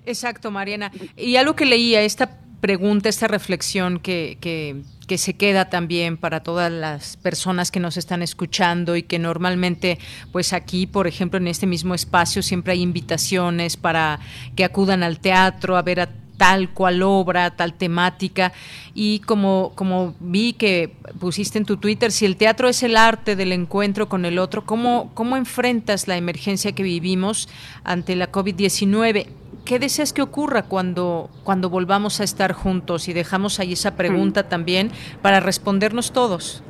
[0.07, 0.91] Exacto, Mariana.
[1.17, 6.43] Y algo que leía, esta pregunta, esta reflexión que, que, que, se queda también para
[6.43, 9.99] todas las personas que nos están escuchando y que normalmente,
[10.33, 14.21] pues aquí, por ejemplo, en este mismo espacio siempre hay invitaciones para
[14.57, 18.53] que acudan al teatro a ver a tal cual obra, tal temática.
[18.95, 23.37] Y como, como vi que pusiste en tu Twitter, si el teatro es el arte
[23.37, 27.49] del encuentro con el otro, ¿cómo, cómo enfrentas la emergencia que vivimos
[27.85, 29.27] ante la COVID-19?
[29.65, 33.09] ¿Qué deseas que ocurra cuando, cuando volvamos a estar juntos?
[33.09, 34.49] Y dejamos ahí esa pregunta mm.
[34.49, 34.91] también
[35.21, 36.63] para respondernos todos.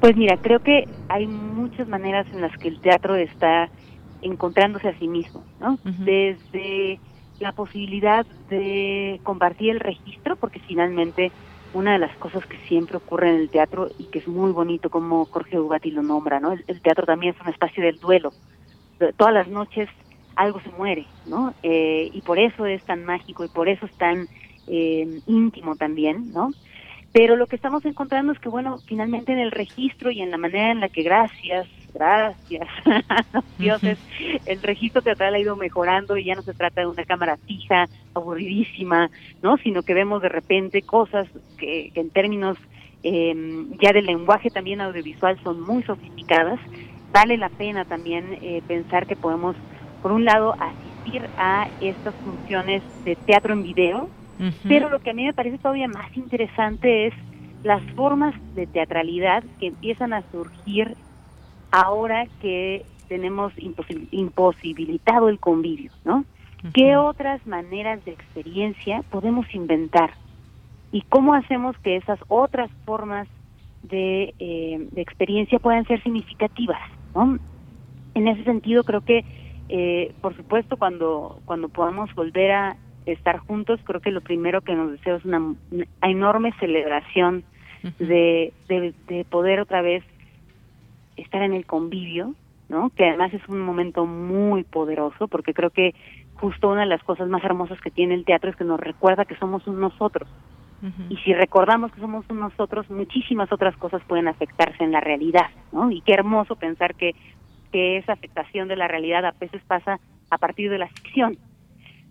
[0.00, 3.68] Pues mira, creo que hay muchas maneras en las que el teatro está
[4.22, 5.78] encontrándose a sí mismo, ¿no?
[5.84, 6.98] Desde
[7.38, 11.32] la posibilidad de compartir el registro, porque finalmente
[11.72, 14.90] una de las cosas que siempre ocurre en el teatro y que es muy bonito
[14.90, 16.52] como Jorge Ugati lo nombra, ¿no?
[16.52, 18.32] el teatro también es un espacio del duelo.
[19.16, 19.88] Todas las noches
[20.36, 21.54] algo se muere, ¿no?
[21.62, 24.28] Eh, y por eso es tan mágico y por eso es tan
[24.66, 26.50] eh, íntimo también, ¿no?
[27.12, 30.36] Pero lo que estamos encontrando es que, bueno, finalmente en el registro y en la
[30.36, 32.68] manera en la que, gracias, gracias,
[33.58, 33.98] dioses,
[34.46, 37.88] el registro teatral ha ido mejorando y ya no se trata de una cámara fija,
[38.14, 39.10] aburridísima,
[39.42, 39.56] ¿no?
[39.58, 41.28] Sino que vemos de repente cosas
[41.58, 42.56] que, en términos
[43.02, 43.34] eh,
[43.80, 46.60] ya del lenguaje también audiovisual son muy sofisticadas.
[47.12, 49.56] Vale la pena también eh, pensar que podemos,
[50.02, 54.08] por un lado, asistir a estas funciones de teatro en video,
[54.66, 57.14] pero lo que a mí me parece todavía más interesante es
[57.62, 60.96] las formas de teatralidad que empiezan a surgir
[61.70, 63.52] ahora que tenemos
[64.12, 66.24] imposibilitado el convivio, ¿no?
[66.74, 70.12] ¿Qué otras maneras de experiencia podemos inventar?
[70.92, 73.26] ¿Y cómo hacemos que esas otras formas
[73.82, 76.80] de, eh, experiencia puedan ser significativas?
[77.14, 77.38] ¿no?
[78.14, 79.24] En ese sentido, creo que,
[79.72, 84.74] eh, por supuesto, cuando, cuando podamos volver a estar juntos, creo que lo primero que
[84.74, 85.54] nos deseo es una,
[86.02, 87.44] enorme celebración
[88.00, 90.02] de, de, poder otra vez
[91.16, 92.34] estar en el convivio,
[92.68, 92.90] ¿no?
[92.90, 95.94] Que además es un momento muy poderoso, porque creo que
[96.34, 99.24] justo una de las cosas más hermosas que tiene el teatro es que nos recuerda
[99.24, 100.28] que somos un nosotros.
[101.10, 105.50] Y si recordamos que somos un nosotros, muchísimas otras cosas pueden afectarse en la realidad,
[105.72, 105.90] ¿no?
[105.90, 107.14] Y qué hermoso pensar que,
[107.70, 110.00] que esa afectación de la realidad a veces pasa
[110.30, 111.38] a partir de la ficción,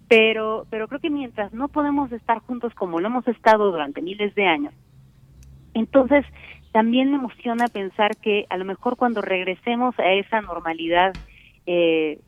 [0.08, 4.34] pero, pero creo que mientras no podemos estar juntos como lo hemos estado durante miles
[4.36, 4.74] de años,
[5.74, 6.26] entonces
[6.72, 11.14] también me emociona pensar que a lo mejor cuando regresemos a esa normalidad,
[11.66, 12.20] eh,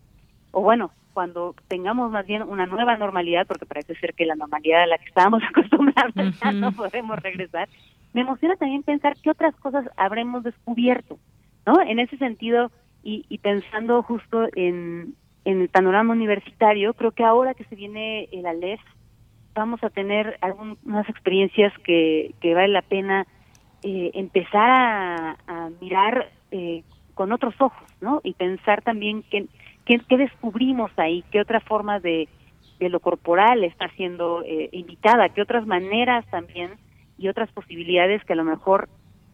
[0.52, 4.84] o bueno, cuando tengamos más bien una nueva normalidad, porque parece ser que la normalidad
[4.84, 7.68] a la que estábamos acostumbrados ya no podemos regresar,
[8.14, 11.18] me emociona también pensar qué otras cosas habremos descubierto,
[11.66, 11.82] ¿no?
[11.82, 12.72] En ese sentido,
[13.04, 18.30] y, y pensando justo en, en el panorama universitario, creo que ahora que se viene
[18.32, 18.80] el ALEF,
[19.54, 23.26] vamos a tener algunas experiencias que, que vale la pena
[23.84, 26.84] eh, empezar a, mirar eh,
[27.16, 28.22] con otros ojos, ¿no?
[28.24, 29.48] Y pensar también qué,
[29.86, 32.30] qué, descubrimos ahí, qué otra forma de,
[32.80, 36.72] de lo corporal está siendo eh, invitada, qué otras maneras también
[37.18, 38.88] y otras posibilidades que a lo mejor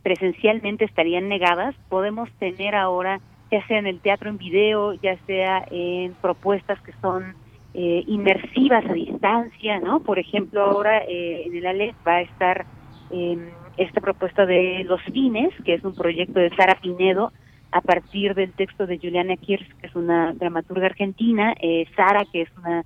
[0.04, 3.20] presencialmente estarían negadas, podemos tener ahora
[3.52, 7.36] ya sea en el teatro en video, ya sea en propuestas que son
[7.74, 10.00] eh, inmersivas a distancia, ¿no?
[10.02, 12.66] Por ejemplo, ahora eh, en el ALES va a estar
[13.12, 17.32] em, esta propuesta de Los Fines, que es un proyecto de Sara Pinedo,
[17.72, 22.42] a partir del texto de Juliana Kirsch, que es una dramaturga argentina, eh, Sara, que
[22.42, 22.84] es una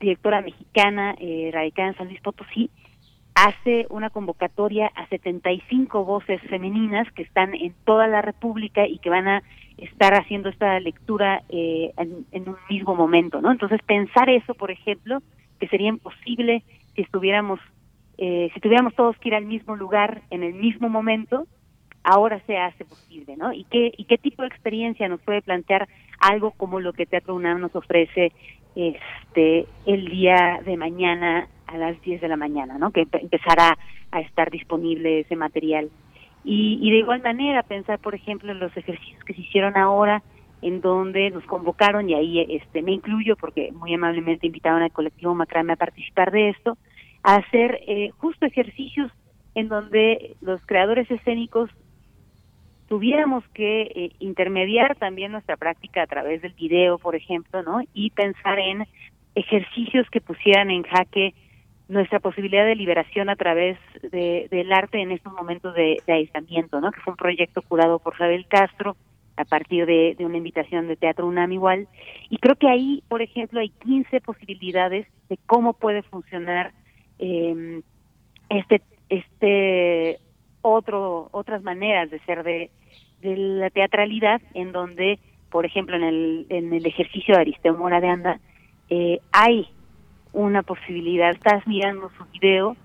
[0.00, 1.14] directora mexicana
[1.52, 2.70] radicada en San Luis Potosí,
[3.38, 9.10] hace una convocatoria a 75 voces femeninas que están en toda la República y que
[9.10, 9.42] van a
[9.76, 13.52] estar haciendo esta lectura eh, en, un mismo momento, ¿no?
[13.52, 15.22] Entonces pensar eso, por ejemplo,
[15.60, 16.64] que sería imposible
[16.96, 17.60] si estuviéramos,
[18.16, 21.46] eh, si tuviéramos todos que ir al mismo lugar en el mismo momento,
[22.02, 23.52] ahora se hace posible, ¿no?
[23.52, 25.86] Y qué y qué tipo de experiencia nos puede plantear
[26.18, 28.32] algo como lo que Teatro UNAM nos ofrece
[28.74, 32.90] este el día de mañana a las 10 de la mañana, ¿no?
[32.90, 33.78] Que empezará
[34.10, 35.90] a estar disponible ese material
[36.50, 40.22] y, de igual manera pensar, por ejemplo, en los ejercicios que se hicieron ahora,
[40.62, 45.34] en donde nos convocaron, y ahí este, me incluyo porque muy amablemente invitaron al colectivo
[45.34, 46.78] Macrame a participar de esto,
[47.22, 49.12] a hacer eh, justo ejercicios
[49.54, 51.70] en donde los creadores escénicos
[52.88, 57.82] tuviéramos que eh, intermediar también nuestra práctica a través del video, por ejemplo, ¿no?
[57.92, 58.86] Y pensar en
[59.34, 61.34] ejercicios que pusieran en jaque
[61.88, 66.92] nuestra posibilidad de liberación a través de, del arte en estos momentos de, aislamiento, ¿no?
[66.92, 68.96] Que fue un proyecto curado por Isabel Castro
[69.36, 71.88] a partir de, una invitación de Teatro UNAM igual.
[72.28, 76.72] Y creo que ahí, por ejemplo, hay 15 posibilidades de cómo puede funcionar
[77.18, 77.80] eh,
[78.50, 80.18] este este
[80.60, 82.70] otro otras maneras de ser de,
[83.22, 85.18] de la teatralidad en donde
[85.50, 88.40] por ejemplo en el en el ejercicio de Aristeo Mora de Anda
[88.90, 89.68] eh, hay
[90.38, 92.76] una posibilidad, estás mirando su video,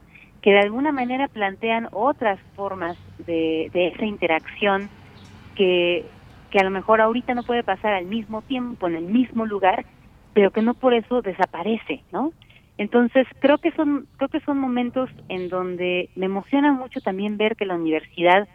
[0.41, 4.89] que de alguna manera plantean otras formas de, de esa interacción
[5.55, 6.03] que,
[6.49, 9.85] que a lo mejor ahorita no puede pasar al mismo tiempo, en el mismo lugar,
[10.33, 12.33] pero que no por eso desaparece, ¿no?
[12.79, 17.55] Entonces creo que son creo que son momentos en donde me emociona mucho también ver
[17.55, 18.47] que la universidad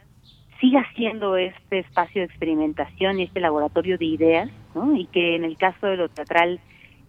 [0.61, 4.97] siga siendo este espacio de experimentación y este laboratorio de ideas, ¿no?
[4.97, 6.59] Y que en el caso de lo teatral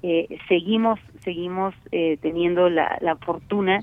[0.04, 3.82] eh, seguimos seguimos eh, teniendo la, la fortuna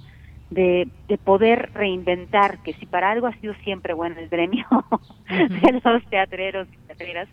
[0.51, 4.67] de, de, poder reinventar, que si para algo ha sido siempre bueno el gremio
[5.29, 7.29] de los teatreros y teatreras,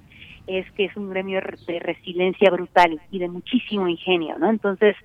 [0.48, 4.50] es que es un gremio de resiliencia brutal y de muchísimo ingenio, ¿no?
[4.50, 4.96] Entonces,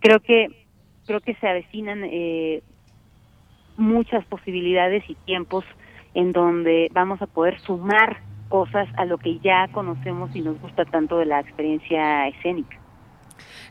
[0.00, 0.48] creo que
[1.06, 2.62] creo que se avecinan eh,
[3.76, 5.64] muchas posibilidades y tiempos
[6.14, 10.84] en donde vamos a poder sumar cosas a lo que ya conocemos y nos gusta
[10.84, 12.78] tanto de la experiencia escénica.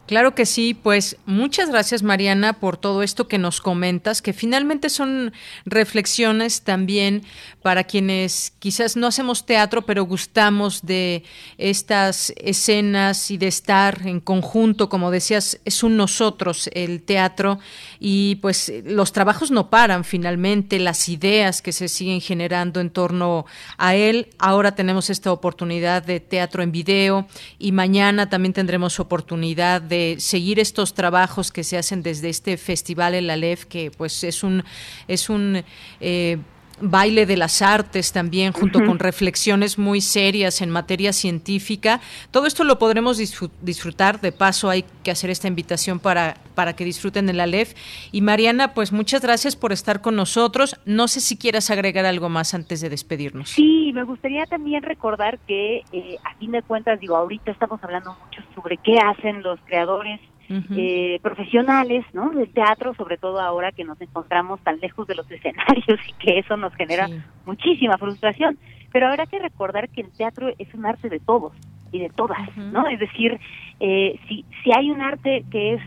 [0.08, 4.92] Claro que sí, pues muchas gracias Mariana por todo esto que nos comentas, que finalmente
[4.92, 5.34] son
[5.66, 7.24] reflexiones también
[7.64, 11.24] para quienes quizás no hacemos teatro, pero gustamos de
[11.58, 17.58] estas escenas y de estar en conjunto, como decías, es un nosotros el teatro
[18.00, 23.48] y pues los trabajos no paran finalmente, las ideas que se siguen generando en torno
[23.80, 24.30] a él.
[24.38, 27.28] Ahora tenemos esta oportunidad de teatro en video
[27.58, 33.14] y mañana también tendremos oportunidad de seguir estos trabajos que se hacen desde este festival
[33.14, 34.64] El Aleph, que pues es un,
[35.08, 35.64] es un
[36.00, 36.38] eh,
[36.82, 42.02] baile de las artes también, junto con reflexiones muy serias en materia científica.
[42.32, 44.22] Todo esto lo podremos disfrutar.
[44.22, 47.74] De paso, hay que hacer esta invitación para, para que disfruten el Aleph.
[48.12, 50.80] Y Mariana, pues muchas gracias por estar con nosotros.
[50.86, 53.50] No sé si quieras agregar algo más antes de despedirnos.
[53.50, 58.16] Sí, me gustaría también recordar que, eh, a fin de cuentas, digo, ahorita estamos hablando
[58.24, 60.20] mucho sobre qué hacen los creadores
[60.50, 62.30] eh, profesionales, ¿no?
[62.32, 66.40] Del teatro, sobre todo ahora que nos encontramos tan lejos de los escenarios y que
[66.40, 67.08] eso nos genera
[67.46, 68.58] muchísima frustración.
[68.92, 71.54] Pero habrá que recordar que el teatro es un arte de todos
[71.92, 72.88] y de todas, ¿no?
[72.88, 73.40] Es decir,
[73.80, 75.82] eh, si, si hay un arte que es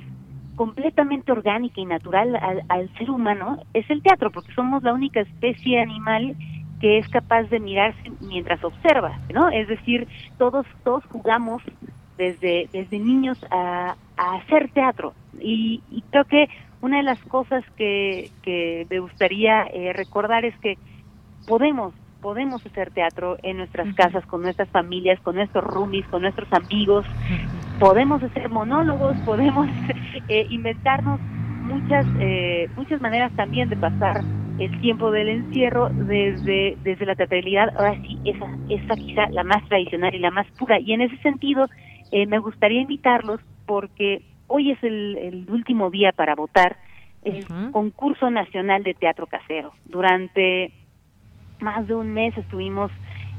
[0.56, 5.20] completamente orgánica y natural al, al, ser humano, es el teatro, porque somos la única
[5.20, 6.34] especie animal
[6.80, 9.48] que es capaz de mirarse mientras observa, ¿no?
[9.48, 10.06] Es decir,
[10.36, 11.62] todos todos jugamos
[12.18, 15.14] desde, desde niños a, hacer teatro.
[15.40, 16.48] Y, creo que
[16.80, 20.76] una de las cosas que, que me gustaría eh, recordar es que
[21.46, 26.52] podemos, podemos hacer teatro en nuestras casas, con nuestras familias, con nuestros roomies, con nuestros
[26.52, 27.06] amigos.
[27.78, 29.68] Podemos hacer monólogos, podemos
[30.28, 31.20] eh, inventarnos
[31.62, 34.22] muchas, eh, muchas maneras también de pasar
[34.58, 37.68] el tiempo del encierro desde, desde la teatralidad.
[37.76, 40.80] Ahora sí, esa, esa quizá la más tradicional y la más pura.
[40.80, 41.68] Y en ese sentido,
[42.10, 46.76] eh, me gustaría invitarlos porque hoy es el, último día para votar
[47.22, 49.72] el concurso nacional de teatro casero.
[49.84, 50.72] Durante
[51.60, 52.90] más de un mes estuvimos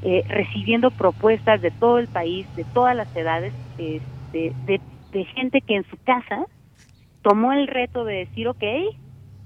[0.01, 5.61] eh, recibiendo propuestas de todo el país, de todas las edades, este, de, de, gente
[5.61, 6.45] que en su casa
[7.21, 8.63] tomó el reto de decir, ok,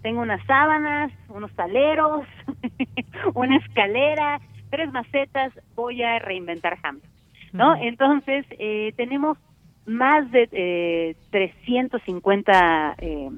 [0.02, 2.26] tengo unas sábanas, unos taleros,
[3.34, 7.13] una escalera, tres macetas, voy a reinventar Hamlet.
[7.54, 7.76] ¿No?
[7.76, 9.38] Entonces, eh, tenemos
[9.86, 13.30] más de eh, 350 eh,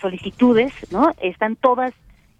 [0.00, 1.12] solicitudes, ¿no?
[1.20, 1.92] Están todas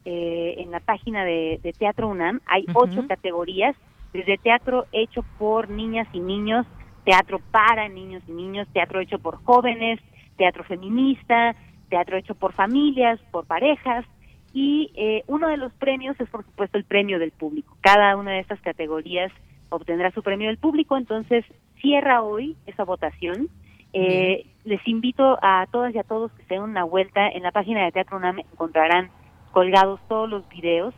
[0.05, 2.40] eh, en la página de, Teatro UNAM.
[2.46, 3.76] Hay ocho categorías,
[4.12, 6.66] desde teatro hecho por niñas y niños,
[7.05, 10.01] teatro para niños y niños, teatro hecho por jóvenes,
[10.36, 11.55] teatro feminista,
[11.88, 14.05] teatro hecho por familias, por parejas.
[14.53, 14.90] Y
[15.28, 17.76] uno de los premios es, por supuesto, el premio del público.
[17.82, 19.30] Cada una de estas categorías
[19.71, 21.45] obtendrá su premio del público, entonces
[21.81, 23.49] cierra hoy esa votación.
[23.93, 27.29] Eh, les invito a todas y a todos que se den una vuelta.
[27.29, 29.11] En la página de Teatro UNAM encontrarán
[29.53, 30.95] colgados todos los videos.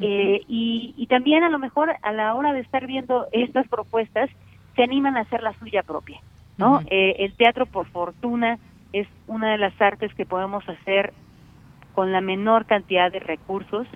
[0.00, 4.30] Eh, y, también a lo mejor a la hora de estar viendo estas propuestas,
[4.74, 6.20] se animan a hacer la suya propia.
[6.56, 6.80] ¿no?
[6.86, 8.58] Eh, el teatro, por fortuna,
[8.92, 11.12] es una de las artes que podemos hacer
[11.94, 13.86] con la menor cantidad de recursos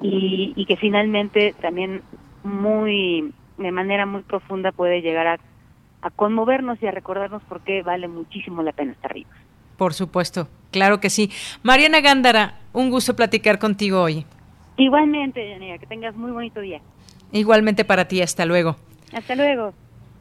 [0.00, 2.02] y, y que finalmente también
[2.44, 5.38] muy de manera muy profunda puede llegar a,
[6.14, 9.32] conmovernos y a recordarnos por qué vale muchísimo la pena estar vivos.
[9.76, 11.32] Por supuesto, claro que sí.
[11.64, 14.24] Mariana Gándara, un gusto platicar contigo hoy.
[14.76, 16.80] Igualmente, Yanira, que tengas muy bonito día.
[17.32, 18.76] Igualmente para ti, hasta luego.
[19.12, 19.74] Hasta luego.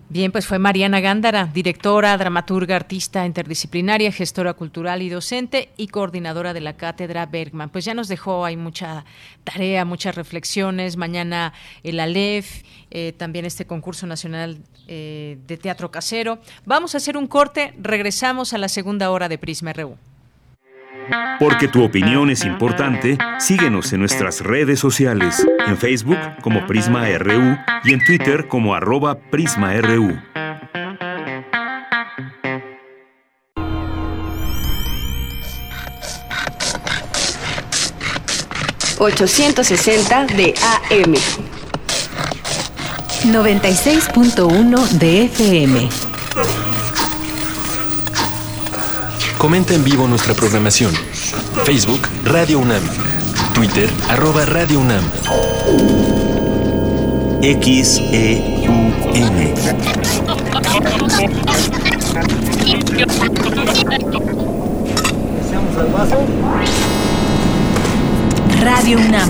[0.08, 6.54] Bien, pues fue Mariana Gándara, directora, dramaturga, artista interdisciplinaria, gestora cultural y docente y coordinadora
[6.54, 7.72] de la cátedra Bergman.
[7.72, 9.04] Pues ya nos dejó, hay mucha
[9.44, 10.96] tarea, muchas reflexiones.
[10.96, 16.38] Mañana el ALEF, eh, también este concurso nacional eh, de teatro casero.
[16.66, 19.98] Vamos a hacer un corte, regresamos a la segunda hora de Prisma RU.
[21.40, 27.58] Porque tu opinión es importante, síguenos en nuestras redes sociales, en Facebook como Prisma RU
[27.84, 30.20] y en Twitter como arroba PrismaRU.
[38.98, 41.16] ...860 de AM...
[43.26, 46.15] ...96.1 de FM...
[49.46, 50.92] Comenta en vivo nuestra programación.
[51.66, 52.82] Facebook Radio UNAM.
[53.54, 55.04] Twitter arroba Radio UNAM.
[57.44, 58.94] XEUN.
[65.78, 66.18] al vaso.
[68.64, 69.30] Radio UNAM.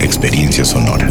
[0.00, 1.10] Experiencia sonora.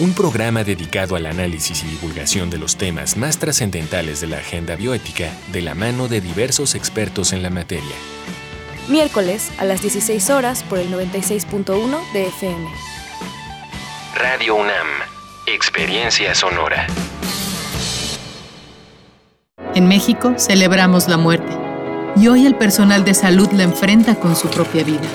[0.00, 4.74] Un programa dedicado al análisis y divulgación de los temas más trascendentales de la agenda
[4.74, 7.94] bioética de la mano de diversos expertos en la materia.
[8.88, 12.70] Miércoles a las 16 horas por el 96.1 de FM.
[14.16, 14.86] Radio UNAM.
[15.46, 16.86] Experiencia sonora.
[19.74, 21.54] En México celebramos la muerte
[22.16, 25.08] y hoy el personal de salud la enfrenta con su propia vida.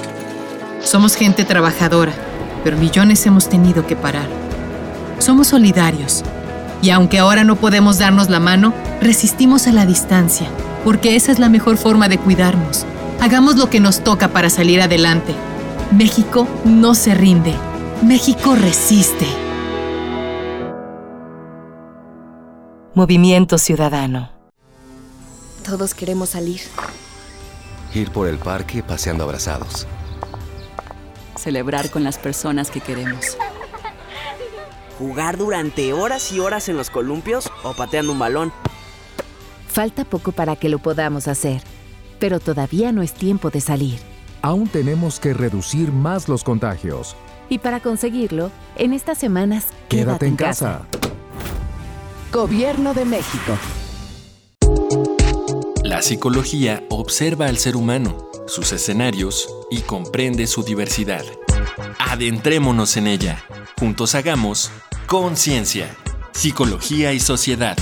[0.84, 2.14] Somos gente trabajadora,
[2.64, 4.45] pero millones hemos tenido que parar.
[5.20, 6.24] Somos solidarios
[6.82, 10.48] y aunque ahora no podemos darnos la mano, resistimos a la distancia,
[10.84, 12.86] porque esa es la mejor forma de cuidarnos.
[13.22, 15.34] Hagamos lo que nos toca para salir adelante.
[15.92, 17.56] México no se rinde.
[18.04, 19.26] México resiste.
[22.94, 24.30] Movimiento Ciudadano.
[25.66, 26.62] Todos queremos salir.
[27.94, 29.88] Ir por el parque paseando abrazados.
[31.36, 33.38] Celebrar con las personas que queremos.
[34.98, 38.54] Jugar durante horas y horas en los columpios o pateando un balón.
[39.68, 41.62] Falta poco para que lo podamos hacer,
[42.20, 44.00] pero todavía no es tiempo de salir.
[44.42, 47.16] Aún tenemos que reducir más los contagios.
[47.50, 50.84] Y para conseguirlo, en estas semanas, quédate, en casa.
[52.32, 53.58] Gobierno de México.
[55.84, 61.24] La psicología observa al ser humano, sus escenarios y comprende su diversidad.
[62.00, 63.44] Adentrémonos en ella.
[63.78, 64.72] Juntos hagamos
[65.06, 65.94] conciencia,
[66.32, 67.78] psicología y sociedad.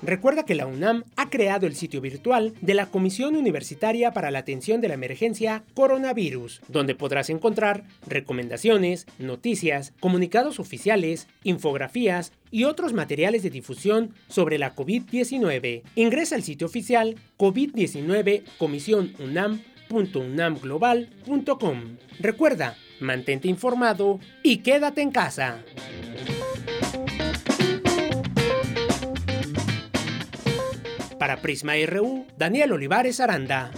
[0.02, 4.40] Recuerda que la UNAM ha creado el sitio virtual de la Comisión Universitaria para la
[4.40, 12.94] Atención de la Emergencia Coronavirus, donde podrás encontrar recomendaciones, noticias, comunicados oficiales, infografías y otros
[12.94, 15.82] materiales de difusión sobre la COVID-19.
[15.94, 19.14] Ingresa al sitio oficial COVID-19 Comisión
[19.91, 21.97] UNAM.unamglobal.com.
[22.18, 25.59] Recuerda, mantente informado y quédate en casa.
[31.18, 33.70] Para Prisma RU, Daniel Olivares Aranda.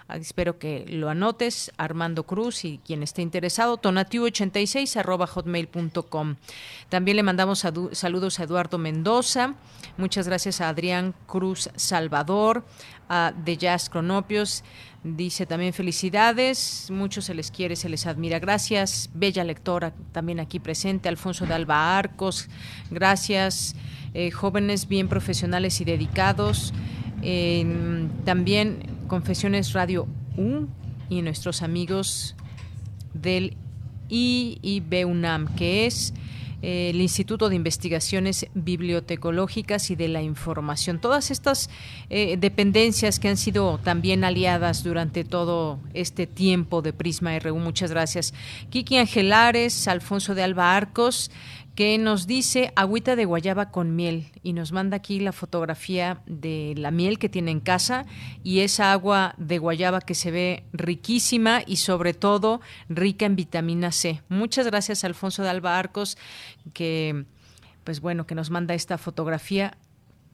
[0.08, 6.36] Ah, espero que lo anotes, Armando Cruz y quien esté interesado, tonatiu86 arroba hotmail.com.
[6.90, 7.60] También le mandamos
[7.92, 9.54] saludos a Eduardo Mendoza,
[9.96, 12.66] muchas gracias a Adrián Cruz Salvador,
[13.08, 14.62] a De Jazz Cronopios,
[15.04, 18.38] Dice también felicidades, muchos se les quiere, se les admira.
[18.38, 22.48] Gracias, bella lectora también aquí presente, Alfonso de Alba Arcos.
[22.88, 23.74] Gracias,
[24.14, 26.72] eh, jóvenes bien profesionales y dedicados.
[28.24, 30.06] También Confesiones Radio
[30.36, 30.66] U
[31.08, 32.34] y nuestros amigos
[33.14, 33.56] del
[34.08, 36.14] IIB que es
[36.62, 41.00] el Instituto de Investigaciones Bibliotecológicas y de la Información.
[41.00, 41.68] Todas estas
[42.08, 47.58] eh, dependencias que han sido también aliadas durante todo este tiempo de Prisma RU.
[47.58, 48.32] Muchas gracias.
[48.70, 51.32] Kiki Angelares, Alfonso de Alba Arcos,
[51.74, 56.74] que nos dice agüita de guayaba con miel y nos manda aquí la fotografía de
[56.76, 58.04] la miel que tiene en casa
[58.42, 63.90] y esa agua de guayaba que se ve riquísima y sobre todo rica en vitamina
[63.90, 64.22] C.
[64.28, 66.18] Muchas gracias Alfonso de Alba Arcos
[66.74, 67.24] que
[67.84, 69.76] pues bueno, que nos manda esta fotografía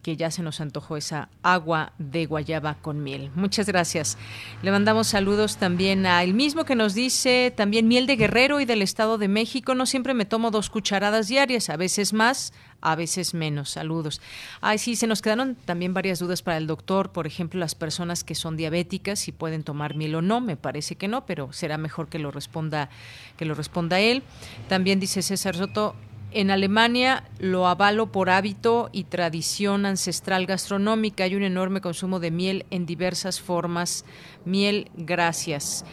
[0.09, 3.31] que ya se nos antojó esa agua de guayaba con miel.
[3.35, 4.17] Muchas gracias.
[4.63, 8.65] Le mandamos saludos también a el mismo que nos dice también miel de Guerrero y
[8.65, 9.75] del Estado de México.
[9.75, 13.69] No siempre me tomo dos cucharadas diarias, a veces más, a veces menos.
[13.69, 14.23] Saludos.
[14.63, 17.13] Ay, sí, se nos quedaron también varias dudas para el doctor.
[17.13, 20.41] Por ejemplo, las personas que son diabéticas, si pueden tomar miel o no.
[20.41, 22.89] Me parece que no, pero será mejor que lo responda,
[23.37, 24.23] que lo responda él.
[24.71, 25.95] También dice César Soto,
[26.31, 31.25] en Alemania lo avalo por hábito y tradición ancestral gastronómica.
[31.25, 34.05] Hay un enorme consumo de miel en diversas formas.
[34.45, 35.85] Miel, gracias.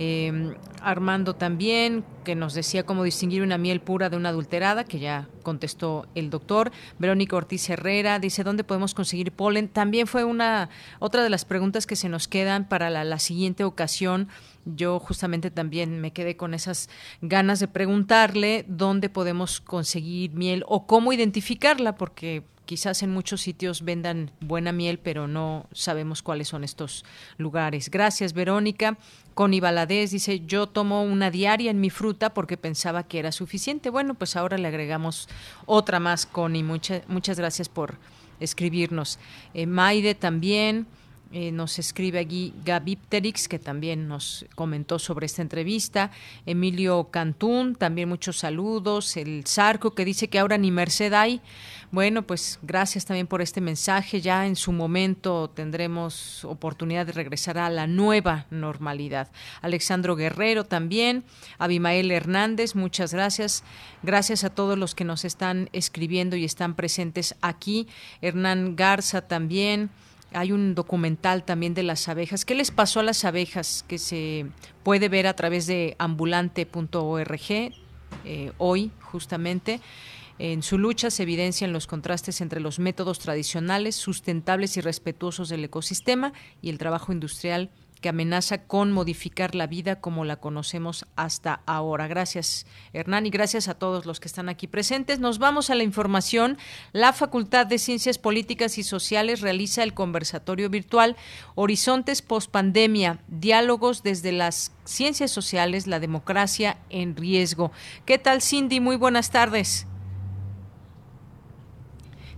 [0.00, 5.00] Em, Armando también, que nos decía cómo distinguir una miel pura de una adulterada, que
[5.00, 6.70] ya contestó el doctor.
[7.00, 9.68] Verónica Ortiz Herrera dice, ¿dónde podemos conseguir polen?
[9.68, 10.68] También fue una
[11.00, 14.28] otra de las preguntas que se nos quedan para la siguiente ocasión
[14.76, 16.88] yo justamente también me quedé con esas
[17.20, 23.82] ganas de preguntarle dónde podemos conseguir miel o cómo identificarla, porque quizás en muchos sitios
[23.82, 27.02] vendan buena miel, pero no sabemos cuáles son estos
[27.38, 27.90] lugares.
[27.90, 28.98] Gracias, Verónica.
[29.32, 33.88] Connie Valadez dice, yo tomo una diaria en mi fruta porque pensaba que era suficiente.
[33.88, 35.30] Bueno, pues ahora le agregamos
[35.64, 36.62] otra más, Connie.
[36.62, 37.96] muchas gracias por
[38.38, 39.18] escribirnos.
[39.54, 40.86] Eh, Maide también.
[41.30, 46.10] Eh, nos escribe aquí Gabipterix, que también nos comentó sobre esta entrevista.
[46.46, 49.14] Emilio Cantún, también muchos saludos.
[49.18, 51.42] El Zarco, que dice que ahora ni Merced hay.
[51.90, 54.22] Bueno, pues gracias también por este mensaje.
[54.22, 59.28] Ya en su momento tendremos oportunidad de regresar a la nueva normalidad.
[59.60, 61.24] Alexandro Guerrero también.
[61.58, 63.64] Abimael Hernández, muchas gracias.
[64.02, 67.86] Gracias a todos los que nos están escribiendo y están presentes aquí.
[68.22, 69.90] Hernán Garza también.
[70.32, 72.44] Hay un documental también de las abejas.
[72.44, 73.84] ¿Qué les pasó a las abejas?
[73.88, 74.46] Que se
[74.82, 77.50] puede ver a través de ambulante.org
[78.24, 79.80] eh, hoy, justamente.
[80.38, 85.64] En su lucha se evidencian los contrastes entre los métodos tradicionales, sustentables y respetuosos del
[85.64, 86.32] ecosistema
[86.62, 87.70] y el trabajo industrial
[88.00, 92.06] que amenaza con modificar la vida como la conocemos hasta ahora.
[92.08, 95.18] Gracias, Hernán, y gracias a todos los que están aquí presentes.
[95.20, 96.58] Nos vamos a la información.
[96.92, 101.16] La Facultad de Ciencias Políticas y Sociales realiza el conversatorio virtual
[101.54, 107.72] Horizontes Postpandemia, diálogos desde las ciencias sociales, la democracia en riesgo.
[108.04, 108.80] ¿Qué tal, Cindy?
[108.80, 109.86] Muy buenas tardes.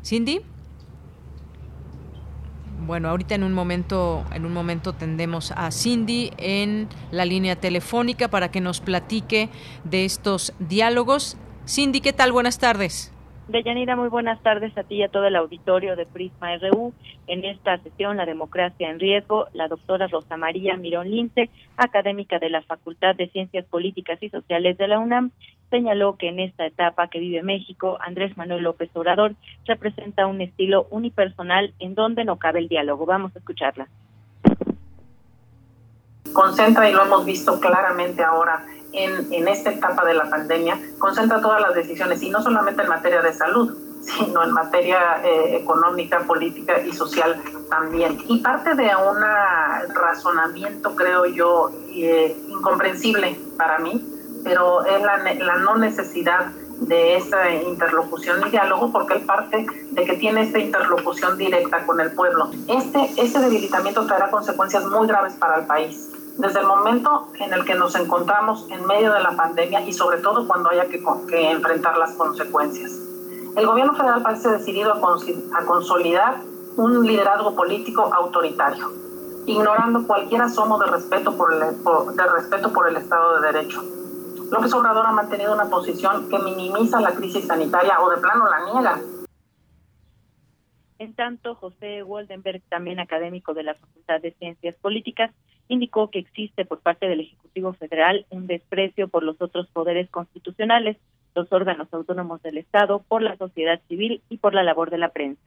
[0.04, 0.40] Cindy.
[2.86, 8.28] Bueno, ahorita en un momento, en un momento tendemos a Cindy en la línea telefónica
[8.28, 9.50] para que nos platique
[9.84, 11.36] de estos diálogos.
[11.66, 12.32] Cindy, ¿qué tal?
[12.32, 13.12] Buenas tardes.
[13.48, 16.94] Deyanira, muy buenas tardes a ti y a todo el auditorio de Prisma RU.
[17.26, 22.48] En esta sesión, La Democracia en Riesgo, la doctora Rosa María Mirón Lince, académica de
[22.48, 25.32] la Facultad de Ciencias Políticas y Sociales de la UNAM,
[25.70, 29.34] señaló que en esta etapa que vive México, Andrés Manuel López Obrador
[29.66, 33.06] representa un estilo unipersonal en donde no cabe el diálogo.
[33.06, 33.88] Vamos a escucharla.
[36.32, 41.40] Concentra, y lo hemos visto claramente ahora, en, en esta etapa de la pandemia concentra
[41.40, 43.72] todas las decisiones y no solamente en materia de salud,
[44.02, 48.18] sino en materia eh, económica, política y social también.
[48.28, 54.02] Y parte de un razonamiento, creo yo, eh, incomprensible para mí,
[54.44, 60.04] pero es la, la, no necesidad de esa interlocución y diálogo porque él parte de
[60.04, 62.50] que tiene esta interlocución directa con el pueblo.
[62.68, 66.10] Este, este debilitamiento traerá consecuencias muy graves para el país
[66.40, 70.18] desde el momento en el que nos encontramos en medio de la pandemia y sobre
[70.18, 71.02] todo cuando haya que,
[71.50, 72.92] enfrentar las consecuencias.
[73.56, 76.40] El gobierno federal parece decidido a, consolidar
[76.76, 78.90] un liderazgo político autoritario,
[79.46, 83.82] ignorando cualquier asomo de respeto de respeto por el Estado de Derecho.
[84.50, 88.72] López Obrador ha mantenido una posición que minimiza la crisis sanitaria o de plano la
[88.72, 89.00] niega.
[90.98, 95.30] En tanto, José Woldenberg, también académico de la Facultad de Ciencias Políticas,
[95.68, 100.96] indicó que existe por parte del Ejecutivo Federal un desprecio por los otros poderes constitucionales,
[101.34, 105.10] los órganos autónomos del Estado, por la sociedad civil y por la labor de la
[105.10, 105.40] prensa.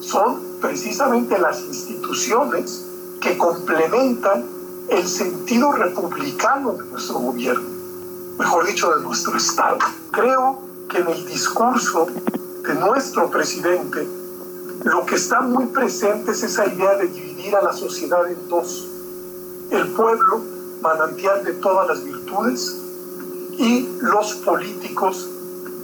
[0.00, 4.57] Son precisamente las instituciones que complementan
[4.88, 7.68] el sentido republicano de nuestro gobierno,
[8.38, 9.78] mejor dicho, de nuestro Estado.
[10.10, 10.58] Creo
[10.88, 12.06] que en el discurso
[12.62, 14.08] de nuestro presidente,
[14.84, 18.88] lo que está muy presente es esa idea de dividir a la sociedad en dos.
[19.70, 20.40] El pueblo,
[20.80, 22.76] manantial de todas las virtudes,
[23.58, 25.28] y los políticos,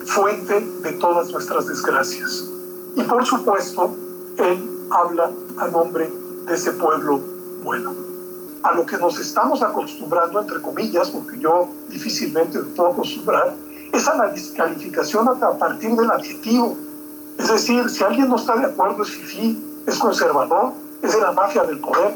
[0.06, 2.44] fuente de todas nuestras desgracias.
[2.94, 3.94] Y por supuesto,
[4.38, 6.10] él habla a nombre
[6.46, 7.20] de ese pueblo
[7.62, 8.13] bueno.
[8.64, 13.54] A lo que nos estamos acostumbrando, entre comillas, porque yo difícilmente me puedo acostumbrar,
[13.92, 16.74] es a la descalificación a partir del adjetivo.
[17.38, 20.72] Es decir, si alguien no está de acuerdo es fifí, es conservador,
[21.02, 22.14] es de la mafia del poder.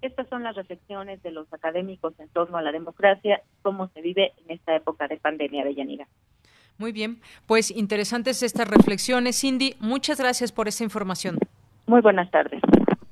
[0.00, 4.32] Estas son las reflexiones de los académicos en torno a la democracia, cómo se vive
[4.44, 6.08] en esta época de pandemia de Yanira.
[6.78, 9.38] Muy bien, pues interesantes estas reflexiones.
[9.38, 11.38] Cindy, muchas gracias por esta información.
[11.86, 12.60] Muy buenas tardes.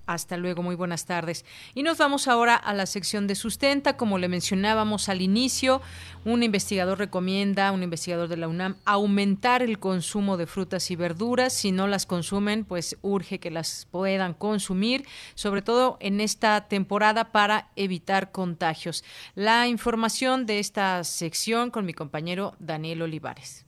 [0.07, 1.45] Hasta luego, muy buenas tardes.
[1.75, 3.97] Y nos vamos ahora a la sección de sustenta.
[3.97, 5.81] Como le mencionábamos al inicio,
[6.25, 11.53] un investigador recomienda, un investigador de la UNAM, aumentar el consumo de frutas y verduras.
[11.53, 17.31] Si no las consumen, pues urge que las puedan consumir, sobre todo en esta temporada
[17.31, 19.05] para evitar contagios.
[19.35, 23.67] La información de esta sección con mi compañero Daniel Olivares.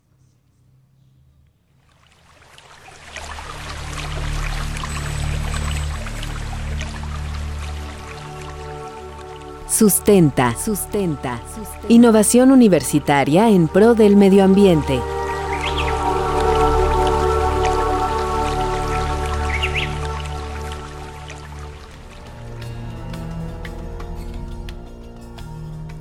[9.69, 10.55] Sustenta.
[10.57, 11.41] Sustenta.
[11.89, 15.01] Innovación universitaria en pro del medio ambiente.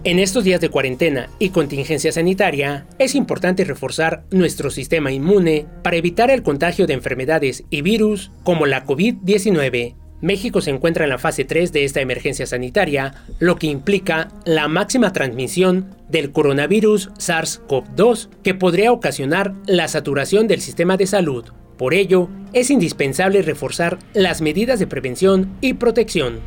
[0.06, 5.96] En estos días de cuarentena y contingencia sanitaria, es importante reforzar nuestro sistema inmune para
[5.96, 11.18] evitar el contagio de enfermedades y virus como la COVID-19 México se encuentra en la
[11.18, 18.30] fase 3 de esta emergencia sanitaria, lo que implica la máxima transmisión del coronavirus SARS-CoV-2
[18.42, 21.44] que podría ocasionar la saturación del sistema de salud.
[21.78, 26.40] Por ello, es indispensable reforzar las medidas de prevención y protección.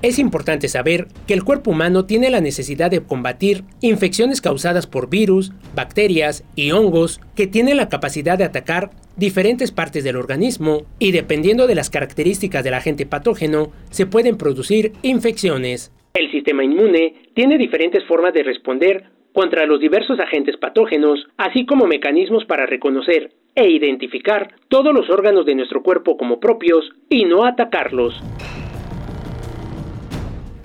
[0.00, 5.10] Es importante saber que el cuerpo humano tiene la necesidad de combatir infecciones causadas por
[5.10, 11.12] virus, bacterias y hongos que tienen la capacidad de atacar diferentes partes del organismo y
[11.12, 15.92] dependiendo de las características del agente patógeno se pueden producir infecciones.
[16.14, 21.86] El sistema inmune tiene diferentes formas de responder contra los diversos agentes patógenos, así como
[21.86, 27.44] mecanismos para reconocer e identificar todos los órganos de nuestro cuerpo como propios y no
[27.44, 28.22] atacarlos.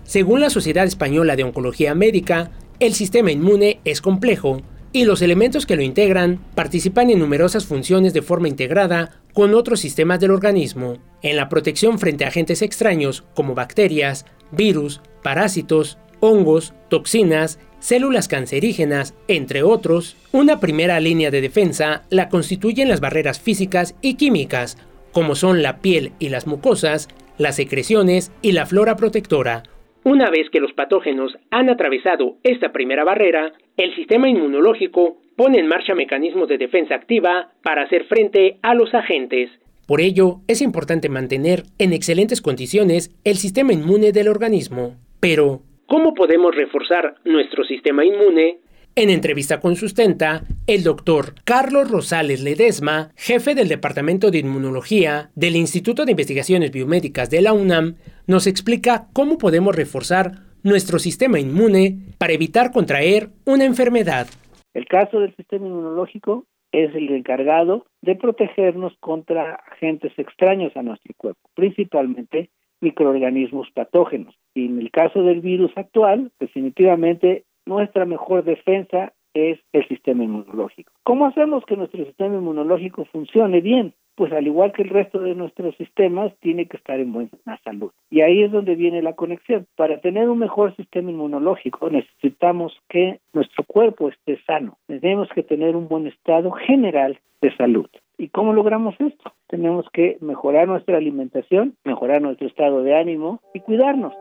[0.03, 5.65] Según la Sociedad Española de Oncología Médica, el sistema inmune es complejo y los elementos
[5.65, 10.97] que lo integran participan en numerosas funciones de forma integrada con otros sistemas del organismo,
[11.21, 19.13] en la protección frente a agentes extraños como bacterias, virus, parásitos, hongos, toxinas, células cancerígenas,
[19.27, 20.15] entre otros.
[20.31, 24.77] Una primera línea de defensa la constituyen las barreras físicas y químicas,
[25.11, 27.07] como son la piel y las mucosas,
[27.37, 29.63] las secreciones y la flora protectora,
[30.03, 35.67] una vez que los patógenos han atravesado esta primera barrera, el sistema inmunológico pone en
[35.67, 39.49] marcha mecanismos de defensa activa para hacer frente a los agentes.
[39.87, 44.95] Por ello, es importante mantener en excelentes condiciones el sistema inmune del organismo.
[45.19, 48.59] Pero, ¿cómo podemos reforzar nuestro sistema inmune
[48.95, 55.55] en entrevista con Sustenta, el doctor Carlos Rosales Ledesma, jefe del Departamento de Inmunología del
[55.55, 57.95] Instituto de Investigaciones Biomédicas de la UNAM,
[58.27, 60.31] nos explica cómo podemos reforzar
[60.63, 64.27] nuestro sistema inmune para evitar contraer una enfermedad.
[64.73, 71.13] El caso del sistema inmunológico es el encargado de protegernos contra agentes extraños a nuestro
[71.17, 72.49] cuerpo, principalmente
[72.81, 74.35] microorganismos patógenos.
[74.53, 80.91] Y en el caso del virus actual, definitivamente nuestra mejor defensa es el sistema inmunológico.
[81.03, 83.93] ¿Cómo hacemos que nuestro sistema inmunológico funcione bien?
[84.15, 87.31] Pues al igual que el resto de nuestros sistemas, tiene que estar en buena
[87.63, 87.91] salud.
[88.09, 89.65] Y ahí es donde viene la conexión.
[89.77, 94.77] Para tener un mejor sistema inmunológico necesitamos que nuestro cuerpo esté sano.
[94.87, 97.87] Tenemos que tener un buen estado general de salud.
[98.17, 99.31] ¿Y cómo logramos esto?
[99.47, 104.13] Tenemos que mejorar nuestra alimentación, mejorar nuestro estado de ánimo y cuidarnos.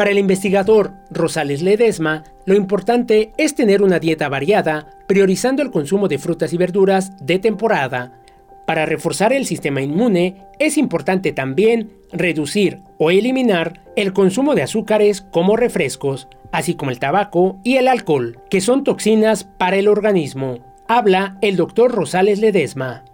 [0.00, 6.08] Para el investigador Rosales Ledesma, lo importante es tener una dieta variada, priorizando el consumo
[6.08, 8.18] de frutas y verduras de temporada.
[8.66, 15.20] Para reforzar el sistema inmune, es importante también reducir o eliminar el consumo de azúcares
[15.20, 20.64] como refrescos, así como el tabaco y el alcohol, que son toxinas para el organismo.
[20.88, 23.04] Habla el doctor Rosales Ledesma.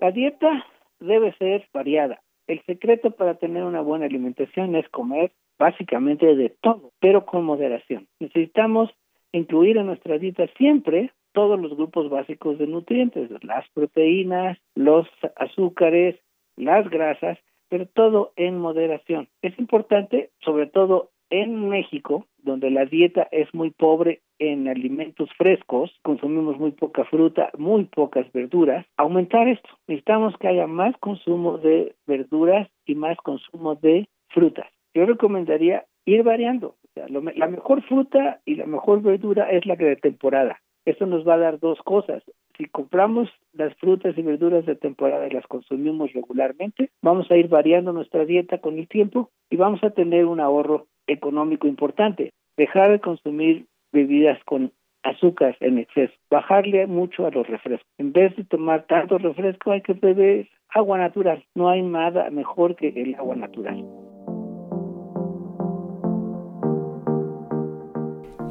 [0.00, 0.66] La dieta
[1.00, 2.22] debe ser variada.
[2.46, 8.08] El secreto para tener una buena alimentación es comer básicamente de todo, pero con moderación.
[8.20, 8.90] Necesitamos
[9.32, 15.06] incluir en nuestra dieta siempre todos los grupos básicos de nutrientes, las proteínas, los
[15.36, 16.16] azúcares,
[16.56, 17.38] las grasas,
[17.68, 19.28] pero todo en moderación.
[19.40, 25.90] Es importante, sobre todo en México, donde la dieta es muy pobre en alimentos frescos,
[26.02, 29.70] consumimos muy poca fruta, muy pocas verduras, aumentar esto.
[29.86, 36.22] Necesitamos que haya más consumo de verduras y más consumo de frutas yo recomendaría ir
[36.22, 36.76] variando.
[36.94, 40.60] la mejor fruta y la mejor verdura es la que de temporada.
[40.84, 42.22] Eso nos va a dar dos cosas.
[42.56, 47.48] Si compramos las frutas y verduras de temporada y las consumimos regularmente, vamos a ir
[47.48, 52.32] variando nuestra dieta con el tiempo y vamos a tener un ahorro económico importante.
[52.56, 57.86] Dejar de consumir bebidas con azúcar en exceso, bajarle mucho a los refrescos.
[57.98, 61.44] En vez de tomar tanto refresco, hay que beber agua natural.
[61.54, 63.84] No hay nada mejor que el agua natural.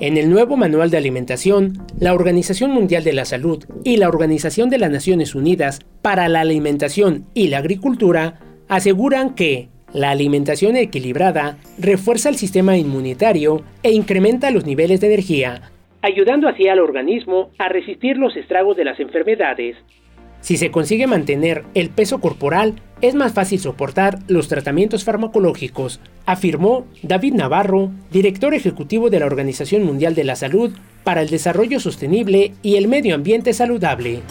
[0.02, 4.72] En el nuevo Manual de Alimentación, la Organización Mundial de la Salud y la Organización
[4.72, 11.60] de las Naciones Unidas para la Alimentación y la Agricultura aseguran que la alimentación equilibrada
[11.78, 15.70] refuerza el sistema inmunitario e incrementa los niveles de energía,
[16.02, 19.78] ayudando así al organismo a resistir los estragos de las enfermedades.
[20.42, 26.86] Si se consigue mantener el peso corporal, es más fácil soportar los tratamientos farmacológicos, afirmó
[27.04, 30.72] David Navarro, director ejecutivo de la Organización Mundial de la Salud
[31.04, 34.22] para el Desarrollo Sostenible y el Medio Ambiente Saludable.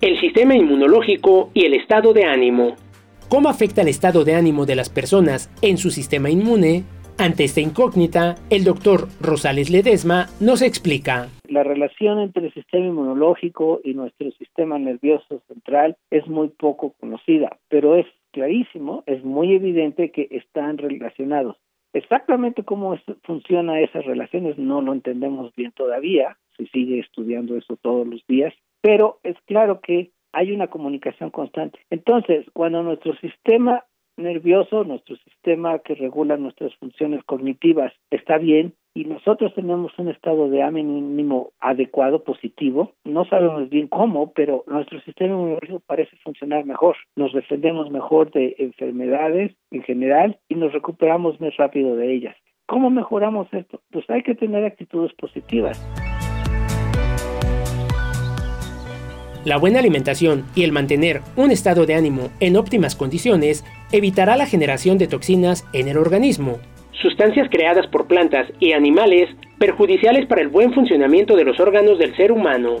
[0.00, 2.76] El sistema inmunológico y el estado de ánimo.
[3.28, 6.84] ¿Cómo afecta el estado de ánimo de las personas en su sistema inmune?
[7.18, 11.28] Ante esta incógnita, el doctor Rosales Ledesma nos explica.
[11.48, 17.58] La relación entre el sistema inmunológico y nuestro sistema nervioso central es muy poco conocida,
[17.68, 21.56] pero es clarísimo, es muy evidente que están relacionados.
[21.92, 28.06] Exactamente cómo funcionan esas relaciones no lo entendemos bien todavía, se sigue estudiando eso todos
[28.06, 28.52] los días,
[28.82, 31.78] pero es claro que hay una comunicación constante.
[31.88, 33.84] Entonces, cuando nuestro sistema
[34.18, 40.48] nervioso, nuestro sistema que regula nuestras funciones cognitivas está bien, y nosotros tenemos un estado
[40.48, 46.96] de ánimo adecuado, positivo, no sabemos bien cómo, pero nuestro sistema inmunológico parece funcionar mejor.
[47.14, 52.36] Nos defendemos mejor de enfermedades en general y nos recuperamos más rápido de ellas.
[52.64, 53.82] ¿Cómo mejoramos esto?
[53.90, 55.78] Pues hay que tener actitudes positivas.
[59.44, 63.62] La buena alimentación y el mantener un estado de ánimo en óptimas condiciones
[63.92, 66.58] evitará la generación de toxinas en el organismo,
[67.00, 69.28] sustancias creadas por plantas y animales
[69.58, 72.76] perjudiciales para el buen funcionamiento de los órganos del ser humano.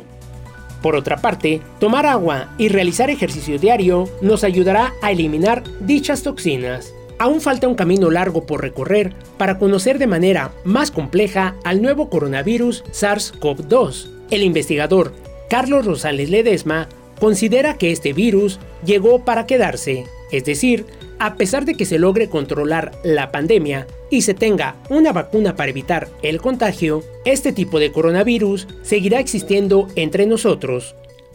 [0.82, 6.94] Por otra parte, tomar agua y realizar ejercicio diario nos ayudará a eliminar dichas toxinas.
[7.18, 12.10] Aún falta un camino largo por recorrer para conocer de manera más compleja al nuevo
[12.10, 14.10] coronavirus SARS-CoV-2.
[14.30, 15.12] El investigador
[15.48, 16.88] Carlos Rosales Ledesma
[17.18, 20.84] considera que este virus llegó para quedarse, es decir,
[21.18, 25.70] a pesar de que se logre controlar la pandemia y se tenga una vacuna para
[25.70, 30.94] evitar el contagio, este tipo de coronavirus seguirá existiendo entre nosotros.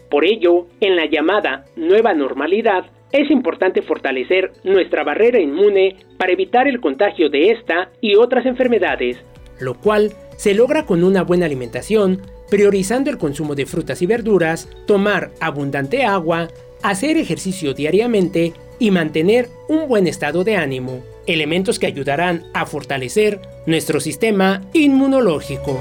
[0.10, 6.68] Por ello, en la llamada nueva normalidad, es importante fortalecer nuestra barrera inmune para evitar
[6.68, 9.18] el contagio de esta y otras enfermedades,
[9.60, 14.70] lo cual se logra con una buena alimentación, priorizando el consumo de frutas y verduras,
[14.86, 16.48] tomar abundante agua,
[16.84, 23.40] hacer ejercicio diariamente y mantener un buen estado de ánimo, elementos que ayudarán a fortalecer
[23.68, 25.80] nuestro sistema inmunológico.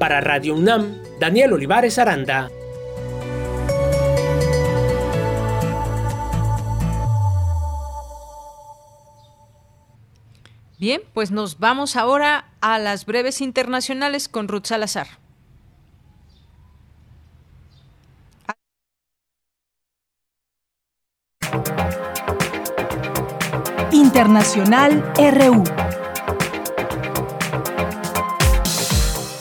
[0.00, 2.50] Para Radio UNAM, Daniel Olivares Aranda.
[10.76, 15.21] Bien, pues nos vamos ahora a las breves internacionales con Ruth Salazar.
[24.12, 25.64] Internacional RU.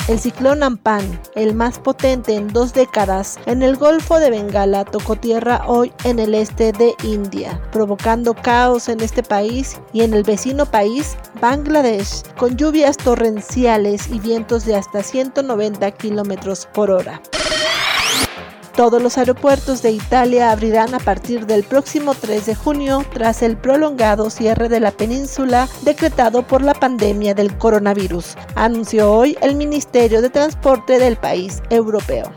[0.08, 1.04] El ciclón Ampan,
[1.36, 6.20] el más potente en dos décadas, en el Golfo de Bengala tocó tierra hoy en
[6.20, 12.24] el este de India, provocando caos en este país y en el vecino país, Bangladesh,
[12.38, 17.22] con lluvias torrenciales y vientos de hasta 190 kilómetros por hora.
[18.82, 23.56] Todos los aeropuertos de Italia abrirán a partir del próximo 3 de junio tras el
[23.56, 30.24] prolongado cierre de la península decretado por la pandemia del coronavirus, anunció hoy el Ministerio
[30.24, 32.34] de Transporte del país europeo.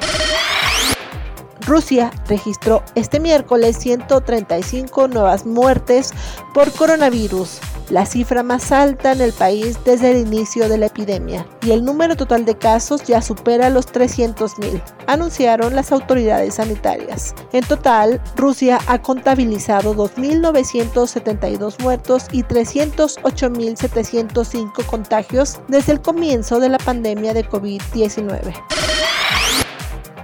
[1.66, 6.12] Rusia registró este miércoles 135 nuevas muertes
[6.52, 7.58] por coronavirus,
[7.90, 11.84] la cifra más alta en el país desde el inicio de la epidemia, y el
[11.84, 17.34] número total de casos ya supera los 300.000, anunciaron las autoridades sanitarias.
[17.52, 26.76] En total, Rusia ha contabilizado 2.972 muertos y 308.705 contagios desde el comienzo de la
[26.78, 28.52] pandemia de COVID-19.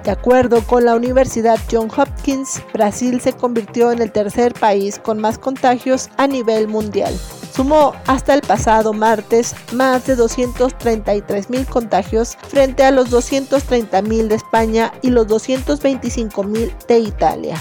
[0.05, 5.19] De acuerdo con la Universidad Johns Hopkins, Brasil se convirtió en el tercer país con
[5.19, 7.15] más contagios a nivel mundial.
[7.53, 14.29] Sumó hasta el pasado martes más de 233 mil contagios frente a los 230 mil
[14.29, 17.61] de España y los 225 mil de Italia.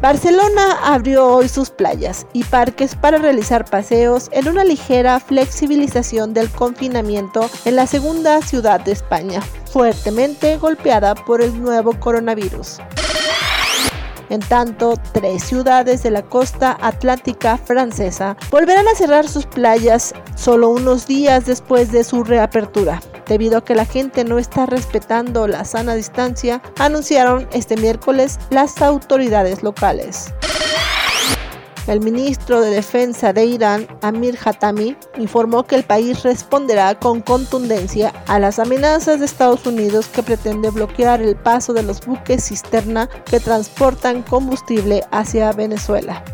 [0.00, 6.50] Barcelona abrió hoy sus playas y parques para realizar paseos en una ligera flexibilización del
[6.50, 9.40] confinamiento en la segunda ciudad de España,
[9.72, 12.78] fuertemente golpeada por el nuevo coronavirus.
[14.28, 20.70] En tanto, tres ciudades de la costa atlántica francesa volverán a cerrar sus playas solo
[20.70, 23.00] unos días después de su reapertura.
[23.26, 28.80] Debido a que la gente no está respetando la sana distancia, anunciaron este miércoles las
[28.82, 30.32] autoridades locales.
[31.86, 38.12] El ministro de Defensa de Irán, Amir Hatami, informó que el país responderá con contundencia
[38.26, 43.08] a las amenazas de Estados Unidos que pretende bloquear el paso de los buques cisterna
[43.26, 46.24] que transportan combustible hacia Venezuela.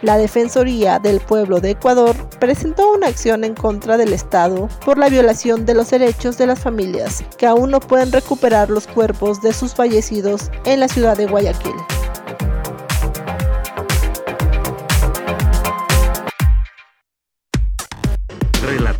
[0.00, 5.10] La Defensoría del Pueblo de Ecuador presentó una acción en contra del Estado por la
[5.10, 9.52] violación de los derechos de las familias que aún no pueden recuperar los cuerpos de
[9.52, 11.74] sus fallecidos en la ciudad de Guayaquil.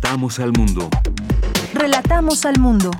[0.07, 0.89] Relatamos al mundo.
[1.73, 2.91] Relatamos al mundo.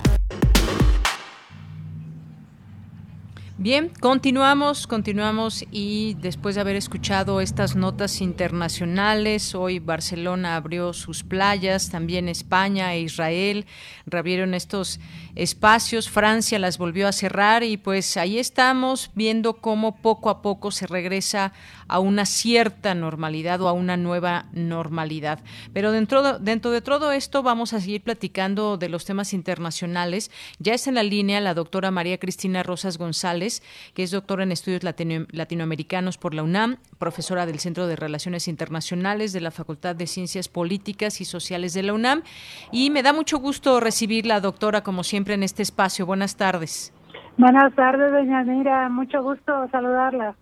[3.59, 11.23] Bien, continuamos, continuamos y después de haber escuchado estas notas internacionales, hoy Barcelona abrió sus
[11.23, 13.65] playas, también España e Israel
[14.05, 14.99] reabrieron estos
[15.34, 20.71] espacios, Francia las volvió a cerrar y pues ahí estamos viendo cómo poco a poco
[20.71, 21.51] se regresa
[21.88, 25.39] a una cierta normalidad o a una nueva normalidad.
[25.73, 30.31] Pero dentro, dentro de todo esto vamos a seguir platicando de los temas internacionales.
[30.59, 33.61] Ya está en la línea la doctora María Cristina Rosas González,
[33.93, 39.34] que es doctora en estudios latinoamericanos por la UNAM, profesora del Centro de Relaciones Internacionales
[39.34, 42.23] de la Facultad de Ciencias Políticas y Sociales de la UNAM.
[42.72, 46.05] Y me da mucho gusto recibirla, doctora, como siempre, en este espacio.
[46.05, 46.93] Buenas tardes.
[47.38, 48.89] Buenas tardes, doña Mira.
[48.89, 50.35] Mucho gusto saludarla.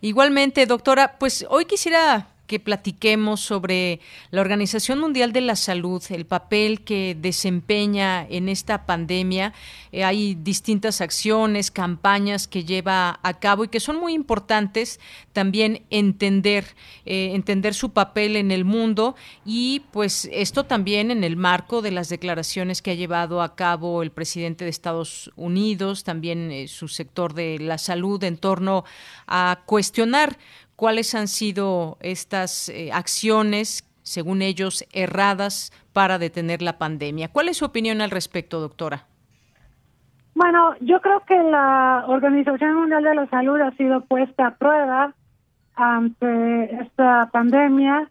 [0.00, 3.98] Igualmente, doctora, pues hoy quisiera que platiquemos sobre
[4.30, 9.54] la Organización Mundial de la Salud, el papel que desempeña en esta pandemia.
[9.90, 15.00] Eh, hay distintas acciones, campañas que lleva a cabo y que son muy importantes
[15.32, 16.66] también entender,
[17.06, 19.16] eh, entender su papel en el mundo
[19.46, 24.02] y pues esto también en el marco de las declaraciones que ha llevado a cabo
[24.02, 28.84] el presidente de Estados Unidos, también eh, su sector de la salud en torno
[29.26, 30.36] a cuestionar
[30.76, 37.28] cuáles han sido estas eh, acciones, según ellos, erradas para detener la pandemia.
[37.28, 39.06] ¿Cuál es su opinión al respecto, doctora?
[40.34, 45.14] Bueno, yo creo que la Organización Mundial de la Salud ha sido puesta a prueba
[45.76, 48.08] ante esta pandemia,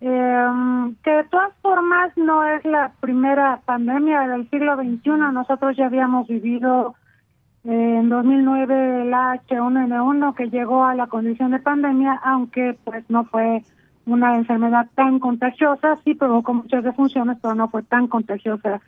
[0.00, 5.32] em, que de todas formas no es la primera pandemia del siglo XXI.
[5.32, 6.94] Nosotros ya habíamos vivido
[7.64, 13.62] en 2009 el H1N1 que llegó a la condición de pandemia, aunque pues no fue
[14.06, 18.80] una enfermedad tan contagiosa, sí provocó muchas defunciones, pero no fue tan contagiosa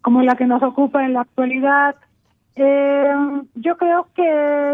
[0.00, 1.96] como la que nos ocupa en la actualidad.
[2.56, 3.14] Eh,
[3.54, 4.22] yo creo que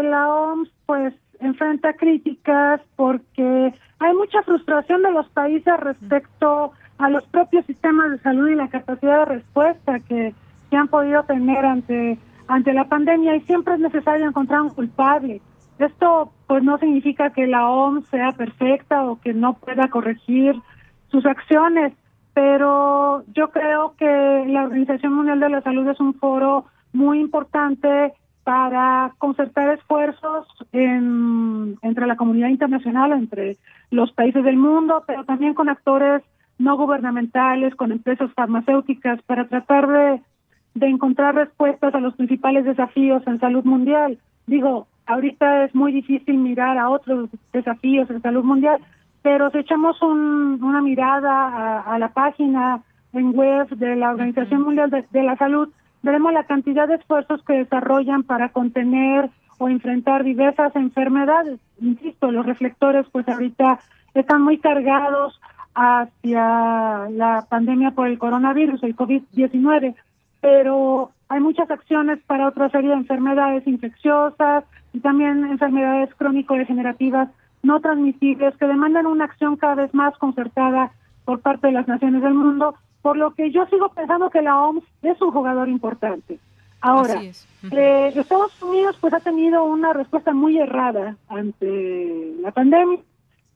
[0.03, 7.25] la OMS pues enfrenta críticas porque hay mucha frustración de los países respecto a los
[7.27, 10.33] propios sistemas de salud y la capacidad de respuesta que,
[10.69, 12.17] que han podido tener ante
[12.49, 15.39] ante la pandemia y siempre es necesario encontrar un culpable.
[15.77, 20.55] Esto pues no significa que la OMS sea perfecta o que no pueda corregir
[21.09, 21.93] sus acciones,
[22.33, 28.13] pero yo creo que la Organización Mundial de la Salud es un foro muy importante
[28.43, 33.57] para concertar esfuerzos entre la comunidad internacional, entre
[33.91, 36.23] los países del mundo, pero también con actores
[36.57, 40.21] no gubernamentales, con empresas farmacéuticas, para tratar de
[40.79, 44.17] de encontrar respuestas a los principales desafíos en salud mundial.
[44.47, 48.79] Digo, ahorita es muy difícil mirar a otros desafíos en salud mundial,
[49.21, 52.81] pero si echamos una mirada a, la página
[53.11, 55.69] en web de la Organización Mundial de, la Salud,
[56.01, 61.59] veremos la cantidad de esfuerzos que desarrollan para contener o enfrentar diversas enfermedades.
[61.81, 63.79] Insisto, los reflectores pues ahorita
[64.13, 65.41] están muy cargados
[65.75, 69.95] hacia la pandemia por el coronavirus, el COVID-19,
[70.41, 74.63] pero hay muchas acciones para otra serie de enfermedades infecciosas
[74.93, 77.29] y también enfermedades crónico-degenerativas
[77.61, 80.91] no transmisibles que demandan una acción cada vez más concertada
[81.25, 84.59] por parte de las naciones del mundo, por lo que yo sigo pensando que la
[84.59, 86.39] OMS es un jugador importante.
[86.81, 92.99] Ahora, eh, Estados Unidos pues ha tenido una respuesta muy errada ante la pandemia,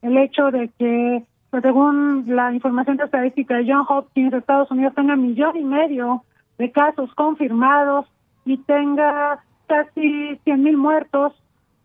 [0.01, 4.93] el hecho de que, pues, según la información de estadística de John Hopkins, Estados Unidos
[4.93, 6.23] tenga un millón y medio
[6.57, 8.05] de casos confirmados
[8.45, 11.33] y tenga casi 100 mil muertos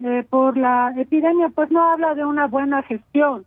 [0.00, 3.44] eh, por la epidemia, pues no habla de una buena gestión.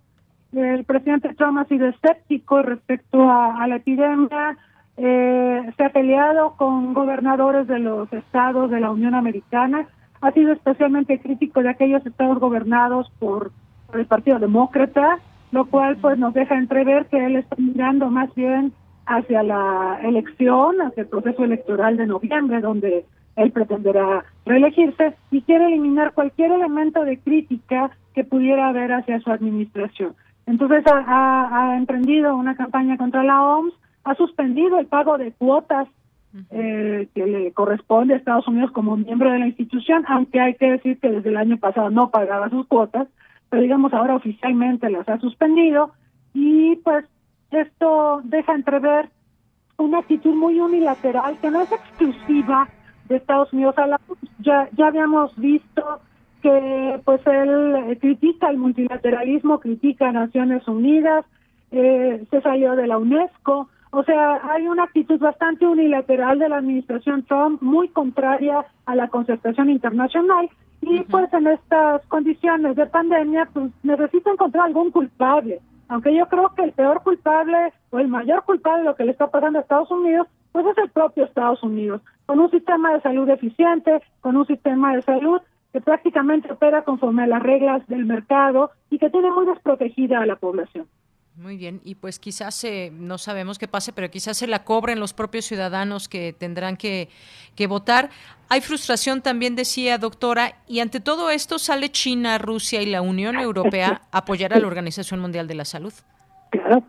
[0.51, 4.57] El presidente Trump ha sido escéptico respecto a, la epidemia,
[4.97, 9.87] eh, se ha peleado con gobernadores de los estados de la Unión Americana,
[10.19, 13.51] ha sido especialmente crítico de aquellos estados gobernados por,
[13.87, 15.19] por el Partido Demócrata,
[15.51, 18.73] lo cual pues nos deja entrever que él está mirando más bien
[19.17, 23.05] hacia la elección, hacia el proceso electoral de noviembre, donde
[23.35, 29.31] él pretenderá reelegirse y quiere eliminar cualquier elemento de crítica que pudiera haber hacia su
[29.31, 30.15] administración.
[30.45, 33.73] Entonces ha, emprendido una campaña contra la OMS,
[34.03, 35.87] ha suspendido el pago de cuotas
[36.49, 40.71] eh, que le corresponde a Estados Unidos como miembro de la institución, aunque hay que
[40.71, 43.07] decir que desde el año pasado no pagaba sus cuotas,
[43.49, 45.91] pero digamos ahora oficialmente las ha suspendido
[46.33, 47.05] y pues
[47.51, 49.09] esto deja entrever
[49.77, 52.69] una actitud muy unilateral que no es exclusiva
[53.07, 53.75] de Estados Unidos.
[54.39, 56.01] Ya, ya habíamos visto
[56.41, 61.25] que pues él critica el multilateralismo, critica a Naciones Unidas,
[61.71, 66.57] eh, se salió de la UNESCO, O sea, hay una actitud bastante unilateral de la
[66.57, 70.49] administración Trump, muy contraria a la concertación internacional,
[70.81, 75.59] y pues en estas condiciones de pandemia, pues necesita encontrar algún culpable.
[75.91, 79.11] Aunque yo creo que el peor culpable o el mayor culpable de lo que le
[79.11, 83.01] está pasando a Estados Unidos, pues es el propio Estados Unidos, con un sistema de
[83.01, 85.41] salud eficiente, con un sistema de salud
[85.73, 90.25] que prácticamente opera conforme a las reglas del mercado y que tiene muy desprotegida a
[90.25, 90.87] la población.
[91.37, 94.99] Muy bien, y pues quizás eh, no sabemos qué pase, pero quizás se la cobren
[94.99, 97.09] los propios ciudadanos que tendrán que,
[97.55, 98.09] que votar.
[98.49, 103.37] Hay frustración también, decía doctora, y ante todo esto sale China, Rusia y la Unión
[103.37, 105.93] Europea a apoyar a la Organización Mundial de la Salud.
[106.51, 106.83] Claro.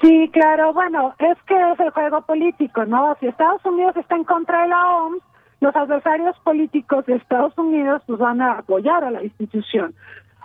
[0.00, 3.16] Sí, claro, bueno, es que es el juego político, ¿no?
[3.20, 5.22] Si Estados Unidos está en contra de la OMS,
[5.60, 9.94] los adversarios políticos de Estados Unidos pues van a apoyar a la institución.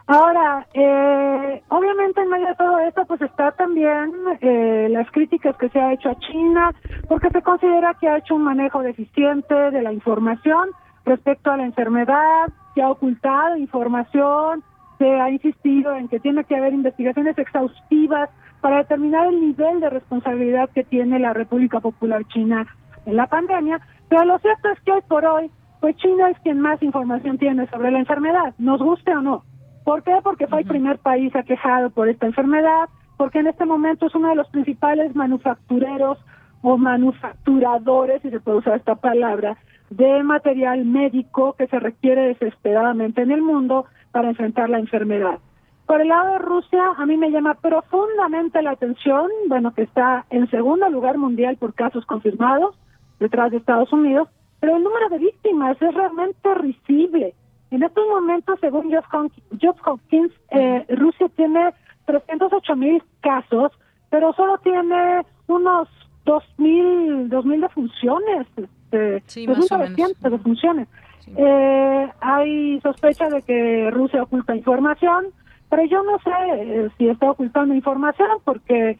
[0.05, 4.11] Ahora, eh, obviamente en medio de todo esto, pues está también
[4.41, 6.73] eh, las críticas que se ha hecho a China,
[7.07, 10.69] porque se considera que ha hecho un manejo deficiente de la información
[11.05, 14.63] respecto a la enfermedad, que ha ocultado información,
[14.97, 19.89] se ha insistido en que tiene que haber investigaciones exhaustivas para determinar el nivel de
[19.89, 22.67] responsabilidad que tiene la República Popular China
[23.05, 26.59] en la pandemia, pero lo cierto es que hoy por hoy, pues China es quien
[26.59, 29.43] más información tiene sobre la enfermedad, nos guste o no.
[29.83, 30.17] ¿Por qué?
[30.23, 34.29] Porque fue el primer país aquejado por esta enfermedad, porque en este momento es uno
[34.29, 36.17] de los principales manufactureros
[36.61, 39.57] o manufacturadores, si se puede usar esta palabra,
[39.89, 45.39] de material médico que se requiere desesperadamente en el mundo para enfrentar la enfermedad.
[45.85, 50.25] Por el lado de Rusia, a mí me llama profundamente la atención, bueno, que está
[50.29, 52.75] en segundo lugar mundial por casos confirmados,
[53.19, 54.29] detrás de Estados Unidos,
[54.61, 57.35] pero el número de víctimas es realmente risible.
[57.73, 61.73] En estos momentos, según Johns Hopkins, eh, Rusia tiene
[62.05, 63.71] 308 mil casos,
[64.11, 65.89] pero solo tiene unos
[66.23, 70.13] 2.000 2000 defunciones, este, sí, más o menos.
[70.21, 70.87] defunciones.
[71.35, 75.29] Eh, hay sospecha de que Rusia oculta información,
[75.71, 78.99] pero yo no sé eh, si está ocultando información, porque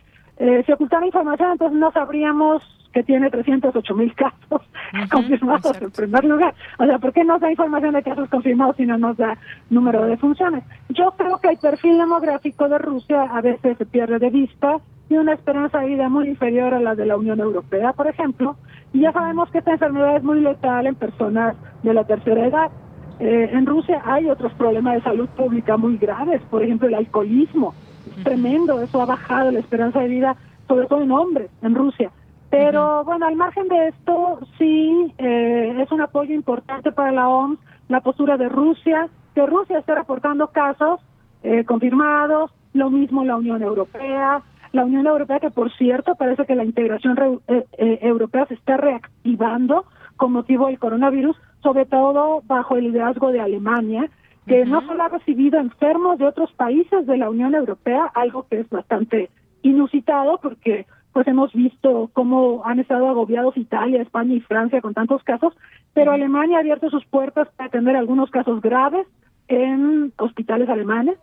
[0.66, 2.64] si ocultara información, entonces no sabríamos
[2.94, 4.62] que tiene 308 mil casos
[5.12, 6.54] confirmados en primer lugar.
[6.78, 9.38] O sea, ¿por qué nos da información de casos confirmados si no nos da
[9.70, 10.64] número de funciones?
[10.90, 14.78] Yo creo que el perfil demográfico de Rusia a veces se pierde de vista
[15.10, 18.56] y una esperanza de vida muy inferior a la de la Unión Europea, por ejemplo,
[18.94, 22.72] y ya sabemos que esta enfermedad es muy letal en personas de la tercera edad.
[23.20, 27.74] Eh, en Rusia hay otros problemas de salud pública muy graves, por ejemplo el alcoholismo,
[28.18, 30.36] es tremendo, eso ha bajado la esperanza de vida,
[30.68, 32.12] sobre todo en hombres, en Rusia.
[32.54, 37.58] Pero bueno, al margen de esto, sí eh, es un apoyo importante para la OMS,
[37.88, 41.00] la postura de Rusia, que Rusia está reportando casos
[41.42, 46.54] eh, confirmados, lo mismo la Unión Europea, la Unión Europea que por cierto parece que
[46.54, 47.66] la integración eh,
[48.04, 49.86] europea se está reactivando
[50.16, 54.12] con motivo del coronavirus, sobre todo bajo el liderazgo de Alemania,
[54.46, 58.60] que no solo ha recibido enfermos de otros países de la Unión Europea, algo que
[58.60, 59.32] es bastante
[59.64, 65.24] inusitado porque pues hemos visto cómo han estado agobiados Italia, España y Francia con tantos
[65.24, 65.54] casos,
[65.94, 69.08] pero Alemania ha abierto sus puertas para atender algunos casos graves
[69.48, 71.18] en hospitales alemanes.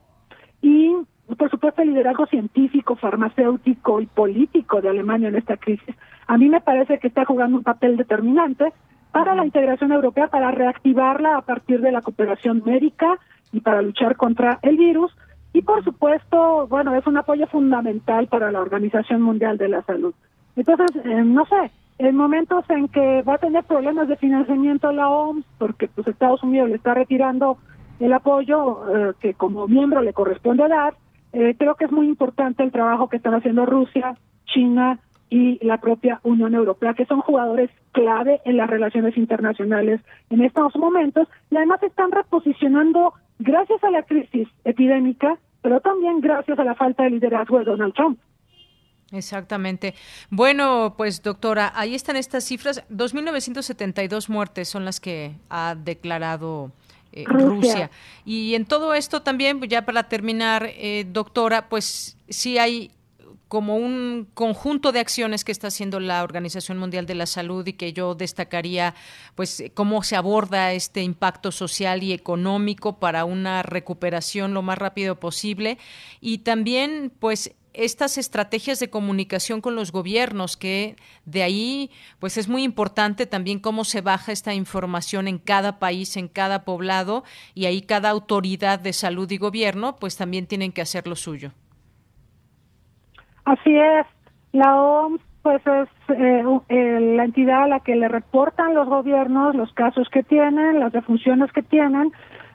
[0.62, 0.94] Y
[1.36, 5.94] por supuesto el liderazgo científico, farmacéutico y político de Alemania en esta crisis.
[6.26, 8.72] A mí me parece que está jugando un papel determinante
[9.10, 13.18] para la integración europea, para reactivarla a partir de la cooperación médica
[13.52, 15.12] y para luchar contra el virus,
[15.52, 20.14] y por supuesto, bueno, es un apoyo fundamental para la Organización Mundial de la Salud.
[20.56, 25.08] Entonces, eh, no sé, en momentos en que va a tener problemas de financiamiento la
[25.08, 27.58] OMS, porque pues Estados Unidos le está retirando
[27.98, 30.94] el apoyo eh, que como miembro le corresponde dar,
[31.32, 34.16] eh, creo que es muy importante el trabajo que están haciendo Rusia,
[34.46, 34.98] China
[35.28, 40.00] y la propia Unión Europea, que son jugadores clave en las relaciones internacionales
[40.30, 46.58] en estos momentos, y además están reposicionando gracias a la crisis epidémica, pero también gracias
[46.58, 48.18] a la falta de liderazgo de Donald Trump.
[49.12, 49.94] Exactamente.
[50.30, 52.84] Bueno, pues doctora, ahí están estas cifras.
[52.90, 56.70] 2.972 muertes son las que ha declarado
[57.12, 57.90] eh, Rusia.
[58.24, 62.92] Y en todo esto también, ya para terminar, eh, doctora, pues sí hay
[63.50, 67.72] como un conjunto de acciones que está haciendo la Organización Mundial de la Salud y
[67.72, 68.94] que yo destacaría
[69.34, 75.18] pues cómo se aborda este impacto social y económico para una recuperación lo más rápido
[75.18, 75.78] posible
[76.20, 80.94] y también pues estas estrategias de comunicación con los gobiernos, que
[81.24, 81.90] de ahí,
[82.20, 86.64] pues es muy importante también cómo se baja esta información en cada país, en cada
[86.64, 87.24] poblado,
[87.54, 91.52] y ahí cada autoridad de salud y gobierno, pues también tienen que hacer lo suyo.
[93.50, 94.06] Así es,
[94.52, 99.56] la OMS pues es eh, eh, la entidad a la que le reportan los gobiernos
[99.56, 102.12] los casos que tienen, las defunciones que tienen,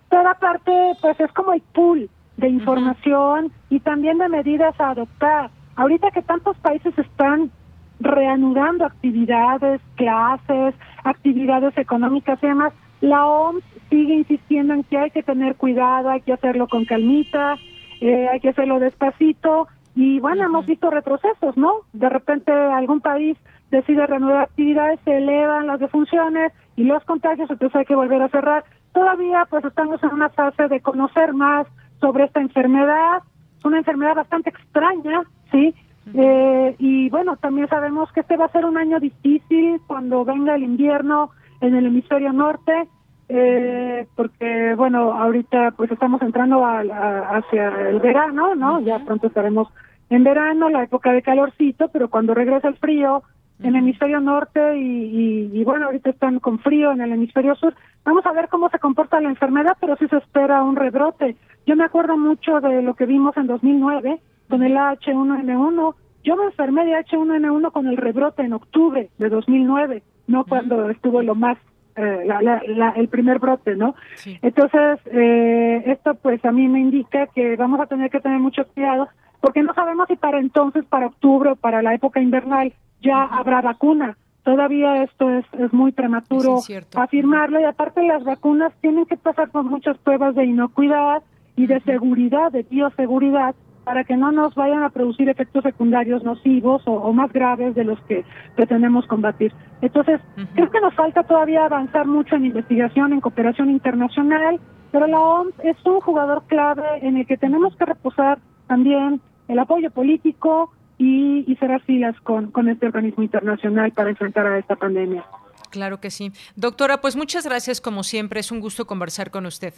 [0.09, 5.49] pero aparte pues es como el pool de información y también de medidas a adoptar.
[5.75, 7.51] Ahorita que tantos países están
[7.99, 15.23] reanudando actividades, clases, actividades económicas y demás, la OMS sigue insistiendo en que hay que
[15.23, 17.57] tener cuidado, hay que hacerlo con calmita,
[17.99, 21.71] eh, hay que hacerlo despacito y bueno, hemos visto retrocesos, ¿no?
[21.93, 23.37] De repente algún país
[23.71, 28.29] decide reanudar actividades, se elevan las defunciones y los contagios, entonces hay que volver a
[28.29, 28.65] cerrar.
[28.93, 31.65] Todavía pues estamos en una fase de conocer más
[32.01, 33.23] sobre esta enfermedad,
[33.57, 35.73] es una enfermedad bastante extraña, ¿sí?
[36.13, 40.55] Eh, y bueno, también sabemos que este va a ser un año difícil cuando venga
[40.55, 41.31] el invierno
[41.61, 42.87] en el hemisferio norte,
[43.27, 48.79] eh, porque bueno, ahorita pues estamos entrando hacia el verano, ¿no?
[48.81, 49.67] Ya pronto estaremos
[50.09, 53.23] en verano, la época de calorcito, pero cuando regresa el frío
[53.59, 57.73] en el hemisferio norte y, y, bueno, ahorita están con frío en el hemisferio sur,
[58.03, 61.37] vamos a ver cómo se comporta la enfermedad, pero sí se espera un rebrote.
[61.65, 64.19] Yo me acuerdo mucho de lo que vimos en 2009
[64.49, 65.95] con el H1N1.
[66.23, 71.21] Yo me enfermé de H1N1 con el rebrote en octubre de 2009, no cuando estuvo
[71.21, 71.57] lo más
[71.95, 73.95] eh, la, el primer brote, ¿no?
[74.41, 78.65] Entonces, eh, esto pues a mí me indica que vamos a tener que tener mucho
[78.73, 79.07] cuidado
[79.39, 83.61] porque no sabemos si para entonces, para octubre o para la época invernal, ya habrá
[83.61, 84.17] vacuna.
[84.43, 86.59] Todavía esto es, es muy prematuro
[86.95, 91.23] afirmarlo y aparte las vacunas tienen que pasar por muchas pruebas de inocuidad
[91.55, 93.55] y de seguridad, de bioseguridad,
[93.85, 97.99] para que no nos vayan a producir efectos secundarios nocivos o, más graves de los
[98.01, 98.25] que
[98.55, 99.53] pretendemos combatir.
[99.81, 100.19] Entonces,
[100.55, 104.59] creo que nos falta todavía avanzar mucho en investigación, en cooperación internacional,
[104.91, 109.59] pero la OMS es un jugador clave en el que tenemos que reposar también el
[109.59, 114.75] apoyo político y, y cerrar filas con, con este organismo internacional para enfrentar a esta
[114.75, 115.23] pandemia.
[115.69, 116.31] Claro que sí.
[116.55, 118.39] Doctora, pues muchas gracias como siempre.
[118.39, 119.73] Es un gusto conversar con usted.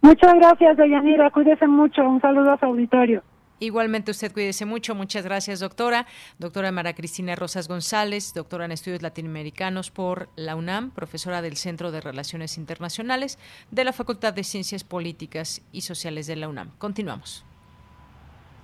[0.00, 1.30] Muchas gracias, Deyanira.
[1.30, 2.02] Cuídese mucho.
[2.02, 3.22] Un saludo a su auditorio.
[3.60, 4.94] Igualmente usted cuídese mucho.
[4.94, 6.06] Muchas gracias, doctora.
[6.38, 11.90] Doctora Mara Cristina Rosas González, doctora en estudios latinoamericanos por la UNAM, profesora del Centro
[11.90, 13.38] de Relaciones Internacionales
[13.70, 16.70] de la Facultad de Ciencias Políticas y Sociales de la UNAM.
[16.78, 17.44] Continuamos.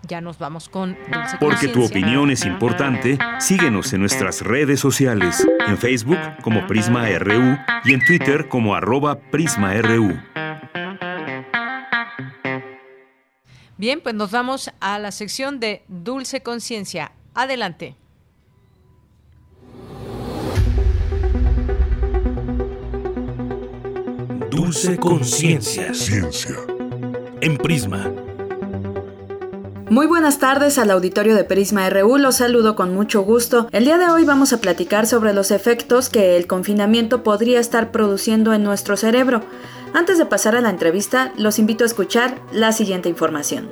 [0.07, 5.47] Ya nos vamos con Dulce Porque tu opinión es importante, síguenos en nuestras redes sociales,
[5.67, 10.13] en Facebook como Prisma RU y en Twitter como arroba PrismaRU.
[13.77, 17.13] Bien, pues nos vamos a la sección de Dulce Conciencia.
[17.35, 17.97] Adelante.
[24.51, 25.93] Dulce Conciencia.
[25.93, 26.55] Ciencia.
[27.41, 28.13] En Prisma.
[29.91, 33.69] Muy buenas tardes al auditorio de Prisma RU, los saludo con mucho gusto.
[33.71, 37.91] El día de hoy vamos a platicar sobre los efectos que el confinamiento podría estar
[37.91, 39.43] produciendo en nuestro cerebro.
[39.97, 43.71] Antes de pasar a la entrevista, los invito a escuchar la siguiente información.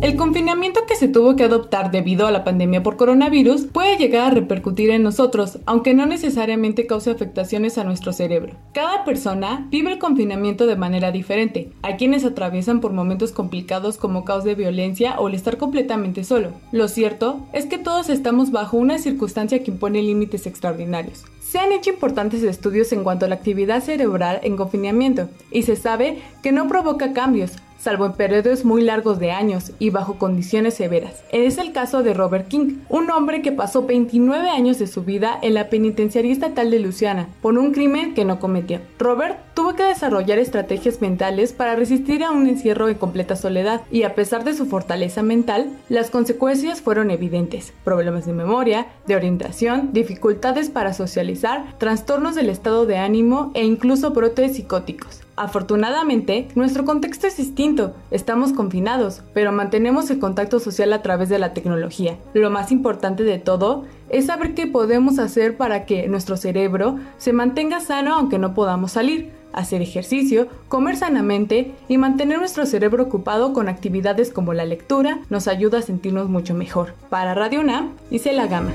[0.00, 4.90] El confinamiento tuvo que adoptar debido a la pandemia por coronavirus puede llegar a repercutir
[4.90, 8.54] en nosotros, aunque no necesariamente cause afectaciones a nuestro cerebro.
[8.72, 11.70] Cada persona vive el confinamiento de manera diferente.
[11.82, 16.52] Hay quienes atraviesan por momentos complicados como caos de violencia o el estar completamente solo.
[16.72, 21.24] Lo cierto es que todos estamos bajo una circunstancia que impone límites extraordinarios.
[21.54, 25.76] Se han hecho importantes estudios en cuanto a la actividad cerebral en confinamiento y se
[25.76, 27.52] sabe que no provoca cambios,
[27.84, 31.22] salvo en periodos muy largos de años y bajo condiciones severas.
[31.30, 35.38] Es el caso de Robert King, un hombre que pasó 29 años de su vida
[35.42, 38.80] en la penitenciaría estatal de Luciana por un crimen que no cometió.
[38.98, 44.04] Robert tuvo que desarrollar estrategias mentales para resistir a un encierro en completa soledad y
[44.04, 47.74] a pesar de su fortaleza mental, las consecuencias fueron evidentes.
[47.84, 51.43] Problemas de memoria, de orientación, dificultades para socializar,
[51.78, 55.20] trastornos del estado de ánimo e incluso brotes psicóticos.
[55.36, 61.40] Afortunadamente, nuestro contexto es distinto, estamos confinados, pero mantenemos el contacto social a través de
[61.40, 62.18] la tecnología.
[62.34, 67.32] Lo más importante de todo es saber qué podemos hacer para que nuestro cerebro se
[67.32, 73.52] mantenga sano aunque no podamos salir, hacer ejercicio, comer sanamente y mantener nuestro cerebro ocupado
[73.52, 76.94] con actividades como la lectura nos ayuda a sentirnos mucho mejor.
[77.10, 78.70] Para Radio UNAM, dice la gama.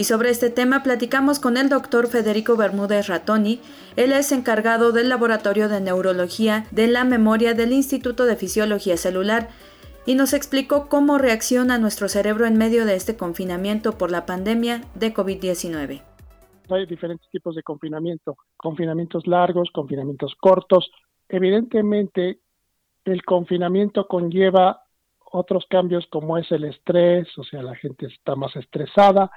[0.00, 3.60] Y sobre este tema platicamos con el doctor Federico Bermúdez Ratoni.
[3.96, 9.50] Él es encargado del Laboratorio de Neurología de la Memoria del Instituto de Fisiología Celular.
[10.06, 14.80] y nos explicó cómo reacciona nuestro cerebro en medio de este confinamiento por la pandemia
[14.94, 16.00] de COVID-19.
[16.70, 20.90] Hay diferentes tipos de confinamiento, confinamientos largos, confinamientos cortos.
[21.28, 22.38] Evidentemente,
[23.04, 24.82] el confinamiento conlleva
[25.30, 29.30] otros cambios como es el estrés, o sea, la gente está más estresada,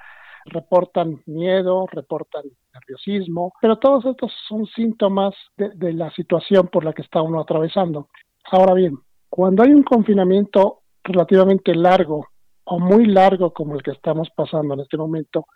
[0.46, 7.02] reportan miedo, reportan nerviosismo, pero todos estos son síntomas de, la situación por la que
[7.02, 8.08] está uno atravesando.
[8.50, 8.98] Ahora bien,
[9.28, 12.26] cuando hay un confinamiento relativamente largo
[12.64, 15.46] o muy largo como el que estamos pasando en este momento,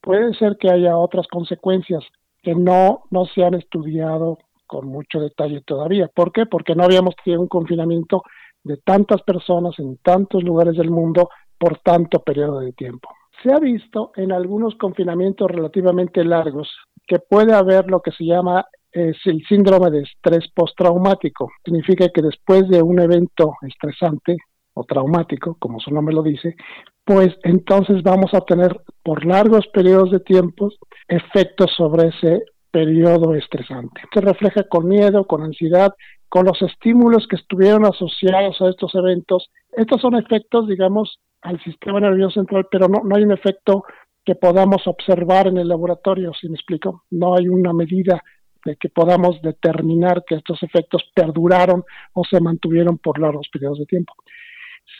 [0.00, 2.04] puede ser que haya otras consecuencias
[2.42, 6.08] que no, no se han estudiado con mucho detalle todavía.
[6.08, 6.46] ¿Por qué?
[6.46, 8.22] Porque no habíamos tenido un confinamiento
[8.62, 13.08] de tantas personas en tantos lugares del mundo por tanto periodo de tiempo.
[13.44, 16.74] Se ha visto en algunos confinamientos relativamente largos
[17.06, 19.14] que puede haber lo que se llama el
[19.46, 21.50] síndrome de estrés postraumático.
[21.62, 24.38] Significa que después de un evento estresante
[24.72, 26.56] o traumático, como su nombre lo dice,
[27.04, 30.70] pues entonces vamos a tener por largos periodos de tiempo
[31.06, 34.00] efectos sobre ese periodo estresante.
[34.12, 35.92] Se refleja con miedo, con ansiedad,
[36.30, 39.50] con los estímulos que estuvieron asociados a estos eventos.
[39.72, 43.84] Estos son efectos, digamos, al sistema nervioso central, pero no, no hay un efecto
[44.24, 47.04] que podamos observar en el laboratorio, si me explico.
[47.10, 48.22] No hay una medida
[48.64, 51.84] de que podamos determinar que estos efectos perduraron
[52.14, 54.14] o se mantuvieron por largos periodos de tiempo.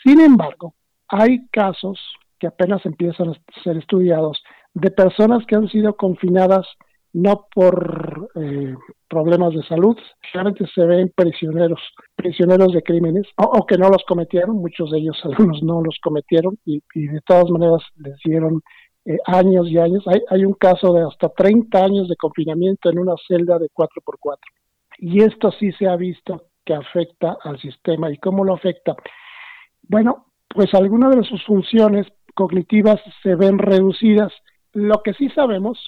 [0.03, 0.75] Sin embargo,
[1.07, 1.99] hay casos
[2.39, 4.43] que apenas empiezan a ser estudiados
[4.75, 6.67] de personas que han sido confinadas
[7.15, 8.75] no por eh,
[9.07, 11.79] problemas de salud, generalmente se ven prisioneros,
[12.13, 16.57] prisioneros de crímenes, o, que no los cometieron, muchos de ellos, algunos no los cometieron,
[16.65, 18.61] y, de todas maneras les dieron
[19.05, 20.03] eh, años y años.
[20.07, 24.37] Hay, hay un caso de hasta 30 años de confinamiento en una celda de 4x4.
[24.97, 28.11] Y esto sí se ha visto que afecta al sistema.
[28.11, 28.93] ¿Y cómo lo afecta?
[29.83, 34.33] Bueno, pues algunas de sus funciones cognitivas se ven reducidas.
[34.73, 35.79] Lo que sí sabemos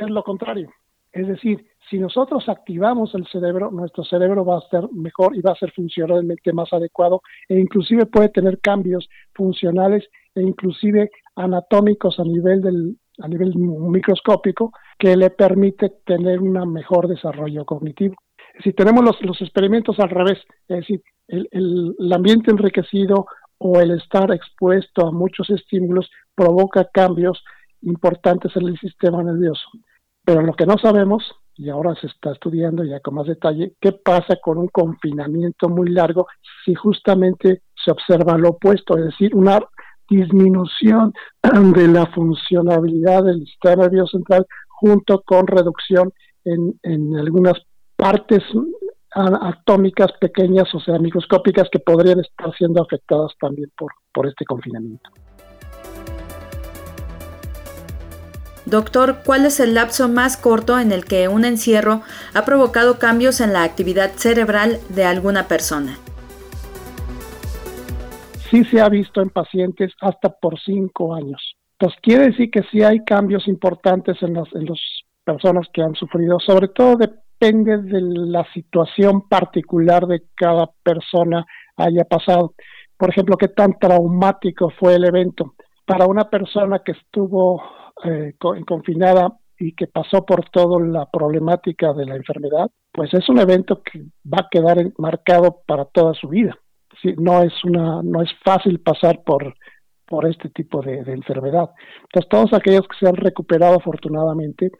[0.00, 0.70] es lo contrario.
[1.12, 5.52] Es decir, si nosotros activamos el cerebro, nuestro cerebro va a ser mejor y va
[5.52, 12.24] a ser funcionalmente más adecuado e inclusive puede tener cambios funcionales e inclusive anatómicos a
[12.24, 18.14] nivel del a nivel microscópico que le permite tener un mejor desarrollo cognitivo.
[18.62, 20.38] Si tenemos los, los experimentos al revés,
[20.68, 23.26] es decir, el, el ambiente enriquecido
[23.58, 27.42] o el estar expuesto a muchos estímulos provoca cambios
[27.82, 29.68] importantes en el sistema nervioso.
[30.28, 31.22] Pero lo que no sabemos,
[31.56, 35.88] y ahora se está estudiando ya con más detalle, qué pasa con un confinamiento muy
[35.88, 36.26] largo
[36.66, 39.58] si justamente se observa lo opuesto, es decir, una
[40.06, 41.14] disminución
[41.74, 46.12] de la funcionabilidad del sistema nervioso central junto con reducción
[46.44, 47.54] en, en algunas
[47.96, 48.42] partes
[49.10, 55.08] atómicas pequeñas, o sea, microscópicas, que podrían estar siendo afectadas también por, por este confinamiento.
[58.68, 62.02] Doctor, ¿cuál es el lapso más corto en el que un encierro
[62.34, 65.96] ha provocado cambios en la actividad cerebral de alguna persona?
[68.50, 71.54] Sí se ha visto en pacientes hasta por cinco años.
[71.78, 74.78] Pues quiere decir que sí hay cambios importantes en las, en las
[75.24, 76.38] personas que han sufrido.
[76.38, 82.52] Sobre todo depende de la situación particular de cada persona haya pasado.
[82.98, 85.54] Por ejemplo, qué tan traumático fue el evento.
[85.86, 87.62] Para una persona que estuvo
[88.04, 93.38] eh, confinada y que pasó por toda la problemática de la enfermedad, pues es un
[93.38, 96.56] evento que va a quedar marcado para toda su vida.
[97.16, 99.54] no es una, no es fácil pasar por,
[100.06, 101.70] por este tipo de, enfermedad.
[102.02, 104.70] Entonces, todos aquellos que se han recuperado afortunadamente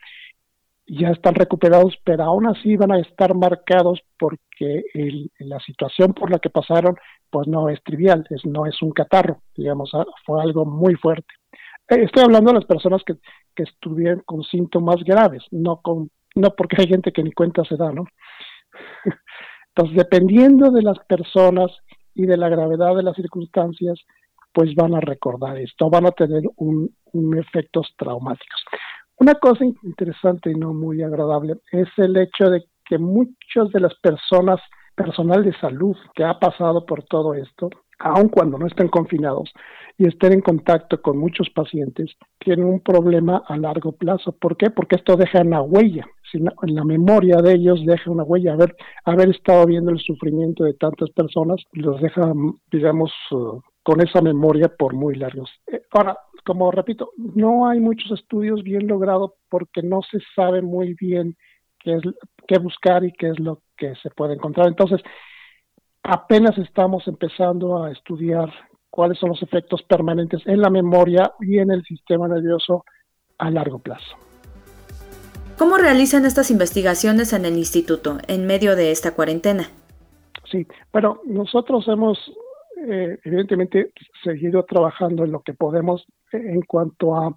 [0.86, 4.85] ya están recuperados, pero aún así van a estar marcados porque
[5.39, 6.97] la situación por la que pasaron,
[7.31, 11.35] pues no es trivial, es, no es un catarro, digamos, ah, fue algo muy fuerte.
[11.89, 13.15] Eh, estoy hablando de las personas que,
[13.55, 17.77] que estuvieron con síntomas graves, no con no porque hay gente que ni cuenta se
[17.77, 18.05] da, ¿no?
[19.74, 21.70] Entonces, dependiendo de las personas
[22.15, 23.98] y de la gravedad de las circunstancias,
[24.52, 28.65] pues van a recordar esto, van a tener un, un efectos traumáticos.
[29.16, 33.94] Una cosa interesante y no muy agradable es el hecho de que muchas de las
[34.01, 34.60] personas,
[34.94, 37.69] personal de salud que ha pasado por todo esto,
[37.99, 39.53] aun cuando no estén confinados
[39.97, 44.33] y estén en contacto con muchos pacientes, tienen un problema a largo plazo.
[44.33, 44.70] ¿Por qué?
[44.70, 46.07] Porque esto deja una huella.
[46.33, 48.53] En la memoria de ellos deja una huella.
[48.53, 52.33] Haber, haber estado viendo el sufrimiento de tantas personas los deja,
[52.70, 55.51] digamos, uh, con esa memoria por muy largos.
[55.66, 60.95] Eh, ahora, como repito, no hay muchos estudios bien logrados porque no se sabe muy
[60.95, 61.37] bien
[61.81, 62.03] qué es
[62.47, 64.69] qué buscar y qué es lo que se puede encontrar.
[64.69, 65.01] Entonces,
[66.09, 68.51] apenas estamos empezando a estudiar
[68.89, 72.85] cuáles son los efectos permanentes en la memoria y en el sistema nervioso
[73.37, 74.17] a largo plazo.
[75.59, 79.69] ¿Cómo realizan estas investigaciones en el instituto en medio de esta cuarentena?
[80.51, 82.19] Sí, bueno, nosotros hemos
[82.89, 83.93] eh, evidentemente
[84.25, 87.37] seguido trabajando en lo que podemos en cuanto a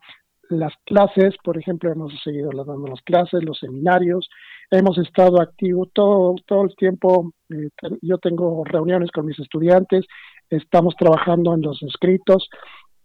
[0.50, 4.30] las clases, por ejemplo, hemos seguido dando las clases, los seminarios,
[4.72, 7.70] hemos estado activos todo, todo el tiempo, eh,
[8.02, 10.06] yo tengo reuniones con mis estudiantes,
[10.50, 12.50] estamos trabajando en los escritos.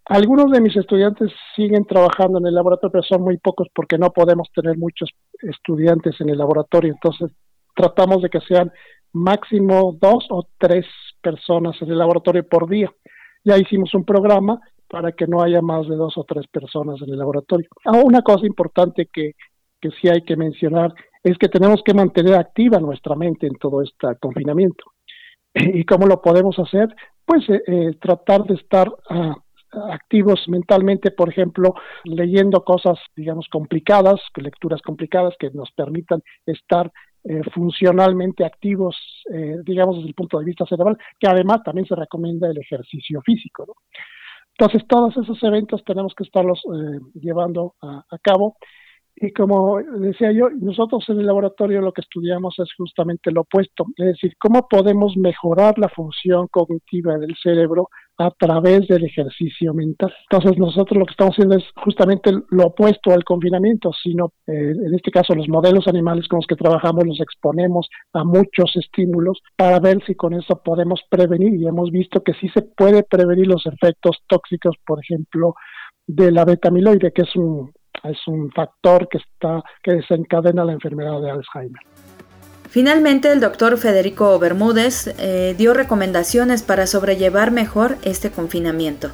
[0.04, 4.10] Algunos de mis estudiantes siguen trabajando en el laboratorio, pero son muy pocos porque no
[4.10, 5.10] podemos tener muchos
[5.42, 7.32] estudiantes en el laboratorio, entonces
[7.74, 8.70] tratamos de que sean
[9.12, 10.86] máximo dos o tres
[11.20, 12.90] personas en el laboratorio por día.
[13.44, 17.10] Ya hicimos un programa para que no haya más de dos o tres personas en
[17.10, 17.68] el laboratorio.
[17.84, 19.32] Ah, una cosa importante que,
[19.80, 20.94] que sí hay que mencionar
[21.30, 24.84] es que tenemos que mantener activa nuestra mente en todo este confinamiento.
[25.54, 26.94] ¿Y cómo lo podemos hacer?
[27.24, 29.34] Pues eh, eh, tratar de estar ah,
[29.90, 31.74] activos mentalmente, por ejemplo,
[32.04, 36.92] leyendo cosas, digamos, complicadas, lecturas complicadas que nos permitan estar
[37.24, 38.96] eh, funcionalmente activos,
[39.64, 43.66] digamos, desde el punto de vista cerebral, que además también se recomienda el ejercicio físico.
[44.56, 46.62] Entonces, todos esos eventos tenemos que estarlos
[47.14, 48.56] llevando a, cabo.
[49.18, 53.86] Y como decía yo, nosotros en el laboratorio lo que estudiamos es justamente lo opuesto,
[53.96, 57.88] es decir, cómo podemos mejorar la función cognitiva del cerebro
[58.18, 60.12] a través del ejercicio mental.
[60.30, 64.94] Entonces nosotros lo que estamos haciendo es justamente lo opuesto al confinamiento, sino eh, en
[64.94, 69.80] este caso los modelos animales con los que trabajamos los exponemos a muchos estímulos para
[69.80, 73.64] ver si con eso podemos prevenir y hemos visto que sí se puede prevenir los
[73.64, 75.54] efectos tóxicos, por ejemplo,
[76.06, 77.72] de la betamiloide, que es un
[78.10, 81.82] es un factor que está que desencadena la enfermedad de Alzheimer.
[82.68, 89.10] Finalmente, el doctor Federico Bermúdez eh, dio recomendaciones para sobrellevar mejor este confinamiento.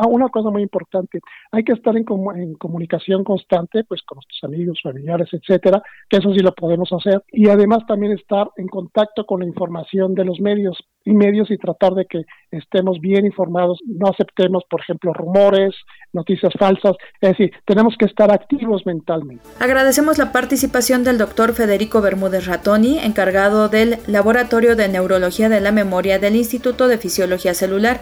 [0.00, 1.18] Ah, una cosa muy importante,
[1.50, 2.04] hay que estar en,
[2.36, 7.24] en, comunicación constante pues con nuestros amigos, familiares, etcétera, que eso sí lo podemos hacer
[7.32, 11.58] y además también estar en contacto con la información de los medios y medios y
[11.58, 12.22] tratar de que
[12.52, 15.74] estemos bien informados, no aceptemos, por ejemplo, rumores,
[16.12, 19.42] noticias falsas, es decir, tenemos que estar activos mentalmente.
[19.58, 25.72] Agradecemos la participación del doctor Federico Bermúdez Ratoni, encargado del Laboratorio de Neurología de la
[25.72, 28.00] Memoria del Instituto de Fisiología Celular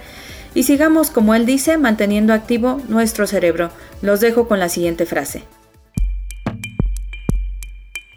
[0.57, 3.69] y sigamos, como él dice, manteniendo activo nuestro cerebro.
[4.01, 5.45] Los dejo con la siguiente frase.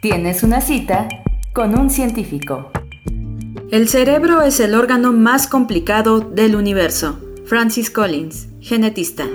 [0.02, 1.10] Tienes una cita
[1.52, 2.72] con un científico.
[3.72, 7.20] El cerebro es el órgano más complicado del universo.
[7.45, 9.26] Francis Collins, genetista.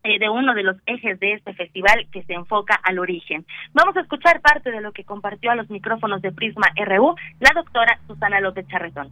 [0.03, 3.45] eh, de uno de los ejes de este festival que se enfoca al origen.
[3.73, 7.51] Vamos a escuchar parte de lo que compartió a los micrófonos de Prisma RU la
[7.55, 9.11] doctora Susana López Charretón.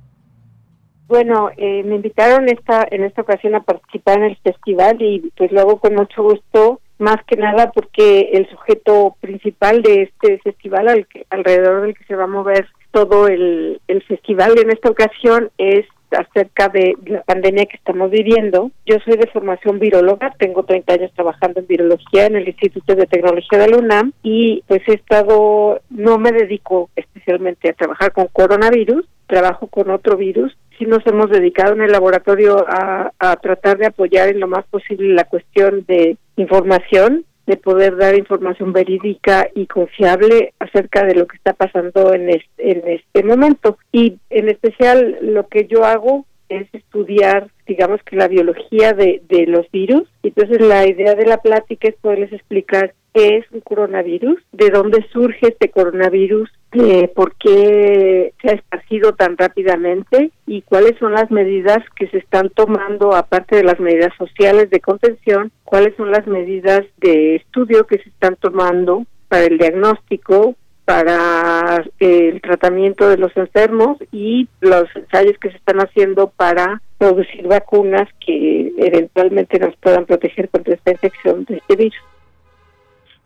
[1.07, 5.51] Bueno, eh, me invitaron esta en esta ocasión a participar en el festival y pues
[5.51, 11.07] luego con mucho gusto más que nada porque el sujeto principal de este festival al
[11.07, 15.49] que, alrededor del que se va a mover todo el, el festival en esta ocasión
[15.57, 18.71] es acerca de la pandemia que estamos viviendo.
[18.85, 23.07] Yo soy de formación viróloga, tengo 30 años trabajando en virología en el Instituto de
[23.07, 28.27] Tecnología de la UNAM y pues he estado, no me dedico especialmente a trabajar con
[28.27, 30.55] coronavirus, trabajo con otro virus.
[30.77, 34.65] Sí nos hemos dedicado en el laboratorio a, a tratar de apoyar en lo más
[34.65, 41.27] posible la cuestión de información de poder dar información verídica y confiable acerca de lo
[41.27, 43.77] que está pasando en este, en este momento.
[43.91, 49.69] Y en especial lo que yo hago es estudiar, digamos que la biología de, los
[49.71, 50.07] virus.
[50.23, 55.05] Entonces la idea de la plática es poderles explicar qué es un coronavirus, de dónde
[55.11, 61.29] surge este coronavirus, eh, por qué se ha esparcido tan rápidamente y cuáles son las
[61.29, 66.25] medidas que se están tomando, aparte de las medidas sociales de contención, cuáles son las
[66.27, 70.55] medidas de estudio que se están tomando para el diagnóstico,
[70.91, 77.47] para el tratamiento de los enfermos y los ensayos que se están haciendo para producir
[77.47, 82.10] vacunas que eventualmente nos puedan proteger contra esta infección de este virus.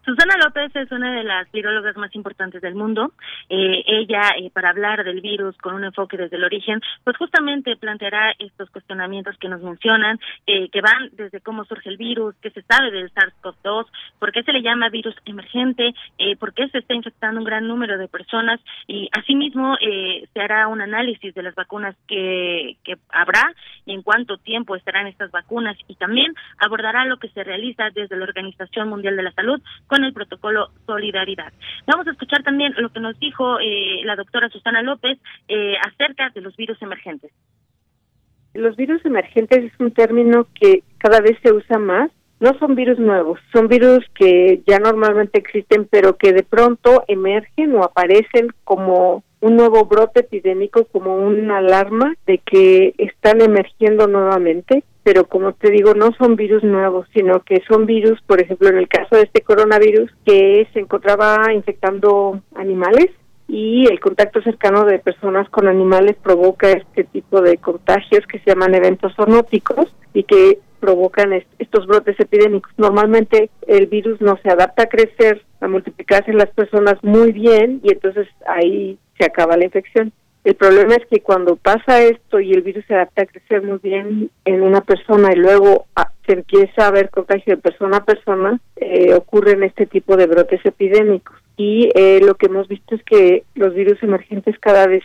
[0.06, 3.14] Susana López es una de las virólogas más importantes del mundo.
[3.50, 7.76] Eh, ella, eh, para hablar del virus con un enfoque desde el origen, pues justamente
[7.76, 12.52] planteará estos cuestionamientos que nos mencionan, eh, que van desde cómo surge el virus, qué
[12.52, 13.88] se sabe del SARS-CoV-2,
[14.20, 15.96] por qué se le llama virus emergente,
[16.40, 20.82] por qué se está infectando un gran número de personas y asimismo se hará un
[20.82, 23.54] análisis de las vacunas que, que habrá
[23.86, 28.18] y en cuánto tiempo estarán estas vacunas y también abordará lo que se realiza desde
[28.18, 29.62] la Organización Mundial de la Salud
[30.04, 31.54] el protocolo Solidaridad.
[31.88, 35.18] Vamos a escuchar también lo que nos dijo eh, la doctora Susana López
[35.48, 37.32] eh, acerca de los virus emergentes.
[38.54, 42.10] Los virus emergentes es un término que cada vez se usa más.
[42.40, 47.76] No son virus nuevos, son virus que ya normalmente existen, pero que de pronto emergen
[47.76, 54.84] o aparecen como un nuevo brote epidémico, como una alarma de que están emergiendo nuevamente
[55.06, 58.78] pero como te digo, no son virus nuevos, sino que son virus, por ejemplo, en
[58.78, 63.12] el caso de este coronavirus, que se encontraba infectando animales
[63.48, 68.50] y el contacto cercano de personas con animales provoca este tipo de contagios que se
[68.50, 72.72] llaman eventos zoonóticos y que provocan estos brotes epidémicos.
[72.78, 77.82] Normalmente el virus no se adapta a crecer, a multiplicarse en las personas muy bien
[77.84, 80.14] y entonces ahí se acaba la infección.
[80.44, 83.80] El problema es que cuando pasa esto y el virus se adapta a crecer muy
[83.82, 88.06] bien en una persona y luego ah, se empieza a ver contagio de persona a
[88.06, 91.36] persona, eh, ocurren este tipo de brotes epidémicos.
[91.58, 95.04] Y eh, lo que hemos visto es que los virus emergentes cada vez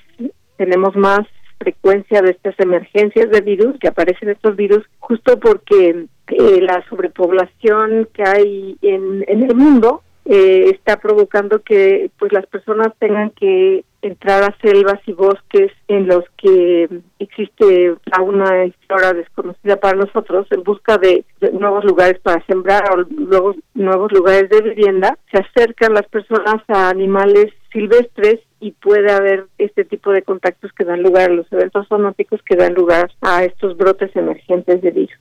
[0.58, 1.26] tenemos más
[1.60, 8.08] frecuencia de estas emergencias de virus, que aparecen estos virus, justo porque eh, la sobrepoblación
[8.14, 14.42] que hay en, el mundo eh, está provocando que pues las personas tengan que entrar
[14.42, 16.88] a selvas y bosques en los que
[17.18, 23.04] existe fauna y flora desconocida para nosotros en busca de, nuevos lugares para sembrar o
[23.10, 29.46] nuevos, nuevos lugares de vivienda, se acercan las personas a animales silvestres y puede haber
[29.58, 33.44] este tipo de contactos que dan lugar a los eventos zoonóticos que dan lugar a
[33.44, 35.18] estos brotes emergentes de virus.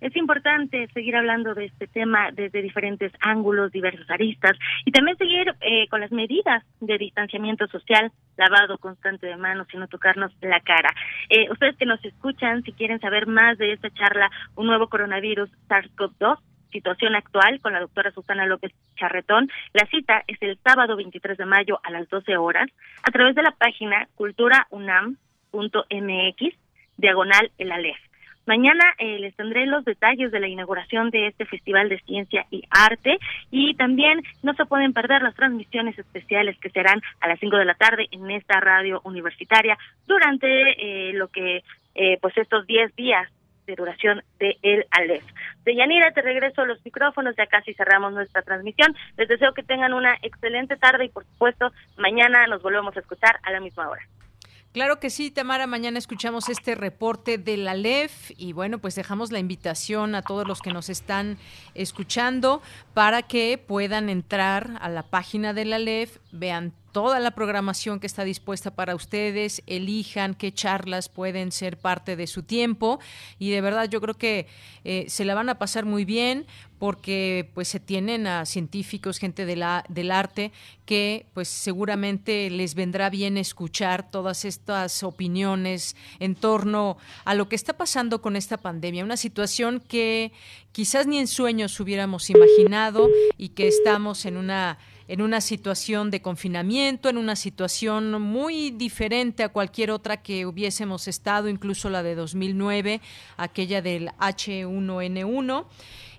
[0.00, 4.56] Es importante seguir hablando de este tema desde diferentes ángulos, diversas aristas
[4.86, 9.76] y también seguir eh, con las medidas de distanciamiento social, lavado constante de manos y
[9.76, 10.88] no tocarnos la cara.
[11.28, 15.50] Eh, ustedes que nos escuchan, si quieren saber más de esta charla, un nuevo coronavirus
[15.68, 16.38] SARS-CoV-2,
[16.70, 19.50] situación actual con la doctora Susana López Charretón.
[19.72, 22.68] La cita es el sábado 23 de mayo a las 12 horas
[23.02, 26.54] a través de la página culturaunam.mx,
[26.96, 27.98] diagonal el ALEF.
[28.46, 32.64] Mañana eh, les tendré los detalles de la inauguración de este Festival de Ciencia y
[32.70, 33.18] Arte
[33.50, 37.64] y también no se pueden perder las transmisiones especiales que serán a las 5 de
[37.64, 41.62] la tarde en esta radio universitaria durante eh, lo que,
[41.94, 43.30] eh, pues estos 10 días
[43.70, 45.24] de duración de el Aleph.
[45.64, 48.94] De Yanira, te regreso a los micrófonos, ya casi cerramos nuestra transmisión.
[49.16, 53.38] Les deseo que tengan una excelente tarde y por supuesto mañana nos volvemos a escuchar
[53.42, 54.02] a la misma hora.
[54.72, 55.66] Claro que sí, Tamara.
[55.66, 60.46] Mañana escuchamos este reporte de la LEF y bueno, pues dejamos la invitación a todos
[60.46, 61.38] los que nos están
[61.74, 62.62] escuchando
[62.94, 68.06] para que puedan entrar a la página de la LEF, vean toda la programación que
[68.06, 73.00] está dispuesta para ustedes, elijan qué charlas pueden ser parte de su tiempo
[73.38, 74.46] y de verdad yo creo que
[74.84, 76.46] eh, se la van a pasar muy bien
[76.80, 80.50] porque pues se tienen a científicos, gente de la, del arte
[80.86, 86.96] que pues seguramente les vendrá bien escuchar todas estas opiniones en torno
[87.26, 90.32] a lo que está pasando con esta pandemia, una situación que
[90.72, 94.78] quizás ni en sueños hubiéramos imaginado y que estamos en una
[95.10, 101.08] en una situación de confinamiento, en una situación muy diferente a cualquier otra que hubiésemos
[101.08, 103.00] estado, incluso la de 2009,
[103.36, 105.64] aquella del H1N1.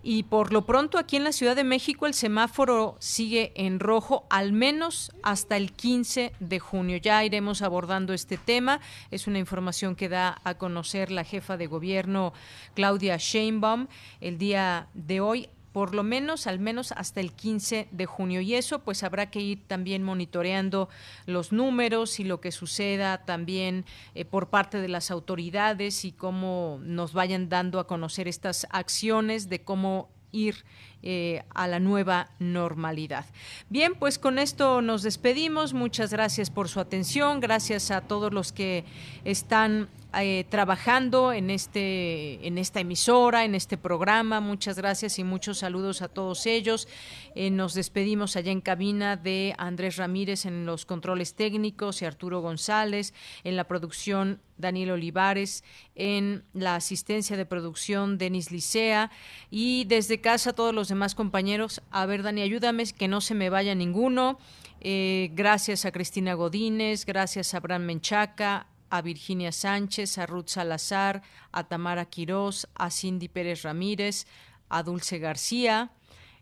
[0.03, 4.25] Y por lo pronto aquí en la Ciudad de México el semáforo sigue en rojo
[4.29, 6.97] al menos hasta el 15 de junio.
[6.97, 8.81] Ya iremos abordando este tema.
[9.09, 12.33] Es una información que da a conocer la jefa de gobierno
[12.73, 13.87] Claudia Sheinbaum
[14.19, 18.41] el día de hoy por lo menos, al menos hasta el 15 de junio.
[18.41, 20.89] Y eso pues habrá que ir también monitoreando
[21.25, 23.85] los números y lo que suceda también
[24.15, 29.49] eh, por parte de las autoridades y cómo nos vayan dando a conocer estas acciones
[29.49, 30.63] de cómo ir
[31.03, 33.25] eh, a la nueva normalidad.
[33.69, 35.73] Bien, pues con esto nos despedimos.
[35.73, 37.39] Muchas gracias por su atención.
[37.39, 38.85] Gracias a todos los que
[39.25, 39.89] están
[40.19, 44.41] eh, trabajando en este en esta emisora, en este programa.
[44.41, 46.87] Muchas gracias y muchos saludos a todos ellos.
[47.33, 52.41] Eh, nos despedimos allá en cabina de Andrés Ramírez en los controles técnicos y Arturo
[52.41, 53.13] González
[53.43, 55.63] en la producción Daniel Olivares,
[55.95, 59.11] en la asistencia de producción Denis Licea
[59.49, 61.81] y desde casa todos los demás compañeros.
[61.89, 64.39] A ver, Dani, ayúdame que no se me vaya ninguno.
[64.83, 71.23] Eh, gracias a Cristina Godínez, gracias a Abraham Menchaca, a Virginia Sánchez, a Ruth Salazar,
[71.51, 74.27] a Tamara Quirós, a Cindy Pérez Ramírez,
[74.69, 75.91] a Dulce García,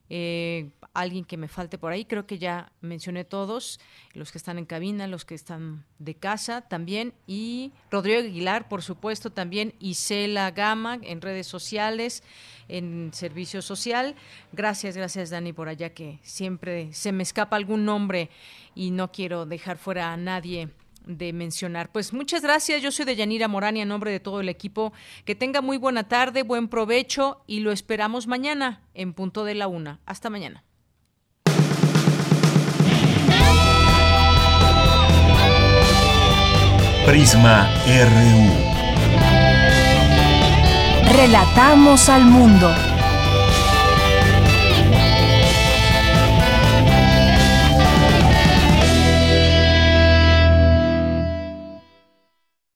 [0.09, 3.79] eh, alguien que me falte por ahí, creo que ya mencioné todos,
[4.13, 8.81] los que están en cabina, los que están de casa también, y Rodrigo Aguilar, por
[8.81, 12.23] supuesto, también, y Cela Gama en redes sociales,
[12.67, 14.15] en servicio social.
[14.51, 18.31] Gracias, gracias Dani por allá, que siempre se me escapa algún nombre
[18.73, 20.69] y no quiero dejar fuera a nadie
[21.05, 21.91] de mencionar.
[21.91, 24.93] Pues muchas gracias, yo soy de Yanira Morani, en nombre de todo el equipo.
[25.25, 29.67] Que tenga muy buena tarde, buen provecho y lo esperamos mañana en punto de la
[29.67, 29.99] una.
[30.05, 30.63] Hasta mañana.
[37.05, 38.69] Prisma RU.
[41.11, 42.88] Relatamos al mundo.